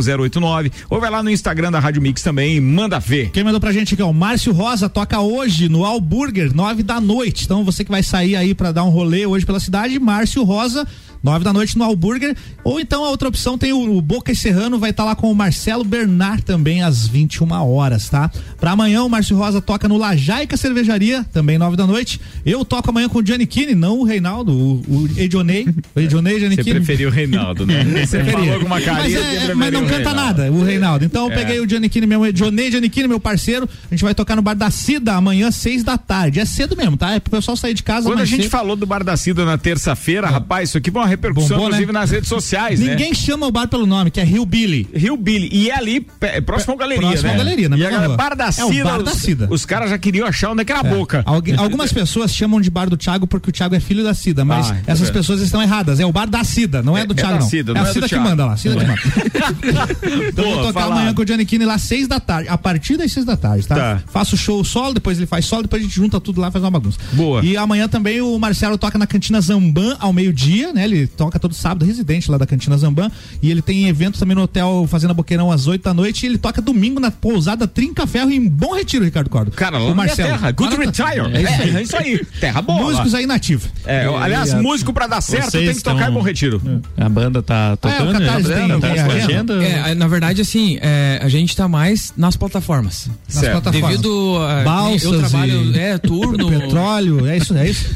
70 0.03 0.23
0089 0.23 0.73
ou 0.91 1.01
vai 1.01 1.11
lá 1.11 1.23
no 1.23 1.31
Instagram 1.31 1.71
da 1.71 1.79
Rádio 1.79 2.03
Mix 2.03 2.23
também 2.23 2.57
e 2.57 2.61
manda 2.61 2.99
ver. 2.99 3.31
Quem 3.31 3.45
mandou 3.45 3.61
pra 3.61 3.73
gente 3.73 3.95
aqui, 3.95 4.03
ó, 4.03 4.11
o 4.11 4.15
Márcio 4.15 4.53
Rosa 4.53 4.89
toca 4.89 5.21
hoje 5.21 5.69
no 5.69 5.85
Alburger, 5.85 6.55
nove 6.55 6.83
da 6.83 7.01
noite. 7.01 7.45
Então 7.45 7.65
você 7.65 7.85
que 7.85 7.91
vai 7.91 8.03
sair 8.03 8.37
aí 8.37 8.55
pra 8.55 8.73
dar 8.73 8.85
um 8.85 8.91
rolê 8.91 9.27
hoje 9.27 9.47
pela 9.47 9.61
cidade, 9.61 9.99
Márcio 9.99 10.43
Rosa, 10.43 10.87
nove 11.23 11.45
da 11.45 11.53
noite 11.53 11.77
no 11.79 11.85
Alburger. 11.85 12.37
Ou 12.65 12.81
então 12.81 13.05
a 13.05 13.11
outra 13.11 13.29
opção 13.29 13.57
tem 13.59 13.73
o, 13.73 13.97
o 13.97 14.03
Boca 14.03 14.33
e 14.33 14.37
Serrano, 14.37 14.79
vai 14.79 14.91
estar 14.91 15.05
lá 15.05 15.15
com 15.15 15.31
o 15.31 15.35
Marcelo 15.35 15.85
Bernard 15.85 16.43
também 16.43 16.83
às 16.83 17.07
21 17.07 17.51
horas, 17.53 18.09
tá? 18.09 18.31
Pra 18.59 18.73
amanhã 18.73 19.03
o 19.03 19.09
Márcio 19.09 19.37
Rosa 19.37 19.61
toca 19.61 19.89
no 19.89 19.97
Lajaica 19.97 20.57
Cervejaria, 20.57 21.25
também 21.33 21.59
nove 21.59 21.77
da 21.77 21.87
noite. 21.87 22.21
Eu 22.45 22.65
toco 22.65 22.91
amanhã 22.91 23.09
com 23.09 23.19
o 23.19 23.23
Kini, 23.47 23.75
não 23.75 23.99
o 24.01 24.05
Reinaldo, 24.05 24.53
o, 24.53 24.75
o 24.89 25.09
Edionei. 25.17 25.67
O 25.95 26.01
Edionei, 26.01 26.39
Gianni 26.41 26.57
Você 26.57 26.65
preferiu 26.75 27.09
o 27.09 27.13
Reinaldo, 27.13 27.67
né? 27.67 27.85
Você 28.07 28.19
Preferia. 28.19 28.33
falou 28.33 28.61
com 28.61 28.67
uma 28.67 28.77
mas, 28.77 28.85
carinha. 28.85 29.19
é- 29.19 29.37
é, 29.51 29.55
mas 29.55 29.73
não 29.73 29.87
canta 29.87 30.15
nada, 30.15 30.51
o 30.53 30.63
Reinaldo. 30.65 31.05
Então 31.05 31.27
eu 31.27 31.33
É. 31.33 31.37
peguei 31.37 31.61
o 31.61 31.69
Giannichini, 31.69 32.07
meu 32.07 32.33
Johnny 32.33 32.71
Giannichini, 32.71 33.09
meu 33.09 33.21
parceiro. 33.21 33.69
A 33.91 33.95
gente 33.95 34.03
vai 34.05 34.15
tocar 34.15 34.37
no 34.37 34.43
Bar 34.43 34.55
da 34.55 34.71
Cida 34.71 35.15
amanhã, 35.15 35.51
seis 35.51 35.83
da 35.85 35.97
tarde. 35.99 36.41
É 36.41 36.45
cedo 36.45 36.77
mesmo, 36.77 36.97
tá? 36.97 37.13
É 37.13 37.21
pro 37.21 37.31
pessoal 37.31 37.57
sair 37.57 37.75
de 37.75 37.83
casa 37.83 38.09
Quando 38.09 38.21
a 38.21 38.25
gente 38.25 38.43
cedo. 38.43 38.51
falou 38.51 38.77
do 38.77 38.87
Bar 38.87 39.05
da 39.05 39.17
Cida 39.17 39.45
na 39.45 39.59
terça-feira, 39.59 40.29
rapaz, 40.29 40.69
isso 40.71 40.79
aqui 40.79 40.91
uma 40.91 41.07
repercussão, 41.13 41.49
Bombou, 41.57 41.65
né? 41.71 41.77
inclusive, 41.77 41.93
nas 41.93 42.11
redes 42.11 42.29
sociais, 42.29 42.81
né? 42.81 42.91
Ninguém 42.91 43.15
chama 43.15 43.47
o 43.47 43.51
bar 43.51 43.69
pelo 43.69 43.87
nome, 43.87 44.11
que 44.11 44.21
é 44.21 44.25
Rio 44.25 44.45
Billy. 44.45 44.89
Rio 44.95 45.17
Billy. 45.17 45.49
E 45.53 45.71
é 45.71 45.77
ali, 45.77 46.07
próximo 46.45 46.75
à 46.75 46.77
galeria, 46.77 47.09
Próximo 47.09 47.29
né? 47.29 47.35
à 47.35 47.39
galeria, 47.39 47.69
na 47.69 47.77
e 47.77 47.81
mesma 47.81 48.07
rua. 48.07 48.17
Bar 48.17 48.37
da 48.37 48.45
É 48.47 48.65
o 48.65 48.69
Cida, 48.69 48.85
Bar 48.85 49.03
da 49.03 49.13
os- 49.13 49.19
Cida. 49.19 49.49
Os, 49.51 49.65
caras 49.65 49.91
já 49.91 49.99
queriam 49.99 50.27
achar 50.27 50.51
onde 50.51 50.63
é 50.63 50.65
que 50.65 50.73
era 50.73 50.81
a 50.81 50.85
boca. 50.85 51.23
Alguém- 51.27 51.55
algumas 51.59 51.93
pessoas 51.93 52.35
chamam 52.35 52.61
de 52.61 52.71
bar 52.71 52.89
do 52.89 52.97
Thiago 52.97 53.27
porque 53.27 53.51
o 53.51 53.53
Thiago 53.53 53.75
é 53.75 53.81
filho 53.81 54.03
da 54.05 54.15
Cida, 54.15 54.45
mas 54.45 54.71
Ah, 54.71 54.77
essas 54.87 55.09
é. 55.09 55.13
pessoas 55.13 55.41
estão 55.41 55.63
erradas. 55.63 56.01
É 56.01 56.07
o 56.07 56.13
bar 56.13 56.29
da 56.29 56.43
Cida, 56.45 56.83
não 56.83 56.97
é, 56.97 57.05
do 57.07 57.13
é 57.13 57.17
Thiago, 57.17 57.35
da 57.35 57.41
não. 57.41 57.49
Cida, 57.49 57.73
é 57.73 57.79
a 57.79 57.83
é 57.83 57.93
Cida 57.93 58.09
que 58.09 58.19
manda 58.19 58.45
lá. 58.47 58.57
Cida 58.57 58.77
que 58.77 58.83
É. 58.85 58.87
manda. 58.87 60.23
Então 60.29 60.45
Boa, 60.45 60.57
vou 60.57 60.67
tocar 60.67 60.85
amanhã 60.87 61.15
com 61.15 61.23
o 61.23 61.27
Gianni 61.27 61.45
Kini 61.45 61.65
lá 61.65 61.79
seis 61.79 62.07
da 62.09 62.19
tarde, 62.21 62.49
a 62.49 62.59
partir 62.59 62.97
das 62.97 63.13
seis 63.13 63.25
da 63.27 63.37
tarde, 63.37 63.67
tá? 63.67 63.75
Tá. 63.75 64.03
Faço 64.13 64.37
show 64.37 64.63
solo, 64.65 64.95
depois 64.95 65.19
ele 65.19 65.27
faz 65.27 65.45
solo, 65.45 65.63
depois 65.63 65.83
a 65.83 65.85
gente 65.85 65.95
junta 65.95 66.21
tudo 66.21 66.41
lá 66.41 66.49
e 66.49 66.51
faz 66.51 66.65
uma 66.65 66.71
bagunça. 66.71 66.99
Boa. 67.13 67.45
E 67.45 67.57
amanhã 67.57 67.89
também 67.89 68.21
o 68.21 68.39
Marcelo 68.39 68.79
toca 68.79 68.99
na 68.99 69.07
Cantina 69.07 69.41
Zamban 69.41 69.97
ao 69.99 70.13
meio-dia, 70.13 70.73
né? 70.73 70.85
Ele 70.85 71.02
toca 71.07 71.39
todo 71.39 71.55
sábado, 71.55 71.85
residente 71.85 72.31
lá 72.31 72.39
da 72.39 72.47
Cantina 72.47 72.77
Zamban. 72.77 73.11
E 73.43 73.51
ele 73.51 73.63
tem 73.63 73.89
evento 73.89 74.19
também 74.19 74.35
no 74.37 74.43
hotel 74.43 74.87
Fazenda 74.89 75.15
Boqueirão 75.15 75.51
às 75.51 75.67
oito 75.67 75.83
da 75.85 75.95
noite. 75.95 76.25
E 76.25 76.29
ele 76.29 76.39
toca 76.39 76.61
domingo 76.61 77.01
na 77.01 77.11
pousada 77.11 77.67
Trinca 77.67 78.07
Ferro 78.07 78.31
em 78.31 78.49
Bom 78.49 78.75
Retiro, 78.75 79.05
Ricardo 79.05 79.29
Cordo. 79.31 79.51
Cara, 79.53 79.79
lá 79.79 79.85
o 79.91 79.95
Marcelo. 79.95 80.29
terra, 80.31 80.51
good 80.53 80.77
retire. 80.77 81.21
É 81.35 81.43
isso 81.43 81.63
aí. 81.63 81.77
É 81.77 81.83
isso 81.83 81.97
aí. 81.97 82.25
Terra 82.41 82.63
boa. 82.63 82.83
Músicos 82.83 83.15
aí 83.15 83.27
nativos. 83.27 83.69
É, 83.87 84.05
aliás, 84.07 84.53
músico 84.55 84.93
pra 84.93 85.07
dar 85.07 85.21
certo 85.21 85.51
Vocês 85.51 85.65
tem 85.67 85.75
que 85.77 85.83
tocar 85.83 85.97
estão- 85.99 86.11
em 86.11 86.15
Bom 86.15 86.23
Retiro. 86.23 86.61
A 86.97 87.09
banda 87.09 87.43
tá 87.43 87.77
tocando? 87.77 88.11
o 88.11 88.13
Catarse 88.13 88.49
né? 88.49 88.55
tem- 88.57 88.69
tá 88.69 88.81
tem 88.89 89.05
com 89.05 89.11
agenda? 89.13 89.59
agenda? 89.59 89.65
É, 89.65 89.95
na 89.95 90.09
verdade, 90.09 90.41
assim, 90.43 90.79
é, 90.81 91.21
a 91.23 91.29
gente 91.29 91.57
tá 91.57 91.69
mais 91.69 92.13
nas 92.17 92.37
plataformas. 92.37 93.09
Nas 93.29 93.37
Certo. 93.39 93.53
plataformas. 93.63 93.91
Devido 93.91 94.37
a. 94.39 94.63
Balsas 94.65 95.03
eu 95.05 95.19
trabalho. 95.21 95.63
e- 95.75 95.79
É, 95.79 95.99
turno. 95.99 96.49
Petróleo, 96.63 97.27
é 97.27 97.37
isso, 97.37 97.57
é 97.57 97.69
isso. 97.71 97.87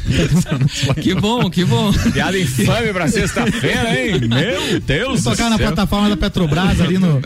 que 1.01 1.13
bom, 1.15 1.49
que 1.49 1.63
bom. 1.65 1.91
Piada 2.13 2.37
infame 2.37 2.91
pra 2.97 3.07
sexta-feira, 3.07 3.99
hein? 3.99 4.21
Meu 4.27 4.79
Deus 4.79 5.23
do 5.23 5.29
tocar 5.31 5.49
na 5.49 5.57
céu. 5.57 5.67
plataforma 5.67 6.09
da 6.09 6.17
Petrobras 6.17 6.81
ali 6.81 6.97
no. 6.97 7.19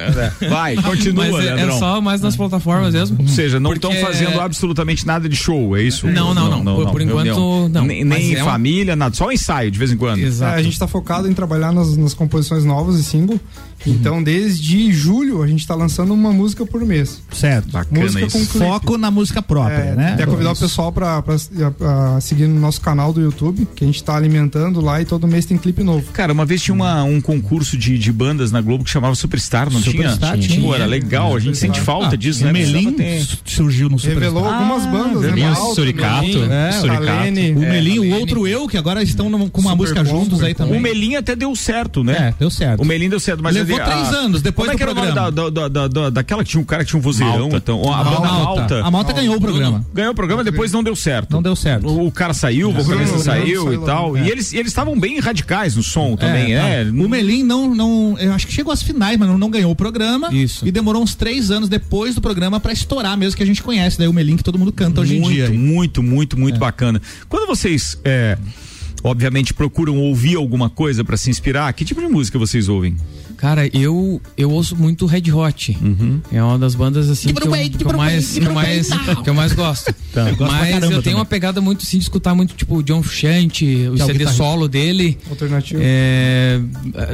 Vai, 0.49 0.75
continua, 0.75 1.25
Mas 1.31 1.45
é, 1.45 1.47
é 1.49 1.53
Leandrão. 1.55 1.79
só 1.79 2.01
mais 2.01 2.21
nas 2.21 2.35
plataformas 2.35 2.93
mesmo. 2.93 3.17
Ou 3.21 3.27
seja, 3.27 3.59
não 3.59 3.73
estão 3.73 3.91
Porque- 3.91 4.05
fazendo 4.05 4.39
absolutamente 4.39 5.05
nada 5.07 5.27
de 5.29 5.35
show, 5.35 5.75
é 5.77 5.83
isso? 5.83 6.07
Não, 6.07 6.33
não, 6.33 6.63
não. 6.63 6.75
Por- 6.75 6.91
por 6.91 7.01
enquanto, 7.01 7.69
não. 7.69 7.85
Nem, 7.85 8.03
nem 8.03 8.35
é 8.35 8.41
um- 8.41 8.45
família, 8.45 8.95
nada. 8.95 9.15
Só 9.15 9.31
ensaio 9.31 9.71
de 9.71 9.79
vez 9.79 9.91
em 9.91 9.97
quando. 9.97 10.19
É, 10.21 10.45
a 10.45 10.61
gente 10.61 10.77
tá 10.77 10.87
focado 10.87 11.29
em 11.29 11.33
trabalhar 11.33 11.71
nas, 11.71 11.95
nas 11.95 12.13
composições 12.13 12.63
novas 12.65 12.97
e 12.99 13.03
single. 13.03 13.39
Então, 13.85 14.21
desde 14.21 14.91
julho, 14.93 15.41
a 15.41 15.47
gente 15.47 15.65
tá 15.65 15.73
lançando 15.75 16.13
uma 16.13 16.31
música 16.31 16.65
por 16.65 16.85
mês. 16.85 17.21
Certo. 17.31 17.69
música 17.91 18.21
com 18.29 18.45
clipe. 18.45 18.57
Foco 18.65 18.97
na 18.97 19.09
música 19.09 19.41
própria, 19.41 19.73
É, 19.75 19.95
né? 19.95 20.13
Até 20.13 20.25
convidar 20.25 20.49
o 20.49 20.53
Isso. 20.53 20.61
pessoal 20.61 20.91
pra, 20.91 21.21
pra, 21.21 21.35
pra 21.77 22.21
seguir 22.21 22.47
no 22.47 22.59
nosso 22.59 22.79
canal 22.81 23.11
do 23.13 23.21
YouTube, 23.21 23.67
que 23.75 23.83
a 23.83 23.87
gente 23.87 24.03
tá 24.03 24.15
alimentando 24.15 24.81
lá 24.81 25.01
e 25.01 25.05
todo 25.05 25.27
mês 25.27 25.45
tem 25.45 25.57
clipe 25.57 25.83
novo. 25.83 26.11
Cara, 26.13 26.31
uma 26.33 26.45
vez 26.45 26.61
tinha 26.61 26.75
uma, 26.75 27.03
um 27.03 27.19
concurso 27.21 27.77
de, 27.77 27.97
de 27.97 28.11
bandas 28.11 28.51
na 28.51 28.61
Globo 28.61 28.83
que 28.83 28.89
chamava 28.89 29.15
Superstar, 29.15 29.69
não 29.71 29.81
Superstar 29.81 30.35
tinha? 30.37 30.47
tinha. 30.47 30.61
Pô, 30.61 30.75
era 30.75 30.85
legal, 30.85 31.35
a 31.35 31.39
gente 31.39 31.55
Superstar. 31.57 31.75
sente 31.75 31.85
falta 31.85 32.15
Ah, 32.15 32.17
disso, 32.17 32.43
o 32.43 32.45
né? 32.47 32.53
Melim 32.53 32.91
ter- 32.93 33.25
surgiu 33.45 33.89
no 33.89 33.97
Superstar. 33.97 34.23
Revelou 34.29 34.47
algumas 34.47 34.85
bandas, 34.85 35.21
né? 35.23 35.31
Melim, 35.31 35.41
Malta, 35.49 35.75
Suricato, 35.75 36.21
Melim, 36.27 36.51
É, 36.51 36.71
Suricato. 36.73 37.05
Kalene. 37.05 37.51
O 37.53 37.63
É, 37.63 37.69
Melim, 37.71 37.91
o 37.91 38.01
Kalene. 38.01 38.13
outro 38.19 38.47
eu, 38.47 38.67
que 38.67 38.77
agora 38.77 39.01
estão 39.01 39.29
com 39.49 39.61
uma 39.61 39.71
Super 39.71 39.75
música 39.75 40.03
bom, 40.03 40.09
juntos 40.23 40.43
aí 40.43 40.53
também. 40.53 40.77
O 40.77 40.81
Melim 40.81 41.15
até 41.15 41.35
deu 41.35 41.55
certo, 41.55 42.03
né? 42.03 42.13
É, 42.29 42.33
deu 42.39 42.49
certo. 42.49 42.81
O 42.81 42.85
Melim 42.85 43.09
deu 43.09 43.19
certo, 43.19 43.41
mas 43.41 43.55
Levou 43.77 43.81
a- 43.81 43.89
três 43.95 44.13
anos 44.13 44.41
depois 44.41 44.67
Como 44.69 44.71
é 44.71 44.73
do 44.73 44.77
que 44.77 44.83
era 44.83 44.91
o 44.91 44.95
nome 44.95 45.11
da, 45.13 45.49
da, 45.49 45.67
da, 45.67 45.87
da- 45.87 46.09
daquela 46.09 46.43
que 46.43 46.49
tinha 46.49 46.61
um 46.61 46.65
cara 46.65 46.83
que 46.83 46.89
tinha 46.89 46.99
um 46.99 47.01
vozeirão, 47.01 47.49
Malta. 47.49 47.57
então, 47.57 47.93
a, 47.93 47.99
A 47.99 48.03
banda 48.03 48.19
Malta. 48.19 48.59
Malta. 48.61 48.81
A 48.83 48.91
Malta 48.91 49.13
ganhou 49.13 49.35
o 49.35 49.41
programa. 49.41 49.85
Ganhou 49.93 50.11
o 50.11 50.15
programa, 50.15 50.43
depois 50.43 50.71
não 50.71 50.83
deu 50.83 50.95
certo. 50.95 51.31
Não 51.31 51.41
deu 51.41 51.55
certo. 51.55 51.87
O, 51.87 52.07
o 52.07 52.11
cara 52.11 52.33
saiu, 52.33 52.69
o 52.69 52.73
vocalista 52.73 53.17
saiu 53.19 53.73
e 53.73 53.77
tal. 53.85 54.17
E 54.17 54.21
é. 54.21 54.29
eles 54.29 54.53
eles 54.53 54.67
estavam 54.67 54.99
bem 54.99 55.19
radicais 55.19 55.75
no 55.75 55.83
som 55.83 56.15
também, 56.15 56.47
tá. 56.55 56.67
é. 56.67 56.83
O 56.83 57.09
Melim 57.09 57.43
não, 57.43 57.73
não. 57.73 58.15
Eu 58.19 58.33
acho 58.33 58.45
que 58.47 58.53
chegou 58.53 58.71
às 58.73 58.81
finais, 58.83 59.17
mas 59.17 59.27
não, 59.29 59.37
não 59.37 59.49
ganhou 59.49 59.71
o 59.71 59.75
programa. 59.75 60.33
Isso. 60.33 60.67
E 60.67 60.71
demorou 60.71 61.01
uns 61.01 61.15
três 61.15 61.51
anos 61.51 61.67
depois 61.69 62.15
do 62.15 62.21
programa 62.21 62.59
pra 62.59 62.71
estourar 62.73 63.17
mesmo, 63.17 63.37
que 63.37 63.43
a 63.43 63.45
gente 63.45 63.61
conhece. 63.63 63.97
Daí 63.97 64.07
o 64.07 64.13
Melim 64.13 64.37
que 64.37 64.43
todo 64.43 64.57
mundo 64.59 64.71
canta 64.71 65.01
hoje 65.01 65.17
em 65.17 65.19
muito, 65.21 65.33
dia. 65.33 65.47
aí. 65.47 65.57
Muito, 65.57 66.01
muito, 66.03 66.39
muito 66.39 66.59
bacana. 66.59 67.01
Quando 67.29 67.47
vocês, 67.47 67.97
é, 68.03 68.37
obviamente, 69.03 69.53
procuram 69.53 69.97
ouvir 69.97 70.35
alguma 70.35 70.69
coisa 70.69 71.03
pra 71.03 71.17
se 71.17 71.29
inspirar, 71.29 71.71
que 71.73 71.83
tipo 71.85 72.01
de 72.01 72.07
música 72.07 72.37
vocês 72.37 72.69
ouvem? 72.69 72.95
Cara, 73.41 73.67
eu 73.75 74.21
eu 74.37 74.51
ouço 74.51 74.75
muito 74.75 75.07
Red 75.07 75.31
Hot. 75.31 75.75
É 76.31 76.43
uma 76.43 76.59
das 76.59 76.75
bandas 76.75 77.09
assim 77.09 77.33
que 77.33 77.37
eu, 77.43 77.51
que 77.51 77.83
eu 77.83 77.97
mais 77.97 78.33
que 78.37 78.45
eu 78.45 78.53
mais 78.53 78.87
que 79.23 79.29
eu 79.29 79.33
mais 79.33 79.53
gosto. 79.53 79.93
Tá, 80.11 80.27
eu 80.29 80.35
gosto 80.35 80.51
Mas 80.53 80.73
eu 80.73 80.79
tenho 80.89 81.01
também. 81.01 81.15
uma 81.15 81.23
pegada 81.23 81.61
muito 81.61 81.83
assim 81.83 81.97
de 81.97 82.03
escutar 82.03 82.35
muito 82.35 82.53
tipo 82.53 82.83
John 82.83 83.01
Frusciante, 83.01 83.63
o 83.65 83.97
é 83.97 84.03
o 84.03 84.05
CD 84.05 84.27
solo 84.27 84.67
dele. 84.67 85.17
Alternativo. 85.29 85.79
É, 85.81 86.59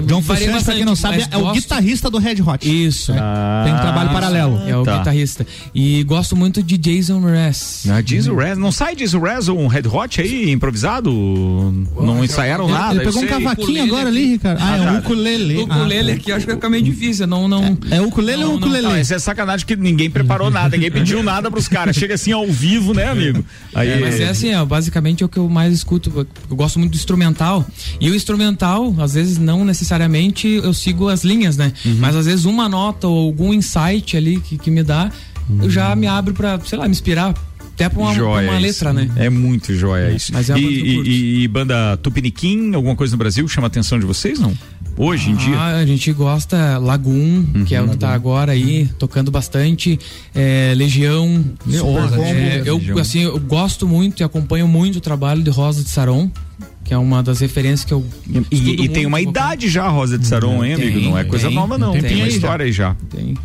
John 0.07 0.19
Frusciante, 0.23 0.63
pra 0.65 0.73
quem 0.73 0.84
não 0.84 0.95
sabe, 0.95 1.23
é 1.30 1.38
o 1.38 1.51
guitarrista 1.51 2.09
do 2.09 2.17
Red 2.17 2.41
Hot. 2.41 2.67
Isso. 2.67 3.13
Tem 3.13 3.71
um 3.73 3.78
trabalho 3.78 4.09
paralelo. 4.09 4.59
É 4.67 4.75
o 4.75 4.84
Tá. 4.84 4.97
guitarrista. 4.97 5.45
E 5.75 6.01
gosto 6.05 6.36
muito 6.36 6.63
de 6.63 6.75
Jason 6.75 7.19
Mraz. 7.19 7.84
Ah, 7.88 8.01
Diesel 8.01 8.36
Raz, 8.36 8.57
não 8.57 8.71
sai 8.71 8.95
Raz 9.21 9.47
ou 9.47 9.59
um 9.59 9.67
Red 9.67 9.84
Hot 9.88 10.19
aí, 10.19 10.49
improvisado? 10.51 11.11
Não 11.11 12.23
ensaiaram 12.23 12.67
nada? 12.67 12.95
ele 12.95 13.05
pegou 13.05 13.21
um 13.21 13.28
cavaquinho 13.28 13.84
agora 13.84 14.07
ali, 14.09 14.25
Ricardo. 14.32 14.59
Ah, 14.59 14.75
é 14.75 14.80
Ah, 14.80 14.82
um 14.82 14.93
tá. 14.95 14.99
ukulele. 15.01 15.57
O 15.57 15.63
ukulele 15.65 16.11
Ah, 16.13 16.16
aqui 16.18 16.32
acho 16.32 16.45
que 16.45 16.51
fica 16.53 16.70
meio 16.70 16.84
difícil. 16.84 17.26
Não, 17.28 17.47
não. 17.47 17.78
É 17.89 18.01
ukulele 18.01 18.43
ou 18.43 18.51
Não, 18.53 18.59
não, 18.59 18.68
ukulele? 18.68 18.88
Não, 18.88 18.99
isso 18.99 19.13
é 19.13 19.20
sacanagem 19.20 19.65
que 19.65 19.76
ninguém 19.76 20.09
preparou 20.09 20.49
nada, 20.51 20.76
ninguém 20.76 20.91
pediu 20.91 21.24
nada 21.24 21.49
pros 21.49 21.68
caras. 21.68 21.95
Chega 21.95 22.15
assim 22.15 22.32
ao 22.32 22.45
vivo, 22.47 22.93
né, 22.93 23.05
amigo? 23.07 23.43
Aí, 23.74 23.89
É, 23.89 23.99
mas 23.99 24.20
é 24.20 24.30
assim, 24.30 24.53
ó, 24.53 24.65
basicamente 24.65 25.24
é 25.24 25.26
o 25.26 25.30
que 25.30 25.38
eu 25.38 25.47
mais 25.49 25.74
escuto. 25.74 26.11
Eu 26.49 26.55
gosto 26.55 26.78
muito 26.80 26.91
do 26.91 26.95
instrumental. 26.97 27.65
E 28.01 28.09
o 28.09 28.15
instrumental, 28.15 28.93
às 28.99 29.13
vezes, 29.13 29.38
não 29.38 29.63
necessariamente 29.63 30.47
eu 30.47 30.74
sigo 30.74 31.07
as 31.09 31.24
linhas, 31.24 31.57
né? 31.57 31.72
Uhum. 31.86 31.97
Mas 31.99 32.15
às 32.15 32.26
vezes 32.26 32.45
uma 32.45 32.68
nota 32.68 33.07
ou 33.07 33.28
algum 33.28 33.53
insight 33.53 34.15
ali 34.18 34.39
que, 34.39 34.57
que 34.57 34.70
me 34.72 34.84
dá, 34.84 35.11
eu 35.61 35.70
já 35.70 35.95
me 35.95 36.07
abro 36.07 36.34
pra, 36.34 36.59
sei 36.65 36.78
lá, 36.78 36.86
me 36.86 36.91
inspirar. 36.91 37.34
Até 37.74 37.88
pra 37.89 37.99
uma, 38.01 38.11
pra 38.11 38.24
uma 38.26 38.57
letra, 38.57 38.91
né? 38.91 39.07
É 39.18 39.30
muito 39.30 39.72
joia 39.76 40.09
isso. 40.11 40.34
mas 40.34 40.49
é 40.49 40.57
e, 40.57 40.63
e- 40.63 41.43
e 41.43 41.47
banda 41.47 41.95
Tupiniquim, 41.97 42.74
alguma 42.74 42.95
coisa 42.95 43.11
no 43.13 43.20
Brasil 43.20 43.47
chama 43.47 43.68
a 43.68 43.70
atenção 43.70 43.99
de 43.99 44.05
vocês, 44.05 44.39
não? 44.39 44.51
Hoje 44.97 45.29
em 45.29 45.35
dia? 45.35 45.55
Ah, 45.55 45.77
a 45.77 45.85
gente 45.85 46.11
gosta 46.11 46.79
Lagoon, 46.79 47.43
que 47.67 47.75
é 47.75 47.81
o 47.81 47.87
que 47.87 47.97
tá 47.97 48.13
agora 48.13 48.51
aí, 48.51 48.87
tocando 48.97 49.29
bastante. 49.29 49.99
é, 50.33 50.73
Legião. 50.75 51.45
Super 51.69 52.19
É, 52.23 52.63
eu, 52.65 52.99
assim, 52.99 53.21
eu 53.21 53.39
gosto 53.39 53.87
muito 53.87 54.21
e 54.21 54.23
acompanho 54.23 54.67
muito 54.67 54.95
o 54.97 55.01
trabalho 55.01 55.43
de 55.43 55.51
Rosa 55.51 55.83
de 55.83 55.89
Saron. 55.89 56.31
Que 56.88 56.93
é 56.93 56.97
uma 56.97 57.21
das 57.21 57.41
referências 57.41 57.83
que 57.83 57.93
eu. 57.93 58.03
E, 58.49 58.83
e 58.85 58.89
tem 58.89 59.05
uma 59.05 59.19
idade 59.19 59.67
já, 59.67 59.89
Rosa 59.89 60.17
de 60.17 60.25
Saron, 60.25 60.63
hein, 60.63 60.73
amigo? 60.75 60.99
Não 61.01 61.17
é 61.17 61.25
coisa 61.25 61.47
tem, 61.47 61.55
nova, 61.55 61.77
não. 61.77 61.91
tem, 61.91 62.01
Tem, 62.01 62.11
tem 62.11 62.19
uma 62.21 62.27
história 62.29 62.65
aí 62.65 62.71
já. 62.71 62.95
Tem. 63.09 63.35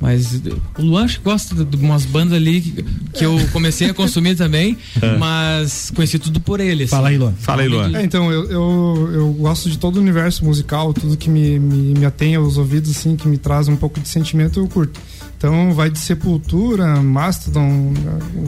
Mas 0.00 0.40
o 0.78 0.82
Luan 0.82 1.06
gosta 1.24 1.64
de 1.64 1.76
umas 1.76 2.04
bandas 2.04 2.34
ali 2.34 2.60
que, 2.60 2.84
que 3.14 3.26
eu 3.26 3.36
comecei 3.52 3.90
a 3.90 3.94
consumir 3.94 4.36
também, 4.36 4.78
É. 5.02 5.16
mas 5.18 5.90
conheci 5.94 6.16
tudo 6.18 6.38
por 6.38 6.60
ele. 6.60 6.84
assim. 6.84 6.90
Fala 6.90 7.08
aí, 7.08 7.18
Luan. 7.18 7.32
Fala 7.40 7.62
aí, 7.62 7.68
Luan. 7.68 7.90
É, 7.96 8.04
então, 8.04 8.30
eu, 8.30 8.48
eu, 8.48 9.10
eu 9.12 9.32
gosto 9.32 9.68
de 9.68 9.78
todo 9.78 9.96
o 9.96 10.00
universo 10.00 10.44
musical, 10.44 10.94
tudo 10.94 11.16
que 11.16 11.28
me, 11.28 11.58
me, 11.58 11.94
me 11.98 12.04
atém 12.04 12.36
aos 12.36 12.56
ouvidos, 12.56 12.90
assim, 12.92 13.16
que 13.16 13.26
me 13.26 13.36
traz 13.36 13.66
um 13.66 13.74
pouco 13.76 13.98
de 13.98 14.08
sentimento, 14.08 14.60
eu 14.60 14.68
curto. 14.68 15.00
Então, 15.42 15.72
vai 15.74 15.90
de 15.90 15.98
Sepultura, 15.98 17.02
Mastodon, 17.02 17.92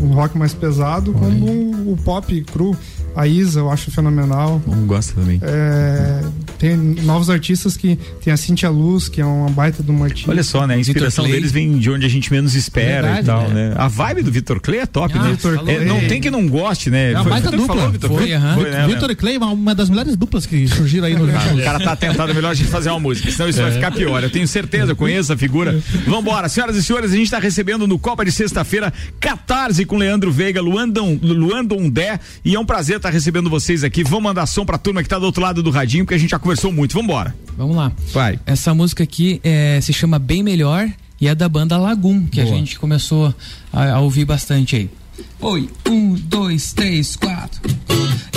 um 0.01 0.13
rock 0.13 0.39
mais 0.39 0.55
pesado, 0.55 1.13
como 1.13 1.91
o 1.93 1.99
pop 2.05 2.41
cru. 2.53 2.77
A 3.17 3.29
Isa, 3.29 3.61
eu 3.61 3.71
acho 3.71 3.93
fenomenal. 3.93 4.61
Não 4.67 4.87
gosta 4.87 5.15
também. 5.15 5.41
É, 5.41 6.21
tem 6.59 6.77
novos 6.77 7.31
artistas 7.31 7.77
que 7.77 7.97
tem 8.21 8.33
a 8.33 8.37
Cintia 8.37 8.69
Luz, 8.71 9.09
que 9.09 9.21
é 9.21 9.25
uma 9.25 9.49
baita 9.51 9.85
de 9.85 9.91
uma 9.91 10.07
artista. 10.07 10.31
Olha 10.31 10.43
só, 10.43 10.67
né? 10.67 10.75
A 10.75 10.79
inspiração 10.79 11.25
deles 11.25 11.53
vem 11.53 11.79
de 11.79 11.91
onde 11.91 12.05
a 12.05 12.09
gente 12.09 12.33
menos 12.33 12.57
espera 12.57 13.15
Verdade, 13.15 13.21
e 13.21 13.25
tal, 13.25 13.49
né? 13.51 13.69
né? 13.69 13.75
A 13.77 13.87
vibe 13.87 14.23
do 14.23 14.33
Vitor 14.33 14.61
Clay 14.61 14.81
é 14.81 14.87
top, 14.87 15.15
Ah, 15.17 15.23
né? 15.23 15.31
Vitor 15.31 15.63
É, 15.69 15.85
não 15.85 16.01
tem 16.09 16.21
que 16.21 16.29
não 16.29 16.49
goste, 16.49 16.91
né? 16.91 17.13
É 17.13 17.21
uma 17.21 17.31
baita 17.31 17.51
foi 17.51 17.59
dupla. 17.59 17.77
falou, 17.77 17.91
Vitor 17.93 18.11
Foi, 18.11 18.27
Clay? 18.27 18.41
Foi, 18.55 18.71
né, 18.71 18.87
Vitor 18.89 19.11
e 19.11 19.15
Clay, 19.15 19.37
uma, 19.37 19.51
uma 19.51 19.75
das 19.77 19.89
melhores 19.89 20.17
duplas 20.17 20.45
que 20.45 20.67
surgiram 20.67 21.07
aí 21.07 21.15
no 21.15 21.25
Ah, 21.31 21.55
o 21.55 21.63
cara 21.63 21.79
tá 21.79 21.95
tentando, 21.95 22.31
é 22.31 22.35
melhor 22.35 22.51
a 22.51 22.55
gente 22.55 22.69
fazer 22.69 22.91
uma 22.91 22.99
música, 23.01 23.31
senão 23.31 23.49
isso 23.49 23.63
vai 23.63 23.71
ficar 23.71 23.93
pior. 23.93 24.25
Eu 24.25 24.31
tenho 24.31 24.47
certeza, 24.49 24.91
eu 24.91 24.97
conheço 24.97 25.33
a 25.33 25.37
figura. 25.37 25.81
Vambora, 26.07 26.49
senhoras 26.49 26.77
e 26.77 26.83
senhores, 26.87 27.13
a 27.13 27.17
gente 27.17 27.31
tá 27.31 27.39
recebendo 27.39 27.87
no 27.87 27.99
Copa 27.99 28.25
de 28.25 28.33
Sexta-feira 28.33 28.93
Catarse 29.21 29.85
com 29.85 29.97
Leandro 29.97 30.31
Veiga, 30.31 30.61
Luandon, 30.61 31.19
Luandon 31.23 31.89
Dé, 31.89 32.19
e 32.45 32.55
é 32.55 32.61
um 32.61 32.65
prazer 32.65 32.97
estar 32.97 33.11
recebendo 33.11 33.49
vocês 33.51 33.85
aqui. 33.85 34.05
Vamos 34.05 34.25
mandar 34.25 34.47
som 34.47 34.65
pra 34.65 34.79
turma 34.79 35.03
que 35.03 35.09
tá 35.09 35.19
do 35.19 35.27
outro 35.27 35.43
lado 35.43 35.63
do 35.63 35.71
radinho, 35.71 36.05
porque 36.05 36.15
a 36.15 36.19
gente 36.19 36.31
já 36.31 36.39
conversou 36.39 36.73
muito. 36.73 36.95
Vambora. 36.95 37.35
Vamos 37.57 37.77
lá. 37.77 37.93
Vai. 38.13 38.39
Essa 38.47 38.75
música 38.75 39.03
aqui 39.03 39.41
é, 39.43 39.81
se 39.81 39.93
chama 39.93 40.19
Bem 40.19 40.43
Melhor 40.43 40.89
e 41.21 41.29
é 41.29 41.35
da 41.35 41.49
banda 41.49 41.77
Lagum, 41.77 42.27
que 42.27 42.41
a 42.41 42.45
Boa. 42.45 42.57
gente 42.57 42.79
começou 42.79 43.35
a, 43.73 43.93
a 43.93 44.01
ouvir 44.01 44.25
bastante 44.25 44.77
aí. 44.77 44.91
Oi, 45.41 45.69
um, 45.89 46.15
dois, 46.15 46.73
três, 46.73 47.17
quatro. 47.17 47.61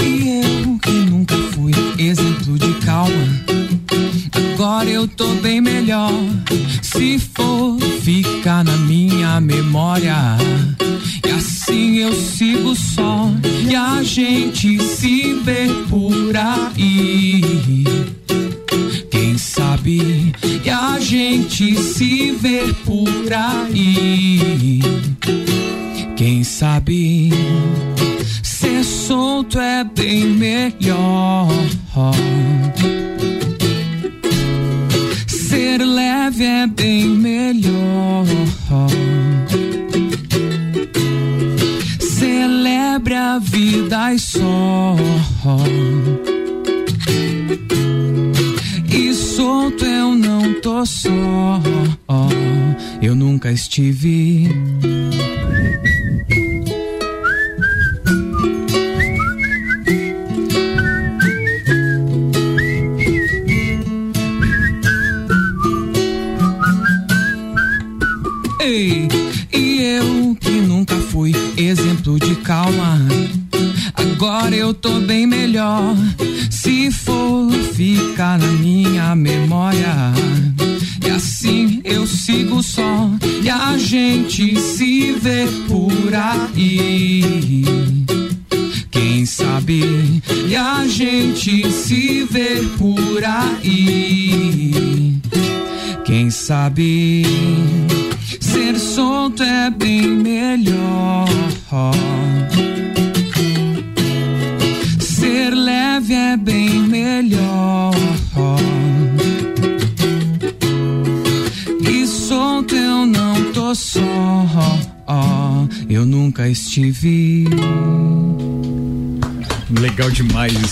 E 0.02 0.42
eu 0.64 0.78
que 0.80 0.92
nunca 0.92 1.36
fui 1.54 1.72
exemplo 1.98 2.58
de 2.60 2.74
calma. 2.86 3.14
Agora 4.54 4.90
eu 4.90 5.08
tô 5.08 5.28
bem 5.36 5.62
melhor. 5.62 6.12
Se 6.82 7.20
for 7.20 7.80
ficar 8.02 8.64
na 8.64 8.76
minha 8.78 9.40
memória. 9.40 10.16
E 11.26 11.30
assim 11.32 11.98
eu 11.98 12.14
sigo 12.14 12.76
só. 12.76 13.32
E 13.70 13.76
a 13.76 14.04
gente 14.04 14.82
se 14.82 15.34
vê 15.44 15.68
por 15.90 16.36
aí. 16.36 17.84
Quem 19.10 19.38
sabe 19.38 20.34
e 20.64 20.70
a 20.70 21.00
gente 21.00 21.76
se 21.82 22.32
vê 22.32 22.74
por 22.86 23.34
aí. 23.34 24.82
Quem 26.18 26.44
sabe 26.44 27.30
ser 28.42 28.84
solto 28.84 29.60
é 29.60 29.84
bem 29.84 30.26
melhor. 30.26 31.48
Ser 35.28 35.78
leve 35.86 36.44
é 36.44 36.66
bem 36.66 37.08
melhor. 37.08 38.26
Celebre 42.00 43.14
a 43.14 43.38
vida 43.38 44.12
e 44.16 44.20
só. 44.20 44.96
E 48.92 49.14
solto 49.14 49.86
eu 49.86 50.16
não 50.16 50.60
tô 50.62 50.84
só. 50.84 51.62
Eu 53.04 53.14
nunca 53.14 53.52
estive. 53.52 54.37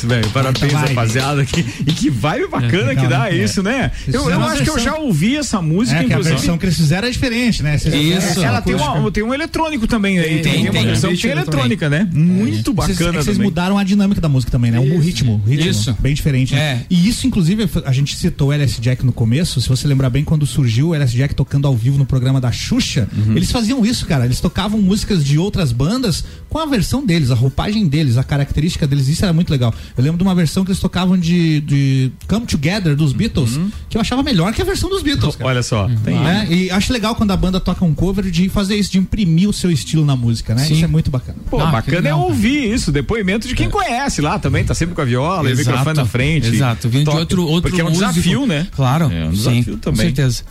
Velho. 0.06 0.30
Parabéns, 0.30 0.74
rapaziada. 0.74 1.46
Que, 1.46 1.60
e 1.60 1.94
que 1.94 2.10
vibe 2.10 2.48
bacana 2.48 2.92
É, 2.92 2.96
que 2.96 3.08
dá 3.08 3.24
legal, 3.24 3.26
é. 3.26 3.36
isso, 3.36 3.62
né? 3.64 3.92
Isso 4.08 4.18
Eu, 4.18 4.30
é 4.30 4.34
eu 4.34 4.42
acho 4.44 4.64
que 4.64 4.70
eu 4.70 4.74
versão- 4.76 4.94
já 4.94 5.00
ouvi 5.00 5.36
essa 5.38 5.62
música, 5.62 5.98
É, 5.98 6.04
que 6.04 6.06
a 6.06 6.10
inclusive. 6.16 6.36
versão 6.36 6.58
que 6.58 6.66
eles 6.66 6.76
fizeram 6.78 7.08
é 7.08 7.12
diferente, 7.12 7.64
né? 7.64 7.78
Vocês- 7.78 7.94
Isso. 7.96 8.44
Ela 8.44 8.62
tem, 8.62 8.76
uma, 8.76 9.12
tem 9.12 9.24
um 9.24 9.34
eletrônico 9.34 9.88
também, 9.88 10.18
né? 10.18 10.24
Tem, 10.24 10.42
Tem, 10.42 10.52
tem, 10.54 10.62
uma 10.64 10.72
tem. 10.72 10.86
versão 10.86 11.12
que 11.14 11.22
tem 11.22 11.32
eletrônica, 11.32 11.90
né? 11.90 12.10
Muito 12.14 12.74
Vocês- 12.74 12.98
bacana 12.98 13.20
é 13.20 13.24
Vocês 13.24 13.36
também. 13.38 13.50
mudaram 13.50 13.78
a 13.78 13.84
dinâmica 13.84 14.20
da 14.22 14.30
música 14.30 14.52
também, 14.52 14.72
né? 14.72 14.80
O 14.80 15.00
ritmo, 15.00 15.42
o 15.46 15.50
ritmo. 15.50 15.70
Isso. 15.70 15.96
Bem 16.00 16.14
diferente, 16.14 16.54
né? 16.54 16.60
É. 16.62 16.86
E 16.90 17.08
isso, 17.08 17.26
inclusive, 17.28 17.70
a 17.86 17.92
gente 17.92 18.16
citou 18.16 18.50
o 18.50 18.54
LS 18.54 18.80
Jack 18.82 19.06
no 19.06 19.12
começo. 19.12 19.60
Se 19.62 19.68
você 19.70 19.88
lembrar 19.88 20.10
bem, 20.10 20.24
quando 20.24 20.46
surgiu 20.46 20.90
o 20.90 20.96
LS 20.96 21.16
Jack 21.16 21.34
tocando 21.36 21.68
ao 21.68 21.76
vivo 21.76 21.98
no 21.98 22.06
programa 22.06 22.40
da 22.42 22.52
Xuxa, 22.52 23.08
Uhum. 23.16 23.36
eles 23.36 23.52
faziam 23.52 23.86
isso, 23.86 24.06
cara. 24.06 24.26
Eles 24.26 24.40
tocavam 24.40 24.82
músicas 24.82 25.24
de 25.24 25.38
outras 25.38 25.72
bandas 25.72 26.24
com 26.50 26.60
a 26.60 26.66
versão 26.66 27.06
deles, 27.06 27.32
a 27.32 27.36
roupagem 27.36 27.88
deles, 27.88 28.18
a 28.18 28.24
característica 28.24 28.86
deles. 28.88 29.08
Isso 29.08 29.24
era 29.24 29.34
muito 29.34 29.50
legal. 29.50 29.74
Eu 29.98 30.04
lembro 30.04 30.18
de 30.18 30.24
uma 30.24 30.36
versão 30.36 30.64
que 30.64 30.72
eles 30.72 30.80
tocavam 30.80 31.18
de, 31.18 31.62
de 31.62 32.12
Come 32.28 32.46
Together 32.46 32.96
dos 32.96 33.14
Beatles, 33.14 33.60
que 33.96 33.98
eu 33.98 34.02
achava 34.02 34.22
melhor 34.22 34.52
que 34.54 34.62
a 34.62 34.66
versão 34.66 34.90
dos 34.90 35.02
Beatles. 35.02 35.38
Cara. 35.38 35.50
Olha 35.52 35.64
só, 35.64 35.90
tem 36.04 36.20
Né? 36.20 36.48
E 36.50 36.70
acho 36.70 36.92
legal 36.92 37.16
quando 37.16 37.32
a 37.32 37.38
banda 37.38 37.62
toca 37.62 37.86
um 37.86 37.94
cover 37.94 38.30
de 38.30 38.50
fazer 38.50 38.76
isso, 38.76 38.92
de 38.92 38.98
imprimir 38.98 39.48
o 39.48 39.54
seu 39.54 39.72
estilo 39.72 40.04
na 40.04 40.18
música, 40.18 40.54
né? 40.54 40.66
Sim. 40.66 40.74
Isso 40.74 40.84
é 40.84 40.88
muito 40.88 41.10
bacana. 41.10 41.38
Pô, 41.50 41.62
Ah, 41.62 41.68
bacana 41.72 42.00
é 42.00 42.12
cara. 42.12 42.16
ouvir 42.18 42.74
isso, 42.74 42.92
depoimento 42.92 43.48
de 43.48 43.56
quem 43.56 43.70
conhece 43.70 44.22
lá 44.22 44.38
também, 44.38 44.66
tá 44.66 44.74
sempre 44.74 44.94
com 44.96 45.02
a 45.02 45.06
viola, 45.06 45.50
e 45.50 45.54
o 45.54 45.56
Exato. 45.56 45.70
microfone 45.70 45.96
na 45.98 46.06
frente. 46.06 46.48
Exato, 46.48 46.90
vindo 46.90 47.10
de 47.10 47.18
outro- 47.18 47.44
outro 47.48 47.70
Porque 47.70 47.80
é 47.82 47.86
um 47.86 47.88
músico. 47.90 48.10
desafio, 48.12 48.46
né? 48.46 48.68
Claro, 48.76 49.06
É 49.06 49.26
um 49.28 49.32
sim, 49.32 49.38
desafio 49.38 49.74
com 49.76 49.80
também. 49.80 50.02
certeza. 50.08 50.44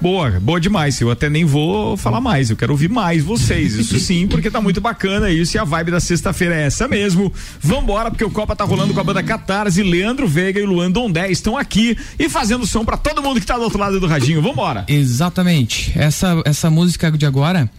Boa, 0.00 0.30
boa 0.40 0.60
demais. 0.60 1.00
Eu 1.00 1.10
até 1.10 1.30
nem 1.30 1.44
vou 1.44 1.96
falar 1.96 2.20
mais. 2.20 2.50
Eu 2.50 2.56
quero 2.56 2.72
ouvir 2.72 2.88
mais 2.88 3.22
vocês. 3.22 3.74
Isso 3.74 3.98
sim, 3.98 4.26
porque 4.26 4.50
tá 4.50 4.60
muito 4.60 4.80
bacana 4.80 5.30
isso. 5.30 5.56
E 5.56 5.58
a 5.58 5.64
vibe 5.64 5.90
da 5.90 6.00
sexta-feira 6.00 6.54
é 6.54 6.66
essa 6.66 6.86
mesmo. 6.86 7.32
Vambora, 7.60 8.10
porque 8.10 8.24
o 8.24 8.30
Copa 8.30 8.54
tá 8.54 8.64
rolando 8.64 8.92
com 8.92 9.00
a 9.00 9.04
banda 9.04 9.22
Catarse. 9.22 9.82
Leandro 9.82 10.26
Veiga 10.26 10.60
e 10.60 10.66
Luan 10.66 10.90
Dondé 10.90 11.30
estão 11.30 11.56
aqui 11.56 11.96
e 12.18 12.28
fazendo 12.28 12.66
som 12.66 12.84
pra 12.84 12.96
todo 12.96 13.22
mundo 13.22 13.40
que 13.40 13.46
tá 13.46 13.56
do 13.56 13.62
outro 13.62 13.78
lado 13.78 13.98
do 13.98 14.06
radinho. 14.06 14.42
Vambora. 14.42 14.84
Exatamente. 14.88 15.92
Essa, 15.96 16.42
essa 16.44 16.70
música 16.70 17.10
de 17.10 17.24
agora 17.24 17.70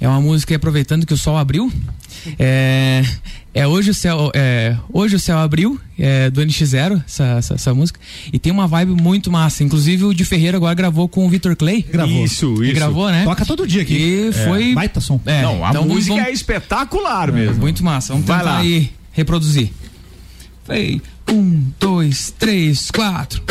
é 0.00 0.08
uma 0.08 0.20
música 0.20 0.54
aproveitando 0.54 1.06
que 1.06 1.14
o 1.14 1.16
sol 1.18 1.36
abriu. 1.36 1.72
É, 2.38 3.04
é 3.52 3.66
hoje 3.66 3.90
o 3.90 3.94
céu, 3.94 4.30
é, 4.34 4.76
hoje 4.92 5.16
o 5.16 5.20
céu 5.20 5.38
abriu, 5.38 5.80
é, 5.98 6.30
do 6.30 6.40
NX0, 6.40 7.02
essa, 7.06 7.24
essa, 7.38 7.54
essa 7.54 7.74
música. 7.74 8.00
E 8.32 8.38
tem 8.38 8.52
uma 8.52 8.66
vibe 8.66 8.92
muito 9.00 9.30
massa. 9.30 9.62
Inclusive 9.62 10.04
o 10.04 10.14
de 10.14 10.24
Ferreira 10.24 10.56
agora 10.56 10.74
gravou 10.74 11.08
com 11.08 11.26
o 11.26 11.28
Vitor 11.28 11.54
Clay. 11.56 11.82
Gravou. 11.82 12.24
Isso, 12.24 12.62
isso. 12.64 12.74
gravou, 12.74 13.10
né? 13.10 13.24
Toca 13.24 13.44
todo 13.44 13.66
dia 13.66 13.82
aqui. 13.82 13.94
E 13.94 14.32
foi. 14.32 14.74
Baita 14.74 15.00
som. 15.00 15.20
É, 15.26 15.42
Não, 15.42 15.64
a 15.64 15.70
então 15.70 15.84
música 15.86 16.14
vamos- 16.14 16.28
é 16.28 16.32
espetacular 16.32 17.30
mesmo. 17.32 17.56
Muito 17.60 17.84
massa. 17.84 18.12
Vamos 18.12 18.26
Vai 18.26 18.38
tentar 18.38 18.50
lá. 18.52 18.58
aí 18.58 18.90
reproduzir. 19.12 19.70
Foi. 20.64 21.00
Um, 21.30 21.62
dois, 21.80 22.32
três, 22.38 22.90
quatro. 22.90 23.42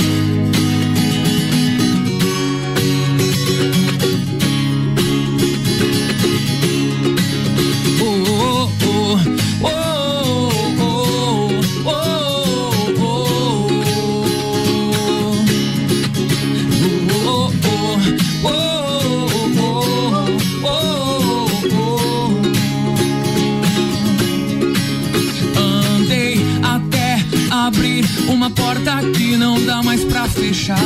Daqui 28.80 29.38
não 29.38 29.64
dá 29.66 29.82
mais 29.84 30.04
pra 30.04 30.28
fechar. 30.28 30.78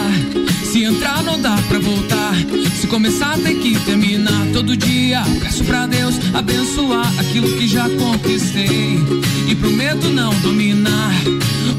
Se 0.64 0.84
entrar 0.84 1.24
não 1.24 1.40
dá 1.40 1.56
pra 1.68 1.80
voltar. 1.80 2.34
Se 2.80 2.88
começar 2.88 3.38
tem 3.38 3.60
que 3.60 3.80
terminar. 3.82 4.48
Todo 4.54 4.76
dia 4.76 5.24
peço 5.42 5.64
pra 5.64 5.86
Deus 5.88 6.16
abençoar 6.34 7.08
aquilo 7.20 7.48
que 7.58 7.68
já 7.68 7.90
conquistei. 7.90 9.00
E 9.48 9.56
prometo 9.56 10.08
não 10.10 10.34
dominar. 10.42 11.14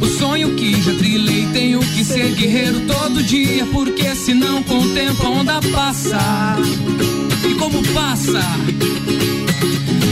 O 0.01 0.07
sonho 0.07 0.55
que 0.55 0.81
já 0.81 0.95
trilhei, 0.95 1.47
tenho 1.53 1.81
que 1.81 2.05
ser 2.05 2.33
guerreiro 2.35 2.81
todo 2.87 3.23
dia. 3.23 3.67
Porque 3.67 4.15
senão 4.15 4.63
com 4.63 4.79
o 4.79 4.95
tempo 4.95 5.27
a 5.27 5.31
onda 5.31 5.61
passa. 5.73 6.19
E 7.49 7.55
como 7.55 7.83
passa? 7.89 8.41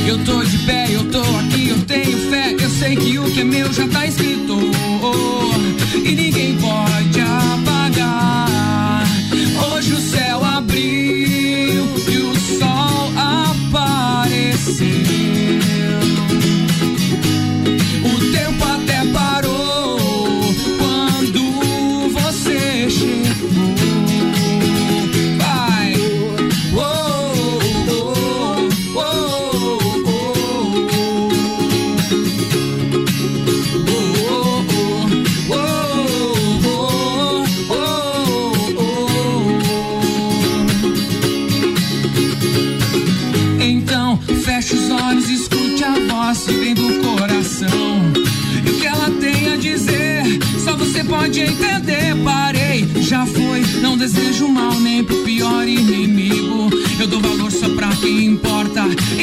Eu 0.07 0.19
tô 0.25 0.45
de 0.45 0.59
pé, 0.59 0.87
eu 0.91 1.05
tô 1.11 1.21
aqui, 1.21 1.69
eu 1.69 1.79
tenho 1.83 2.31
fé. 2.31 2.55
Eu 2.59 2.71
sei 2.71 2.95
que 2.97 3.19
o 3.19 3.25
que 3.25 3.41
é 3.41 3.45
meu 3.45 3.73
já 3.73 3.89
tá 3.89 4.07
escrito. 4.07 4.26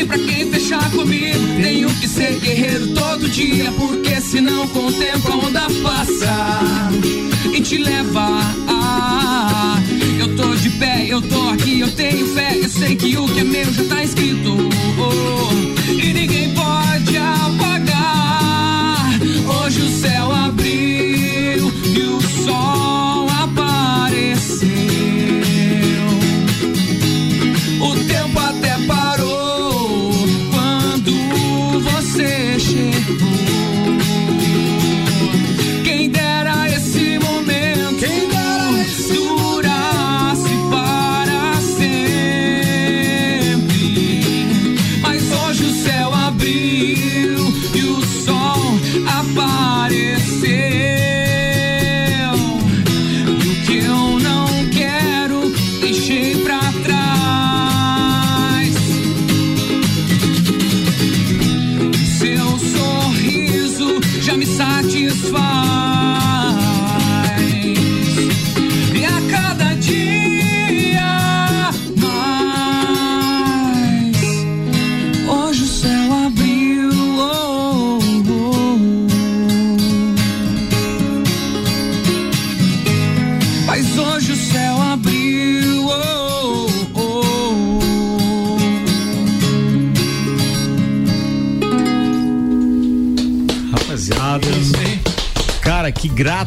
Pra 0.06 0.18
quem 0.18 0.52
fechar 0.52 0.90
comigo. 0.92 1.40
Tenho 1.62 1.90
que 1.96 2.08
ser 2.08 2.40
guerreiro 2.40 2.94
todo 2.94 3.30
dia, 3.30 3.72
porque 3.74 4.20
senão 4.22 4.68
com 4.68 4.88
o 4.88 4.94
tempo 4.94 5.32
a 5.32 5.36
onda 5.36 5.68
passa 5.82 6.90
e 7.54 7.62
te 7.62 7.78
leva 7.78 8.40
a. 8.68 9.82
Eu 10.20 10.36
tô 10.36 10.56
de 10.56 10.70
pé, 10.72 11.06
eu 11.08 11.22
tô 11.22 11.50
aqui, 11.50 11.80
eu 11.80 11.92
tenho 11.92 12.28
fé, 12.34 12.58
eu 12.58 12.70
sei 12.70 12.96
que 12.96 13.18
o 13.18 13.26
que 13.28 13.40
é 13.40 13.44
meu 13.44 13.74
já 13.74 13.84
tá 13.86 14.04
escrito. 14.04 14.58
E 15.54 15.63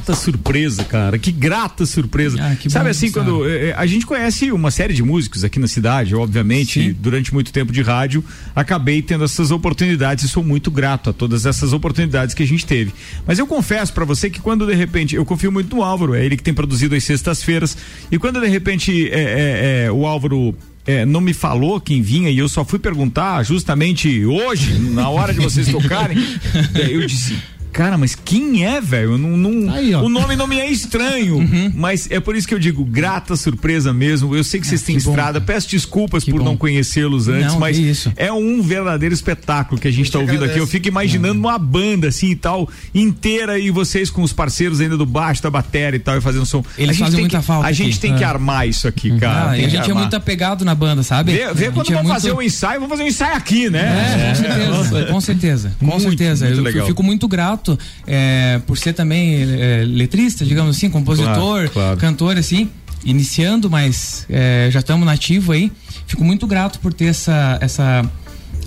grata 0.07 0.15
surpresa, 0.15 0.85
cara. 0.85 1.19
Que 1.19 1.33
grata 1.33 1.85
surpresa. 1.85 2.37
Sabe 2.69 2.85
bom, 2.85 2.91
assim, 2.91 3.09
sabe. 3.09 3.13
quando 3.13 3.49
eh, 3.49 3.69
eh, 3.69 3.75
a 3.77 3.87
gente 3.87 4.07
conhece 4.07 4.53
uma 4.53 4.71
série 4.71 4.95
de 4.95 5.03
músicos 5.03 5.43
aqui 5.43 5.59
na 5.59 5.67
cidade, 5.67 6.15
obviamente, 6.15 6.93
durante 6.93 7.35
muito 7.35 7.53
tempo 7.53 7.73
de 7.73 7.83
rádio, 7.83 8.25
acabei 8.55 9.03
tendo 9.03 9.25
essas 9.25 9.51
oportunidades 9.51 10.25
e 10.25 10.29
sou 10.29 10.45
muito 10.45 10.71
grato 10.71 11.11
a 11.11 11.13
todas 11.13 11.45
essas 11.45 11.73
oportunidades 11.73 12.35
que 12.35 12.43
a 12.43 12.47
gente 12.47 12.65
teve. 12.65 12.93
Mas 13.27 13.39
eu 13.39 13.47
confesso 13.47 13.93
pra 13.93 14.05
você 14.05 14.31
que 14.31 14.41
quando 14.41 14.67
de 14.67 14.75
repente, 14.75 15.17
eu 15.17 15.25
confio 15.25 15.51
muito 15.51 15.75
no 15.75 15.83
Álvaro, 15.83 16.15
é 16.15 16.25
ele 16.25 16.37
que 16.37 16.43
tem 16.43 16.55
produzido 16.55 16.95
as 16.95 17.03
sextas-feiras, 17.03 17.77
e 18.11 18.19
quando 18.19 18.41
de 18.41 18.47
repente 18.47 19.09
eh, 19.09 19.11
eh, 19.13 19.85
eh, 19.87 19.91
o 19.91 20.07
Álvaro 20.07 20.55
é, 20.87 21.05
não 21.05 21.21
me 21.21 21.35
falou 21.35 21.81
quem 21.81 22.01
vinha 22.01 22.31
e 22.31 22.39
eu 22.39 22.49
só 22.49 22.65
fui 22.65 22.79
perguntar 22.79 23.43
justamente 23.43 24.25
hoje, 24.25 24.79
na 24.79 25.09
hora 25.09 25.35
de 25.35 25.41
vocês 25.41 25.69
tocarem, 25.69 26.17
é, 26.75 26.95
eu 26.95 27.05
disse. 27.05 27.37
Cara, 27.77 27.99
mas 27.99 28.14
quem 28.14 28.64
é, 28.64 28.81
velho? 28.81 29.12
Eu 29.12 29.18
Não, 29.18 29.37
não, 29.37 30.05
o 30.05 30.09
nome 30.09 30.35
não 30.35 30.47
me 30.47 30.59
é 30.59 30.70
estranho, 30.70 31.37
Uhum. 31.37 31.70
mas 31.74 32.09
é 32.11 32.18
por 32.18 32.35
isso 32.35 32.49
que 32.49 32.55
eu 32.55 32.59
digo 32.59 32.83
grata 32.87 33.37
surpresa 33.37 33.93
mesmo. 33.93 34.35
Eu 34.35 34.43
sei 34.43 34.59
que 34.61 34.66
vocês 34.66 34.81
têm 34.81 34.97
estrada, 34.97 35.43
peço 35.43 35.68
desculpas 35.68 36.24
por 36.24 36.43
não 36.43 36.57
conhecê-los 36.57 37.29
antes, 37.29 37.53
Não, 37.53 37.61
mas 37.61 37.77
que 37.77 37.83
isso. 37.83 38.11
é 38.16 38.33
um 38.33 38.62
verdadeiro 38.62 39.14
espetáculo 39.14 39.79
que 39.79 39.87
a 39.87 39.91
gente 39.91 40.07
está 40.07 40.18
ouvindo 40.18 40.37
aqui. 40.37 40.45
agradece. 40.45 40.61
Eu 40.62 40.66
fico 40.66 40.89
imaginando 40.89 41.39
uma 41.39 41.59
banda 41.59 42.09
assim 42.09 42.31
e 42.31 42.37
tal, 42.37 42.66
inteira, 42.95 43.59
e 43.59 43.70
vocês 43.70 44.09
com 44.09 44.22
os 44.22 44.33
parceiros 44.33 44.81
ainda 44.81 44.97
do 44.97 45.05
baixo, 45.05 45.43
da 45.43 45.51
bateria 45.51 45.97
e 45.97 45.99
tal, 46.01 46.16
e 46.16 46.20
fazendo 46.22 46.47
som. 46.47 46.64
Eles 46.79 46.91
a 46.91 46.93
gente 46.95 46.99
fazem 47.01 47.12
tem 47.16 47.20
muita 47.24 47.39
que, 47.41 47.45
falta 47.45 47.68
A 47.68 47.72
gente 47.72 47.91
aqui. 47.91 47.99
tem 48.01 48.14
que 48.16 48.24
É. 48.24 48.27
armar 48.27 48.66
isso 48.66 48.89
aqui, 48.89 49.11
cara. 49.18 49.51
Ah, 49.51 49.59
e 49.59 49.61
a 49.61 49.64
que 49.68 49.77
gente 49.77 49.91
é 49.91 49.95
muito 49.95 50.16
apegado 50.16 50.64
na 50.64 50.74
banda, 50.74 51.03
sabe? 51.03 51.33
Vê, 51.33 51.53
vê 51.53 51.66
A 51.66 51.72
quando 51.72 51.91
é 51.93 51.95
vamos 51.95 52.11
fazer 52.11 52.29
muito- 52.29 52.41
um 52.41 52.47
ensaio, 52.47 52.81
vamos 52.81 52.89
fazer 52.89 53.03
um 53.03 53.07
ensaio 53.09 53.37
aqui, 53.37 53.68
né? 53.68 53.85
É, 54.16 54.29
com 54.31 54.35
certeza, 54.35 55.07
com 55.07 55.20
certeza, 55.20 56.47
com 56.49 56.55
certeza. 56.55 56.79
eu 56.79 56.87
fico 56.87 57.03
muito 57.03 57.29
grato 57.29 57.66
é, 58.07 58.61
por 58.67 58.77
ser 58.77 58.93
também 58.93 59.43
é, 59.43 59.85
letrista, 59.87 60.45
digamos 60.45 60.77
assim, 60.77 60.91
compositor, 60.91 61.35
Claro, 61.35 61.71
claro. 61.71 61.97
cantor, 61.99 62.37
assim, 62.37 62.69
iniciando, 63.05 63.71
mas 63.71 64.27
é, 64.29 64.69
já 64.71 64.81
estamos 64.81 65.07
nativo 65.07 65.53
aí. 65.53 65.73
Fico 66.07 66.25
muito 66.25 66.47
grato 66.47 66.79
por 66.81 66.93
ter 66.93 67.07
essa 67.07 67.59
essa 67.61 68.05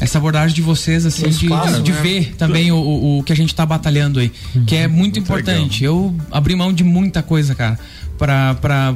essa 0.01 0.17
abordagem 0.17 0.55
de 0.55 0.61
vocês, 0.61 1.05
assim, 1.05 1.27
de, 1.27 1.45
espaço, 1.45 1.81
de 1.81 1.91
né? 1.91 2.01
ver 2.01 2.35
também 2.37 2.71
o, 2.71 2.77
o, 2.77 3.19
o 3.19 3.23
que 3.23 3.33
a 3.33 3.35
gente 3.35 3.53
tá 3.53 3.65
batalhando 3.65 4.19
aí, 4.19 4.31
que 4.65 4.75
é 4.75 4.87
muito, 4.87 5.19
importante. 5.19 5.83
Eu 5.83 6.15
abri 6.31 6.55
mão 6.55 6.71
de 6.71 6.83
muita 6.83 7.21
coisa, 7.21 7.53
cara, 7.53 7.77
pra, 8.17 8.55
pra, 8.55 8.95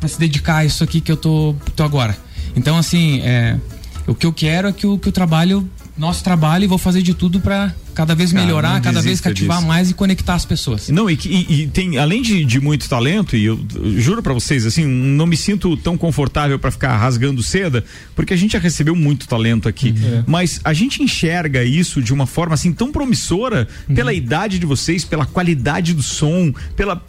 pra 0.00 0.08
se 0.08 0.18
dedicar 0.18 0.56
a 0.56 0.64
isso 0.64 0.82
aqui 0.82 1.00
que 1.00 1.12
eu 1.12 1.16
tô, 1.16 1.54
tô 1.76 1.84
agora. 1.84 2.16
Então, 2.56 2.76
assim, 2.76 3.20
é, 3.20 3.56
o 4.06 4.14
que 4.14 4.26
eu 4.26 4.32
quero 4.32 4.68
é 4.68 4.72
que 4.72 4.86
o, 4.86 4.98
que 4.98 5.08
o 5.08 5.12
trabalho, 5.12 5.68
nosso 5.96 6.24
trabalho, 6.24 6.64
e 6.64 6.66
vou 6.66 6.78
fazer 6.78 7.02
de 7.02 7.14
tudo 7.14 7.40
pra 7.40 7.72
cada 7.94 8.14
vez 8.14 8.32
Cara, 8.32 8.44
melhorar, 8.44 8.80
cada 8.82 9.00
vez 9.00 9.20
cativar 9.20 9.56
disso. 9.58 9.68
mais 9.68 9.90
e 9.90 9.94
conectar 9.94 10.34
as 10.34 10.44
pessoas. 10.44 10.88
Não, 10.90 11.08
e, 11.08 11.18
e- 11.24 11.62
e 11.62 11.66
tem, 11.68 11.96
além 11.98 12.20
de, 12.20 12.44
de 12.44 12.60
muito 12.60 12.88
talento, 12.88 13.36
e 13.36 13.44
eu, 13.44 13.58
eu 13.76 14.00
juro 14.00 14.22
pra 14.22 14.34
vocês, 14.34 14.66
assim, 14.66 14.84
não 14.84 15.26
me 15.26 15.36
sinto 15.36 15.76
tão 15.76 15.96
confortável 15.96 16.58
pra 16.58 16.70
ficar 16.70 16.96
rasgando 16.96 17.42
seda, 17.42 17.84
porque 18.14 18.34
a 18.34 18.36
gente 18.36 18.52
já 18.52 18.58
recebeu 18.58 18.94
muito 18.94 19.26
talento 19.28 19.68
aqui. 19.68 19.94
Mas 20.26 20.60
a 20.64 20.72
gente 20.72 21.02
enxerga 21.02 21.64
isso 21.64 22.02
de 22.02 22.12
uma 22.12 22.26
forma 22.26 22.54
assim 22.54 22.72
tão 22.72 22.90
promissora 22.92 23.66
pela 23.94 24.12
idade 24.12 24.58
de 24.58 24.66
vocês, 24.66 25.04
pela 25.04 25.24
qualidade 25.26 25.94
do 25.94 26.02
som, 26.02 26.52
pela. 26.76 27.00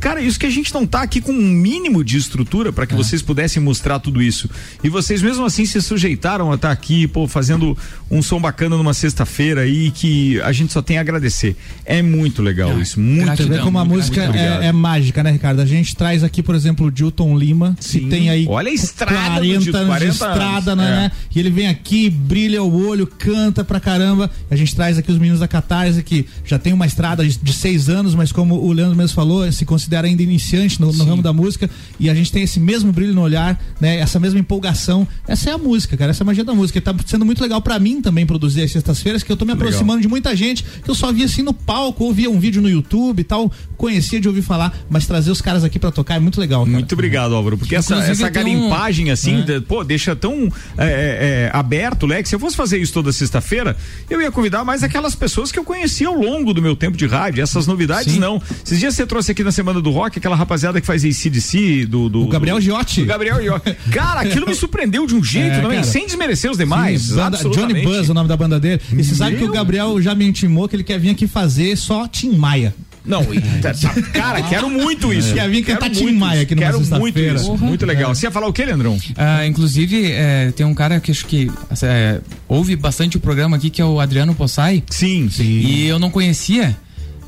Cara, 0.00 0.20
isso 0.20 0.40
que 0.40 0.46
a 0.46 0.50
gente 0.50 0.74
não 0.74 0.84
tá 0.84 1.00
aqui 1.00 1.20
com 1.20 1.30
um 1.32 1.48
mínimo 1.48 2.02
de 2.02 2.16
estrutura 2.16 2.72
para 2.72 2.86
que 2.86 2.94
vocês 2.94 3.22
pudessem 3.22 3.62
mostrar 3.62 4.00
tudo 4.00 4.20
isso. 4.20 4.50
E 4.82 4.88
vocês 4.88 5.22
mesmo 5.22 5.44
assim 5.44 5.64
se 5.64 5.80
sujeitaram 5.80 6.50
a 6.50 6.56
estar 6.56 6.72
aqui, 6.72 7.06
pô, 7.06 7.28
fazendo 7.28 7.78
um 8.10 8.20
som 8.20 8.40
bacana 8.40 8.76
numa 8.76 8.92
sexta-feira 8.92 9.60
aí 9.60 9.92
que 9.92 10.19
a 10.42 10.52
gente 10.52 10.72
só 10.72 10.82
tem 10.82 10.98
a 10.98 11.00
agradecer. 11.00 11.56
É 11.84 12.02
muito 12.02 12.42
legal 12.42 12.80
isso, 12.80 13.00
muito 13.00 13.36
Você 13.36 13.44
vê 13.44 13.58
como 13.58 13.78
a 13.78 13.84
música 13.84 14.22
é, 14.34 14.66
é 14.66 14.72
mágica, 14.72 15.22
né, 15.22 15.30
Ricardo? 15.30 15.60
A 15.60 15.66
gente 15.66 15.94
traz 15.94 16.22
aqui, 16.24 16.42
por 16.42 16.54
exemplo, 16.54 16.86
o 16.86 16.90
Dilton 16.90 17.36
Lima, 17.36 17.76
Sim. 17.80 18.00
que 18.00 18.06
tem 18.06 18.30
aí 18.30 18.46
Olha 18.48 18.70
a 18.70 18.74
estrada 18.74 19.40
do 19.40 19.46
40 19.46 19.58
Dilton, 19.60 19.78
anos 19.78 19.88
40 19.88 20.04
de 20.04 20.12
estrada, 20.12 20.72
anos, 20.72 20.84
né? 20.84 21.12
E 21.34 21.38
ele 21.38 21.50
vem 21.50 21.68
aqui, 21.68 22.10
brilha 22.10 22.62
o 22.62 22.86
olho, 22.86 23.06
canta 23.06 23.64
pra 23.64 23.80
caramba. 23.80 24.30
A 24.50 24.56
gente 24.56 24.74
traz 24.74 24.98
aqui 24.98 25.10
os 25.10 25.18
meninos 25.18 25.40
da 25.40 25.48
Catarse, 25.48 26.02
que 26.02 26.26
já 26.44 26.58
tem 26.58 26.72
uma 26.72 26.86
estrada 26.86 27.26
de, 27.26 27.38
de 27.38 27.52
seis 27.52 27.88
anos, 27.88 28.14
mas 28.14 28.32
como 28.32 28.56
o 28.56 28.72
Leandro 28.72 28.96
mesmo 28.96 29.14
falou, 29.14 29.50
se 29.52 29.64
considera 29.64 30.06
ainda 30.06 30.22
iniciante 30.22 30.80
no, 30.80 30.92
no 30.92 31.04
ramo 31.04 31.22
da 31.22 31.32
música. 31.32 31.68
E 31.98 32.08
a 32.10 32.14
gente 32.14 32.32
tem 32.32 32.42
esse 32.42 32.60
mesmo 32.60 32.92
brilho 32.92 33.14
no 33.14 33.22
olhar, 33.22 33.60
né? 33.80 33.96
Essa 33.96 34.18
mesma 34.18 34.38
empolgação. 34.38 35.06
Essa 35.26 35.50
é 35.50 35.52
a 35.52 35.58
música, 35.58 35.96
cara. 35.96 36.10
Essa 36.10 36.22
é 36.22 36.24
a 36.24 36.26
magia 36.26 36.44
da 36.44 36.54
música. 36.54 36.78
E 36.78 36.80
tá 36.80 36.94
sendo 37.06 37.24
muito 37.24 37.40
legal 37.40 37.60
pra 37.60 37.78
mim 37.78 38.00
também 38.00 38.26
produzir 38.26 38.62
as 38.62 38.70
sextas-feiras, 38.70 39.22
que 39.22 39.30
eu 39.30 39.36
tô 39.36 39.44
me 39.44 39.52
Legal. 39.52 39.68
aproximando 39.68 40.00
de 40.00 40.08
muita 40.10 40.34
gente 40.36 40.62
que 40.62 40.90
eu 40.90 40.94
só 40.94 41.12
via 41.12 41.24
assim 41.24 41.42
no 41.42 41.54
palco, 41.54 42.04
ou 42.04 42.12
via 42.12 42.28
um 42.30 42.38
vídeo 42.38 42.60
no 42.60 42.68
YouTube 42.68 43.20
e 43.20 43.24
tal, 43.24 43.50
conhecia 43.76 44.20
de 44.20 44.28
ouvir 44.28 44.42
falar, 44.42 44.76
mas 44.90 45.06
trazer 45.06 45.30
os 45.30 45.40
caras 45.40 45.64
aqui 45.64 45.78
pra 45.78 45.90
tocar 45.90 46.16
é 46.16 46.18
muito 46.18 46.38
legal. 46.40 46.64
Cara. 46.64 46.72
Muito 46.76 46.92
obrigado, 46.92 47.34
Álvaro, 47.34 47.56
porque 47.56 47.74
essa, 47.76 47.94
Inclusive, 47.94 48.12
essa 48.24 48.30
tem 48.30 48.42
um- 48.42 48.60
garimpagem 48.60 49.10
assim, 49.10 49.44
É. 49.48 49.60
pô, 49.60 49.82
deixa 49.82 50.14
tão 50.14 50.52
é, 50.76 50.84
é, 50.84 50.86
é, 50.86 51.50
aberto, 51.52 52.04
Lex. 52.06 52.28
Se 52.28 52.34
eu 52.34 52.40
fosse 52.40 52.56
fazer 52.56 52.78
isso 52.78 52.92
toda 52.92 53.12
sexta-feira, 53.12 53.76
eu 54.10 54.20
ia 54.20 54.30
convidar 54.30 54.64
mais 54.64 54.82
aquelas 54.82 55.14
pessoas 55.14 55.50
que 55.52 55.58
eu 55.58 55.64
conhecia 55.64 56.08
ao 56.08 56.14
longo 56.14 56.52
do 56.52 56.60
meu 56.60 56.74
tempo 56.76 56.96
de 56.96 57.06
rádio. 57.06 57.42
Essas 57.42 57.66
novidades, 57.66 58.16
não. 58.18 58.42
Esses 58.64 58.78
dias 58.78 58.94
você 58.94 59.06
trouxe 59.06 59.30
aqui 59.32 59.42
na 59.44 59.52
Semana 59.52 59.80
do 59.80 59.90
Rock 59.90 60.18
aquela 60.18 60.36
rapaziada 60.36 60.80
que 60.80 60.86
faz 60.86 61.04
ACDC, 61.04 61.86
do. 61.86 62.08
do 62.08 62.22
O 62.24 62.28
Gabriel 62.28 62.56
do, 62.56 62.60
Giotti. 62.62 63.00
do 63.02 63.06
Gabriel 63.06 63.40
Giotti. 63.42 63.76
Cara, 63.92 64.20
aquilo 64.20 64.46
me 64.46 64.54
surpreendeu 64.54 65.06
de 65.06 65.14
um 65.14 65.22
jeito, 65.22 65.56
É, 65.60 65.62
não. 65.76 65.84
Sem 65.84 66.06
desmerecer 66.06 66.50
os 66.50 66.58
demais. 66.58 67.02
Sim, 67.02 67.14
banda- 67.16 67.38
Johnny. 67.38 67.82
Buzz, 67.82 68.08
o 68.08 68.14
nome 68.14 68.28
da 68.28 68.36
banda 68.36 68.58
dele. 68.60 68.80
E 68.92 69.02
você 69.04 69.14
sabe 69.14 69.36
que 69.36 69.44
o 69.44 69.46
Meu. 69.50 69.54
Já 70.02 70.14
me 70.14 70.26
intimou 70.26 70.68
que 70.68 70.76
ele 70.76 70.84
quer 70.84 70.98
vir 70.98 71.10
aqui 71.10 71.26
fazer 71.26 71.76
só 71.76 72.06
Tim 72.08 72.30
Maia. 72.36 72.74
Não, 73.04 73.24
tá- 73.62 73.72
tá- 73.72 74.02
cara, 74.12 74.42
quero 74.42 74.68
muito 74.68 75.12
isso. 75.12 75.32
Quer 75.32 75.48
vir 75.48 75.62
cantar 75.62 75.88
Quero 75.88 75.94
Tim 75.94 76.02
muito 76.04 76.18
Maia 76.18 76.34
isso. 76.34 76.42
aqui 76.42 76.54
numa 76.54 76.66
Quero 76.66 77.00
muito 77.00 77.18
isso. 77.18 77.56
Muito 77.56 77.86
legal. 77.86 78.10
É. 78.10 78.14
Você 78.14 78.26
ia 78.26 78.30
falar 78.30 78.46
o 78.46 78.52
quê, 78.52 78.64
Leandrão? 78.64 78.98
Ah, 79.16 79.46
inclusive, 79.46 80.12
é, 80.12 80.52
tem 80.52 80.66
um 80.66 80.74
cara 80.74 81.00
que 81.00 81.10
acho 81.10 81.24
que 81.26 81.50
é, 81.82 82.20
ouve 82.46 82.76
bastante 82.76 83.16
o 83.16 83.20
programa 83.20 83.56
aqui, 83.56 83.70
que 83.70 83.80
é 83.80 83.84
o 83.84 83.98
Adriano 84.00 84.34
Possai. 84.34 84.82
Sim, 84.90 85.28
sim. 85.30 85.44
E 85.44 85.86
eu 85.86 85.98
não 85.98 86.10
conhecia. 86.10 86.76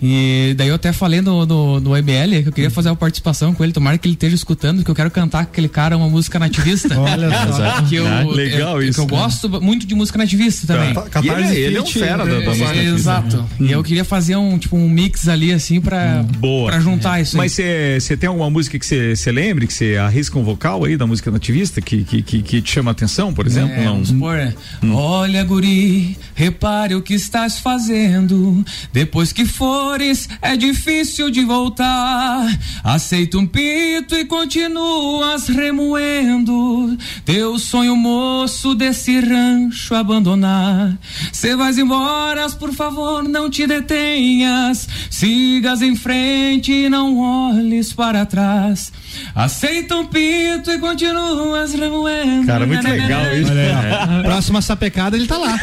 E 0.03 0.55
daí 0.57 0.68
eu 0.68 0.74
até 0.74 0.92
falei 0.92 1.20
no, 1.20 1.46
no, 1.46 1.78
no 1.80 1.96
EBL 1.96 2.42
que 2.42 2.48
eu 2.48 2.53
queria 2.53 2.70
fazer 2.70 2.88
uma 2.88 2.96
participação 2.96 3.55
com 3.55 3.62
ele. 3.62 3.72
Tomara 3.72 3.96
que 3.96 4.09
ele 4.09 4.14
esteja 4.14 4.34
escutando, 4.34 4.82
que 4.84 4.90
eu 4.90 4.94
quero 4.94 5.11
cantar 5.11 5.44
com 5.46 5.53
aquele 5.53 5.68
cara 5.68 5.96
uma 5.96 6.09
música 6.09 6.38
nativista. 6.38 6.98
Olha 6.98 7.30
só. 7.53 7.82
que 7.82 7.94
eu, 7.96 8.07
Ah, 8.07 8.24
legal 8.24 8.82
é, 8.82 8.86
isso. 8.86 8.94
Que 9.07 9.14
eu 9.14 9.18
gosto 9.18 9.48
muito 9.61 9.86
de 9.86 9.94
música 9.94 10.18
nativista 10.18 10.66
também. 10.66 10.92
Tá. 10.92 11.05
E 11.22 11.28
ele, 11.28 11.42
é- 11.44 11.55
ele 11.57 11.76
é 11.76 11.82
um 11.82 11.86
fera 11.86 12.24
da, 12.26 12.40
da 12.40 12.46
música 12.46 12.64
É, 12.64 12.68
nativista. 12.74 12.94
Exato. 12.96 13.44
E 13.61 13.70
eu 13.70 13.82
queria 13.84 14.05
fazer 14.05 14.34
um 14.36 14.59
tipo 14.59 14.76
um 14.76 14.88
mix 14.88 15.28
ali 15.28 15.53
assim 15.53 15.80
pra, 15.80 16.24
Boa. 16.38 16.70
pra 16.72 16.80
juntar 16.80 17.20
isso. 17.20 17.36
aí. 17.36 17.42
Mas 17.42 17.53
você 17.53 18.16
tem 18.16 18.28
alguma 18.28 18.50
música 18.50 18.76
que 18.78 18.84
você 19.14 19.30
lembre, 19.32 19.66
que 19.68 19.72
você 19.72 19.96
arrisca 19.96 20.36
um 20.38 20.42
vocal 20.42 20.84
aí 20.84 20.96
da 20.96 21.07
música 21.07 21.30
nativista 21.30 21.80
que, 21.80 22.03
que, 22.03 22.22
que, 22.22 22.42
que 22.42 22.61
te 22.61 22.70
chama 22.72 22.90
a 22.90 22.92
atenção, 22.92 23.32
por 23.32 23.46
exemplo? 23.46 23.72
É, 23.74 23.84
Não. 23.84 23.92
vamos 23.92 24.09
supor, 24.09 24.36
né? 24.36 24.55
Olha, 24.92 25.44
guri, 25.44 26.16
repare 26.34 26.94
o 26.96 27.03
que 27.03 27.14
estás 27.14 27.59
fazendo. 27.61 28.64
Depois 28.92 29.32
que 29.32 29.44
fores, 29.93 30.28
é 30.40 30.57
difícil 30.57 31.30
de 31.30 31.45
voltar. 31.45 32.47
Aceita 32.82 33.36
um 33.36 33.47
pito 33.47 34.14
e 34.14 34.24
continuas 34.24 35.49
remoendo. 35.49 36.97
Teu 37.24 37.59
sonho 37.59 37.95
moço 37.95 38.74
desse 38.74 39.20
rancho 39.20 39.95
abandonar. 39.95 40.97
Cê 41.30 41.55
vais 41.55 41.76
embora, 41.76 42.49
por 42.51 42.72
favor, 42.72 43.22
não 43.22 43.51
te 43.51 43.66
detenhas. 43.66 44.88
Sigas 45.11 45.82
em 45.82 45.95
frente 45.95 46.72
e 46.72 46.88
não 46.88 47.18
olhes 47.18 47.93
para 47.93 48.24
trás. 48.24 48.93
Aceita 49.34 49.97
um 49.97 50.07
pito 50.07 50.70
e 50.70 50.78
continuas 50.78 51.74
remoendo. 51.74 52.47
Cara, 52.47 52.66
muito 52.66 52.88
legal 52.88 53.36
isso. 53.36 53.53
Olha. 53.53 54.22
Próxima 54.24 54.62
sapecada, 54.62 55.16
ele 55.16 55.26
tá 55.26 55.36
lá. 55.36 55.55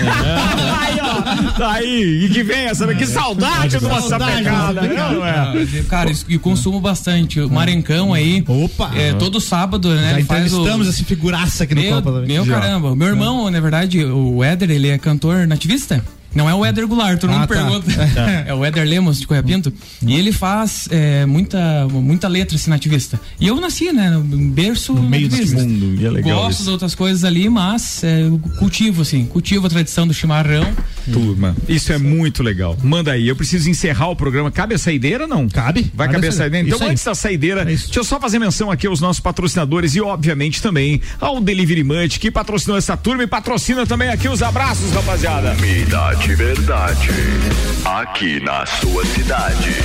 aí, 0.81 0.99
ó. 1.01 1.51
Tá 1.57 1.71
aí. 1.71 2.25
E 2.25 2.29
que 2.29 2.43
vem 2.43 2.65
essa. 2.65 2.87
Que 2.93 3.05
saudade 3.07 3.77
de 3.77 3.85
uma 3.85 4.01
Saudade, 4.01 4.18
sapecada. 4.25 4.81
Não, 4.81 5.25
é. 5.25 5.83
Cara, 5.89 6.11
isso- 6.11 6.25
e 6.29 6.37
consumo 6.37 6.79
bastante. 6.79 7.39
O 7.39 7.49
Marencão 7.49 8.13
aí. 8.13 8.43
Opa! 8.47 8.91
É, 8.95 9.13
todo 9.13 9.39
sábado, 9.39 9.89
né? 9.93 10.19
Já 10.19 10.25
faz 10.25 10.51
o- 10.53 10.57
entrevistamos 10.57 10.87
esse 10.87 11.03
figuraça 11.03 11.63
aqui 11.63 11.75
no 11.75 11.81
Meu, 11.81 11.95
Copa 11.95 12.11
também. 12.11 12.27
meu 12.27 12.45
Já. 12.45 12.59
caramba. 12.59 12.95
Meu 12.95 13.07
irmão, 13.07 13.49
na 13.49 13.59
verdade, 13.59 14.03
o 14.05 14.43
Éder, 14.43 14.69
ele 14.71 14.89
é 14.89 14.97
cantor 14.97 15.47
nativista. 15.47 16.03
Não 16.33 16.49
é 16.49 16.53
o 16.53 16.63
Éder 16.65 16.87
Goulart, 16.87 17.19
todo 17.19 17.31
Ah, 17.31 17.39
mundo 17.39 17.47
tá. 17.47 17.55
pergunta. 17.55 17.91
é 18.47 18.53
o 18.53 18.63
Éder 18.63 18.85
Lemos 18.87 19.19
de 19.19 19.27
Coia 19.27 19.41
Pinto. 19.41 19.73
E 20.05 20.13
ele 20.13 20.31
faz 20.31 20.87
é, 20.91 21.25
muita, 21.25 21.87
muita 21.89 22.27
letra 22.27 22.55
assim, 22.55 22.69
nativista. 22.69 23.19
E 23.39 23.47
eu 23.47 23.59
nasci, 23.59 23.91
né? 23.91 24.09
No 24.11 24.23
berço 24.49 24.93
No 24.93 25.01
meio 25.03 25.27
desse 25.27 25.55
mundo. 25.55 25.99
E 25.99 26.05
é 26.05 26.09
legal 26.09 26.43
Gosto 26.43 26.51
isso. 26.59 26.63
de 26.65 26.69
outras 26.69 26.93
coisas 26.95 27.23
ali, 27.23 27.49
mas 27.49 28.03
é, 28.03 28.23
eu 28.23 28.39
cultivo, 28.59 29.01
assim, 29.01 29.25
cultivo 29.25 29.65
a 29.67 29.69
tradição 29.69 30.07
do 30.07 30.13
chimarrão. 30.13 30.65
Turma, 31.11 31.55
isso 31.67 31.91
é 31.91 31.97
muito 31.97 32.43
legal. 32.43 32.77
Manda 32.83 33.11
aí, 33.11 33.27
eu 33.27 33.35
preciso 33.35 33.69
encerrar 33.69 34.09
o 34.09 34.15
programa. 34.15 34.51
Cabe 34.51 34.75
a 34.75 34.77
saideira 34.77 35.25
não? 35.25 35.49
Cabe. 35.49 35.91
Vai 35.95 36.07
Cabe 36.07 36.17
caber 36.17 36.29
a 36.29 36.33
saideira. 36.33 36.67
Então, 36.67 36.87
antes 36.87 37.03
da 37.03 37.15
saideira, 37.15 37.65
deixa 37.65 37.99
eu 37.99 38.03
só 38.03 38.19
fazer 38.19 38.37
menção 38.37 38.69
aqui 38.69 38.85
aos 38.85 39.01
nossos 39.01 39.19
patrocinadores 39.19 39.95
e, 39.95 40.01
obviamente, 40.01 40.61
também 40.61 41.01
ao 41.19 41.41
Delivery 41.41 41.83
Munch, 41.83 42.19
que 42.19 42.29
patrocinou 42.29 42.77
essa 42.77 42.95
turma 42.95 43.23
e 43.23 43.27
patrocina 43.27 43.85
também 43.87 44.09
aqui 44.09 44.27
os 44.29 44.43
abraços, 44.43 44.91
rapaziada. 44.91 45.55
Comida 45.55 46.18
de 46.19 46.35
verdade. 46.35 47.09
Aqui 47.85 48.39
na 48.43 48.65
sua 48.65 49.05
cidade. 49.05 49.75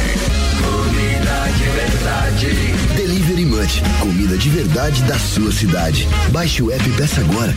Comida 0.63 1.53
de 1.57 1.65
verdade. 1.65 2.49
Delivery 2.97 3.45
Munch, 3.45 3.83
comida 4.01 4.37
de 4.37 4.51
verdade 4.51 5.03
da 5.05 5.19
sua 5.19 5.53
cidade. 5.53 6.09
Baixe 6.31 6.63
o 6.63 6.71
app 6.73 6.89
e 6.89 6.93
peça 6.93 7.21
agora. 7.21 7.55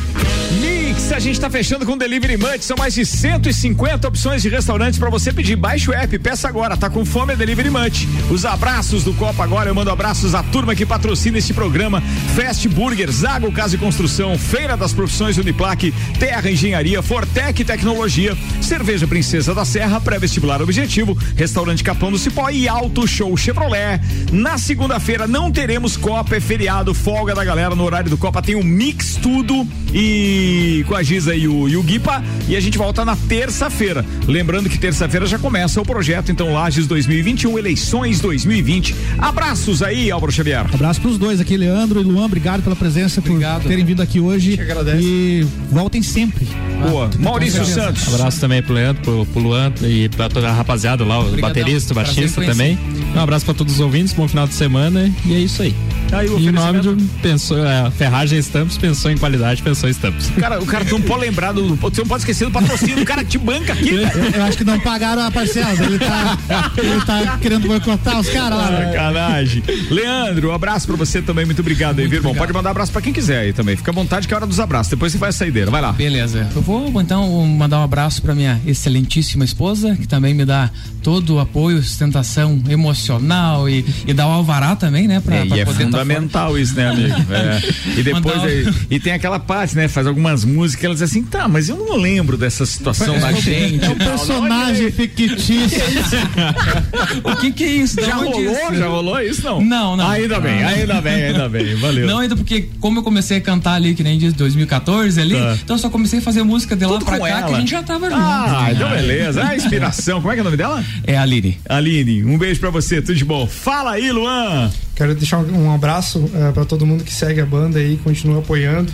Mix, 0.98 1.12
a 1.12 1.20
gente 1.20 1.40
tá 1.40 1.48
fechando 1.48 1.86
com 1.86 1.96
Delivery 1.96 2.38
Munch, 2.38 2.66
são 2.66 2.76
mais 2.76 2.96
de 2.96 3.06
150 3.06 4.08
opções 4.08 4.42
de 4.42 4.50
restaurantes 4.50 4.98
pra 4.98 5.12
você 5.12 5.32
pedir. 5.32 5.56
Baixe 5.56 5.92
o 5.92 5.94
app, 5.94 6.18
peça 6.18 6.48
agora, 6.48 6.76
tá 6.76 6.90
com 6.90 7.06
fome 7.06 7.34
é 7.34 7.36
Delivery 7.36 7.70
Munch. 7.70 8.08
Os 8.32 8.46
abraços 8.46 9.04
do 9.04 9.14
Copa 9.14 9.44
agora, 9.44 9.70
eu 9.70 9.76
mando 9.76 9.92
abraços 9.92 10.34
à 10.34 10.42
turma 10.42 10.74
que 10.74 10.88
patrocina 10.88 11.38
este 11.38 11.54
programa. 11.54 12.02
Fast 12.36 12.68
Burger, 12.70 13.12
Zago 13.12 13.52
Casa 13.52 13.76
e 13.76 13.78
Construção, 13.78 14.38
Feira 14.40 14.76
das 14.76 14.92
Profissões 14.92 15.38
Uniplaque, 15.38 15.94
Terra 16.20 16.50
Engenharia, 16.50 17.02
Fortec 17.04 17.64
Tecnologia, 17.64 18.36
Cerveja 18.60 19.08
Princesa 19.08 19.54
da 19.54 19.66
Serra, 19.66 20.02
Pré-Vestibular 20.02 20.64
Objetivo, 20.64 21.16
Restaurante 21.36 21.84
Capão 21.84 22.12
do 22.12 22.18
Cipó 22.18 22.50
e 22.50 22.68
Auto 22.68 23.08
Show 23.08 23.38
Chevrolet. 23.38 24.02
Na 24.32 24.58
segunda-feira 24.58 25.28
não 25.28 25.52
teremos 25.52 25.96
Copa, 25.96 26.36
é 26.36 26.40
feriado, 26.40 26.94
folga 26.96 27.36
da 27.36 27.46
galera 27.46 27.76
no 27.76 27.84
horário 27.84 28.10
do 28.10 28.18
Copa, 28.18 28.42
tem 28.42 28.56
o 28.56 28.64
Mix 28.64 29.16
Tudo 29.22 29.68
e 29.94 30.84
com 30.88 30.96
a 30.96 31.04
Giza 31.04 31.36
e 31.36 31.48
o, 31.48 31.68
e 31.68 31.76
o 31.76 31.84
Guipa 31.84 32.24
e 32.48 32.56
a 32.56 32.60
gente 32.60 32.78
volta 32.78 33.04
na 33.04 33.16
terça-feira. 33.16 34.06
Lembrando 34.26 34.70
que 34.70 34.78
terça-feira 34.78 35.26
já 35.26 35.38
começa 35.38 35.82
o 35.82 35.86
projeto, 35.86 36.32
então 36.32 36.54
Lages 36.54 36.88
2021, 36.88 37.60
eleições 37.60 38.20
2020. 38.22 38.96
Abraços 39.18 39.84
aí, 39.84 40.10
Álvaro 40.10 40.32
Xavier. 40.32 40.66
Abraço 40.74 41.02
pros 41.02 41.18
dois 41.18 41.42
aqui, 41.42 41.58
Leandro 41.58 42.00
e 42.00 42.04
Luan. 42.04 42.26
Obrigado 42.26 42.64
pela 42.64 42.76
presença, 42.76 43.22
por 43.22 43.40
terem 43.68 43.84
vindo 43.84 44.02
aqui 44.02 44.20
hoje. 44.20 44.58
E 45.00 45.46
voltem 45.70 46.02
sempre. 46.02 46.48
Boa. 46.90 47.10
Maurício 47.20 47.66
Santos. 47.66 48.08
Abraço 48.14 48.40
também 48.40 48.62
pro 48.64 48.74
Leandro, 48.74 49.02
pro, 49.04 49.26
pro 49.26 49.42
Luan 49.42 49.74
e 49.82 50.08
pra 50.10 50.30
toda 50.30 50.50
a 50.50 50.54
rapaziada 50.54 51.04
lá, 51.04 51.20
o 51.20 51.28
Obrigadão. 51.28 51.50
baterista, 51.50 51.92
o 51.92 51.96
baixista 51.96 52.42
também. 52.42 52.78
Um 53.16 53.20
abraço 53.20 53.46
pra 53.46 53.54
todos 53.54 53.74
os 53.74 53.80
ouvintes, 53.80 54.14
bom 54.14 54.28
final 54.28 54.48
de 54.48 54.54
semana 54.54 55.12
e 55.26 55.34
é 55.34 55.40
isso 55.40 55.62
aí. 55.62 55.76
Aí 56.12 56.28
o 56.30 56.40
em 56.40 56.52
nome 56.52 56.80
de 56.80 57.04
pensou, 57.22 57.66
é, 57.66 57.92
Ferragem 57.92 58.40
Estampas, 58.40 58.78
pensou 58.78 59.12
em 59.12 59.18
qualidade, 59.18 59.62
pensou 59.62 59.90
em 59.90 59.92
estampas. 59.92 60.30
Cara, 60.40 60.62
o 60.62 60.66
cara 60.66 60.84
não 60.86 61.02
pode 61.02 61.22
lembrar 61.22 61.52
do. 61.52 61.76
Você 61.76 62.02
não 62.02 62.08
pode 62.08 62.22
esquecer 62.22 62.46
do 62.46 62.52
patrocínio, 62.52 63.02
o 63.02 63.06
cara 63.06 63.24
te 63.24 63.38
banca 63.38 63.74
aqui, 63.74 63.90
Eu, 63.90 64.02
eu 64.36 64.44
acho 64.44 64.58
que 64.58 64.64
não 64.64 64.80
pagaram 64.80 65.22
a 65.24 65.32
parcela. 65.32 65.72
Ele 65.84 66.00
tá, 66.00 66.38
ele 66.78 67.02
tá 67.06 67.38
querendo 67.42 67.68
boicotar 67.68 68.20
os 68.20 68.30
caras 68.30 68.58
lá. 68.58 68.72
né? 68.72 68.86
Sacanagem. 68.88 69.64
Leandro, 69.90 70.50
um 70.50 70.54
abraço 70.54 70.88
pra 70.88 70.96
você 70.96 71.22
também, 71.22 71.46
muito 71.46 71.60
obrigado 71.60 72.00
aí, 72.00 72.08
viu, 72.08 72.20
irmão? 72.20 72.34
Pode 72.34 72.54
mandar 72.54 72.72
abraço 72.72 72.92
pra 72.92 73.02
quem 73.02 73.12
quiser 73.14 73.40
aí 73.40 73.54
também. 73.54 73.76
Fica 73.76 73.92
à 73.92 73.94
vontade 73.94 74.28
que 74.28 74.34
é 74.34 74.38
hora 74.38 74.48
dos 74.48 74.60
abraços. 74.60 74.90
Depois 74.92 75.12
você 75.12 75.18
vai 75.18 75.30
a 75.30 75.32
saideira, 75.34 75.70
vai 75.70 75.82
lá. 75.82 75.92
Beleza. 75.92 76.48
Eu 76.56 76.62
vou 76.62 76.90
então 77.02 77.46
mandar 77.46 77.80
um 77.80 77.84
abraço 77.84 78.22
para 78.22 78.34
minha 78.34 78.60
excelentíssima 78.66 79.44
esposa, 79.44 79.96
que 79.96 80.08
também 80.08 80.34
me 80.34 80.46
dá 80.46 80.70
todo 81.04 81.36
o 81.36 81.40
apoio, 81.40 81.82
sustentação 81.84 82.62
emocional 82.70 83.70
e, 83.70 83.86
e 84.06 84.14
dá 84.14 84.28
o 84.28 84.32
alvará 84.32 84.76
também, 84.76 85.08
né? 85.08 85.20
Pra, 85.20 85.36
É, 85.36 85.46
pra 85.46 85.58
é 85.58 85.66
poder 85.66 85.86
estar 85.86 85.97
fundamental 86.00 86.58
isso, 86.58 86.76
né, 86.76 86.90
amigo? 86.90 87.16
É. 87.30 88.00
E 88.00 88.04
depois 88.04 88.44
aí- 88.44 88.74
e 88.90 89.00
tem 89.00 89.14
aquela 89.14 89.40
parte, 89.40 89.76
né? 89.76 89.88
Faz 89.88 90.08
algumas 90.08 90.44
músicas, 90.46 90.86
elas 90.86 91.02
assim, 91.02 91.24
tá, 91.24 91.48
mas 91.48 91.70
eu 91.70 91.78
não 91.78 91.96
lembro 91.98 92.38
dessa 92.38 92.66
situação 92.66 93.20
da 93.20 93.32
gente. 93.34 93.84
É 93.86 93.90
um 93.90 93.96
personagem 93.96 94.92
fictício. 94.92 95.48
O 97.24 97.36
que 97.36 97.52
que 97.52 97.64
é 97.64 97.68
isso? 97.68 98.02
Já 98.02 98.16
rolou? 98.16 98.42
isso? 98.42 98.76
Já 98.76 98.88
rolou 98.88 99.20
isso, 99.22 99.44
não? 99.44 99.62
Não, 99.62 99.98
não. 99.98 100.10
Ainda 100.10 100.40
bem, 100.40 100.64
ainda 100.64 101.02
bem, 101.02 101.24
ainda 101.26 101.50
bem. 101.50 101.76
Valeu. 101.76 102.08
Não, 102.08 102.20
ainda 102.20 102.36
porque 102.36 102.70
como 102.80 103.00
eu 103.00 103.04
comecei 103.04 103.38
a 103.38 103.42
cantar 103.42 103.74
ali, 103.74 103.94
que 103.94 104.04
nem 104.04 104.18
diz 104.18 104.34
2014 104.34 105.20
ali, 105.20 105.36
Tá. 105.36 105.58
então 105.64 105.76
eu 105.76 105.80
só 105.80 105.90
comecei 105.90 106.20
a 106.20 106.22
fazer 106.22 106.44
música 106.44 106.76
de 106.76 106.86
lá 106.86 106.94
Tudo 106.94 107.06
pra 107.06 107.20
cá 107.20 107.28
ela. 107.28 107.48
que 107.48 107.54
a 107.54 107.60
gente 107.60 107.72
já 107.72 107.84
tava 107.84 108.10
junto. 108.10 108.22
Ah, 108.22 108.70
então 108.72 108.90
beleza. 108.90 109.44
Ah, 109.46 109.56
inspiração. 109.56 110.20
Como 110.22 110.32
é 110.32 110.36
que 110.36 110.40
é 110.40 110.42
o 110.42 110.46
nome 110.46 110.58
dela? 110.58 110.84
É 111.06 111.18
a 111.18 111.22
Aline. 111.22 111.58
Aline, 111.68 112.24
um 112.24 112.38
beijo 112.38 112.60
pra 112.60 112.70
você, 112.70 113.02
tudo 113.02 113.16
de 113.16 113.26
bom. 113.26 113.48
Fala 113.48 113.92
aí, 113.92 114.12
Luan. 114.12 114.72
Quero 114.98 115.14
deixar 115.14 115.38
um 115.38 115.72
abraço 115.72 116.28
para 116.54 116.66
todo 116.66 116.86
mundo 116.86 117.04
que 117.04 117.14
segue 117.14 117.40
a 117.40 117.46
banda 117.46 117.78
aí, 117.78 117.98
continua 118.04 118.40
apoiando. 118.40 118.92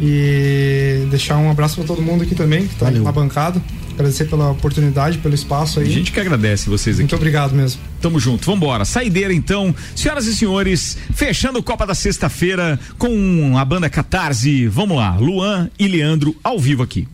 E 0.00 1.06
deixar 1.10 1.36
um 1.36 1.48
abraço 1.50 1.76
para 1.76 1.84
todo 1.84 2.02
mundo 2.02 2.24
aqui 2.24 2.34
também, 2.34 2.66
que 2.66 2.74
tá 2.74 2.90
na 2.90 3.12
bancada. 3.12 3.62
Agradecer 3.92 4.24
pela 4.24 4.50
oportunidade, 4.50 5.18
pelo 5.18 5.34
espaço 5.34 5.78
aí. 5.78 5.86
A 5.86 5.90
gente 5.90 6.10
que 6.10 6.18
agradece 6.18 6.68
vocês 6.68 6.96
aqui. 6.96 7.02
Muito 7.02 7.14
obrigado 7.14 7.54
mesmo. 7.54 7.80
Tamo 8.00 8.18
junto, 8.18 8.46
vambora. 8.46 8.86
Saideira 8.86 9.32
então. 9.32 9.72
Senhoras 9.94 10.26
e 10.26 10.34
senhores, 10.34 10.96
fechando 11.14 11.58
o 11.58 11.62
Copa 11.62 11.86
da 11.86 11.94
Sexta-feira 11.94 12.80
com 12.98 13.56
a 13.56 13.64
banda 13.64 13.90
Catarse. 13.90 14.66
Vamos 14.66 14.96
lá, 14.96 15.16
Luan 15.16 15.70
e 15.78 15.86
Leandro 15.86 16.34
ao 16.42 16.58
vivo 16.58 16.82
aqui. 16.82 17.06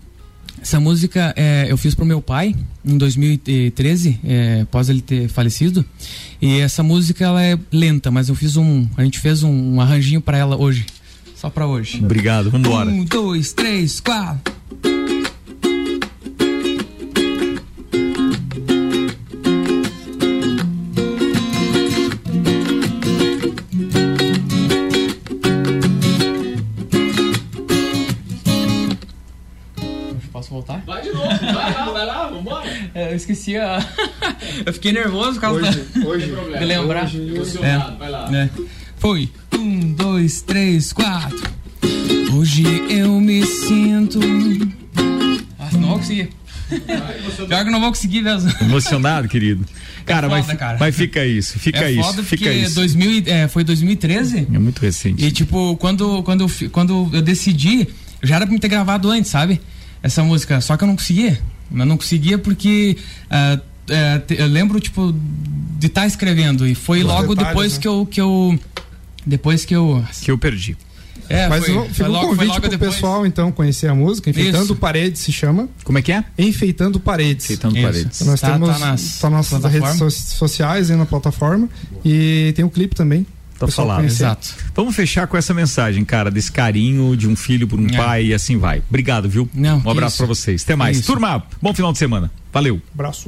Essa 0.60 0.80
música 0.80 1.32
é, 1.36 1.66
eu 1.68 1.76
fiz 1.76 1.94
pro 1.94 2.04
meu 2.04 2.20
pai 2.20 2.54
em 2.84 2.98
2013, 2.98 4.20
é, 4.24 4.60
após 4.62 4.88
ele 4.88 5.00
ter 5.00 5.28
falecido. 5.28 5.84
E 6.40 6.60
essa 6.60 6.82
música 6.82 7.24
ela 7.24 7.42
é 7.42 7.58
lenta, 7.72 8.10
mas 8.10 8.28
eu 8.28 8.34
fiz 8.34 8.56
um, 8.56 8.86
a 8.96 9.04
gente 9.04 9.18
fez 9.18 9.42
um, 9.42 9.74
um 9.74 9.80
arranjinho 9.80 10.20
pra 10.20 10.36
ela 10.36 10.56
hoje, 10.56 10.86
só 11.34 11.48
pra 11.48 11.66
hoje. 11.66 11.98
Obrigado, 12.04 12.50
vambora. 12.50 12.90
Um, 12.90 13.04
dois, 13.04 13.52
três, 13.52 14.00
quatro. 14.00 14.57
Esqueci 33.32 33.56
a. 33.56 33.84
eu 34.64 34.72
fiquei 34.72 34.92
nervoso 34.92 35.34
por 35.34 35.40
causa 35.40 35.60
Hoje, 35.68 35.84
da... 35.94 36.00
hoje, 36.08 36.26
de 36.58 36.64
lembrar. 36.64 37.04
hoje, 37.04 37.18
emocionado, 37.34 37.94
É, 37.94 37.98
vai 37.98 38.10
lá. 38.10 38.30
é. 38.36 38.48
Foi. 38.96 39.28
Um, 39.54 39.92
dois, 39.92 40.42
três, 40.42 40.92
quatro. 40.92 41.40
Hoje 42.32 42.64
eu 42.90 43.20
me 43.20 43.44
sinto. 43.44 44.18
Ah, 45.58 45.68
não 45.72 45.88
vou 45.88 45.98
conseguir. 45.98 46.30
Pior 46.68 47.62
que 47.62 47.68
eu 47.68 47.72
não 47.72 47.80
vou 47.80 47.88
conseguir 47.90 48.22
mesmo. 48.22 48.52
Emocionado, 48.60 49.26
querido. 49.28 49.64
Cara, 50.04 50.28
foda, 50.28 50.42
mas, 50.46 50.58
cara. 50.58 50.76
mas 50.80 50.96
fica 50.96 51.24
isso, 51.26 51.58
fica 51.58 51.80
é 51.84 51.92
isso, 51.92 52.02
foda 52.02 52.22
fica 52.22 52.50
isso. 52.50 52.74
2000, 52.76 53.10
e- 53.10 53.24
é, 53.30 53.48
foi 53.48 53.62
2013. 53.64 54.46
É 54.52 54.58
muito 54.58 54.78
recente. 54.80 55.24
E 55.24 55.30
tipo, 55.30 55.76
quando, 55.76 56.22
quando, 56.22 56.44
eu, 56.44 56.70
quando 56.70 57.10
eu 57.12 57.22
decidi, 57.22 57.88
já 58.22 58.36
era 58.36 58.46
pra 58.46 58.52
me 58.52 58.60
ter 58.60 58.68
gravado 58.68 59.10
antes, 59.10 59.30
sabe? 59.30 59.60
Essa 60.02 60.22
música. 60.22 60.60
Só 60.60 60.76
que 60.76 60.84
eu 60.84 60.88
não 60.88 60.96
conseguia. 60.96 61.38
Eu 61.74 61.86
não 61.86 61.96
conseguia 61.96 62.38
porque. 62.38 62.96
é, 63.30 64.18
te- 64.20 64.34
eu 64.38 64.46
lembro, 64.46 64.78
tipo, 64.80 65.14
de 65.78 65.86
estar 65.86 66.06
escrevendo. 66.06 66.66
E 66.66 66.74
foi 66.74 67.00
Os 67.00 67.04
logo 67.06 67.34
detalhes, 67.34 67.48
depois 67.48 67.72
né? 67.74 67.78
que 67.80 67.88
eu. 67.88 68.06
Que 68.06 68.20
eu 68.20 68.58
depois 69.26 69.64
que 69.64 69.74
eu. 69.76 70.04
Que 70.22 70.30
eu 70.30 70.38
perdi. 70.38 70.76
É, 71.30 71.46
Mas 71.46 71.66
foi, 71.66 71.74
foi 71.74 71.88
fica 71.90 72.08
logo, 72.08 72.18
um 72.18 72.28
foi 72.28 72.36
convite 72.36 72.48
logo 72.48 72.60
pro 72.62 72.70
depois. 72.70 72.94
pessoal, 72.94 73.26
então, 73.26 73.52
conhecer 73.52 73.86
a 73.86 73.94
música. 73.94 74.30
Enfeitando 74.30 74.64
Isso. 74.64 74.76
Paredes 74.76 75.20
se 75.20 75.30
chama. 75.30 75.68
Como 75.84 75.98
é 75.98 76.02
que 76.02 76.10
é? 76.10 76.24
Enfeitando 76.38 76.98
Paredes. 76.98 77.44
Enfeitando 77.44 77.76
Isso. 77.76 77.86
Paredes. 77.86 78.20
Nós 78.22 78.40
Tá- 78.40 78.52
temos 78.52 78.68
tá 78.70 78.78
nas 78.78 79.18
tá 79.18 79.28
nossas 79.28 79.64
redes 79.64 79.94
so- 79.98 80.10
sociais 80.10 80.90
aí 80.90 80.96
na 80.96 81.04
plataforma. 81.04 81.68
E 82.02 82.54
tem 82.56 82.64
o 82.64 82.70
clipe 82.70 82.94
também. 82.94 83.26
Tá 83.58 83.66
falado. 83.68 84.04
Exato. 84.04 84.54
Vamos 84.74 84.94
fechar 84.94 85.26
com 85.26 85.36
essa 85.36 85.52
mensagem, 85.52 86.04
cara, 86.04 86.30
desse 86.30 86.50
carinho 86.52 87.16
de 87.16 87.28
um 87.28 87.34
filho 87.34 87.66
por 87.66 87.78
um 87.78 87.86
É. 87.88 87.96
pai 87.96 88.24
e 88.26 88.34
assim 88.34 88.56
vai. 88.56 88.82
Obrigado, 88.88 89.28
viu? 89.28 89.48
Não, 89.52 89.82
um 89.84 89.90
abraço 89.90 90.16
pra 90.18 90.26
vocês. 90.26 90.62
Até 90.62 90.76
mais. 90.76 90.98
isso. 90.98 91.06
Turma, 91.06 91.42
bom 91.60 91.74
final 91.74 91.92
de 91.92 91.98
semana. 91.98 92.30
Valeu. 92.52 92.80
Abraço. 92.94 93.26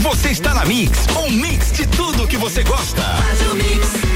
Você 0.00 0.30
está 0.30 0.54
na 0.54 0.64
Mix, 0.64 1.06
um 1.16 1.30
mix 1.30 1.72
de 1.72 1.86
tudo 1.88 2.26
que 2.26 2.36
você 2.36 2.62
gosta. 2.62 3.02
Faz 3.02 3.40
o 3.50 3.54
mix. 3.56 4.15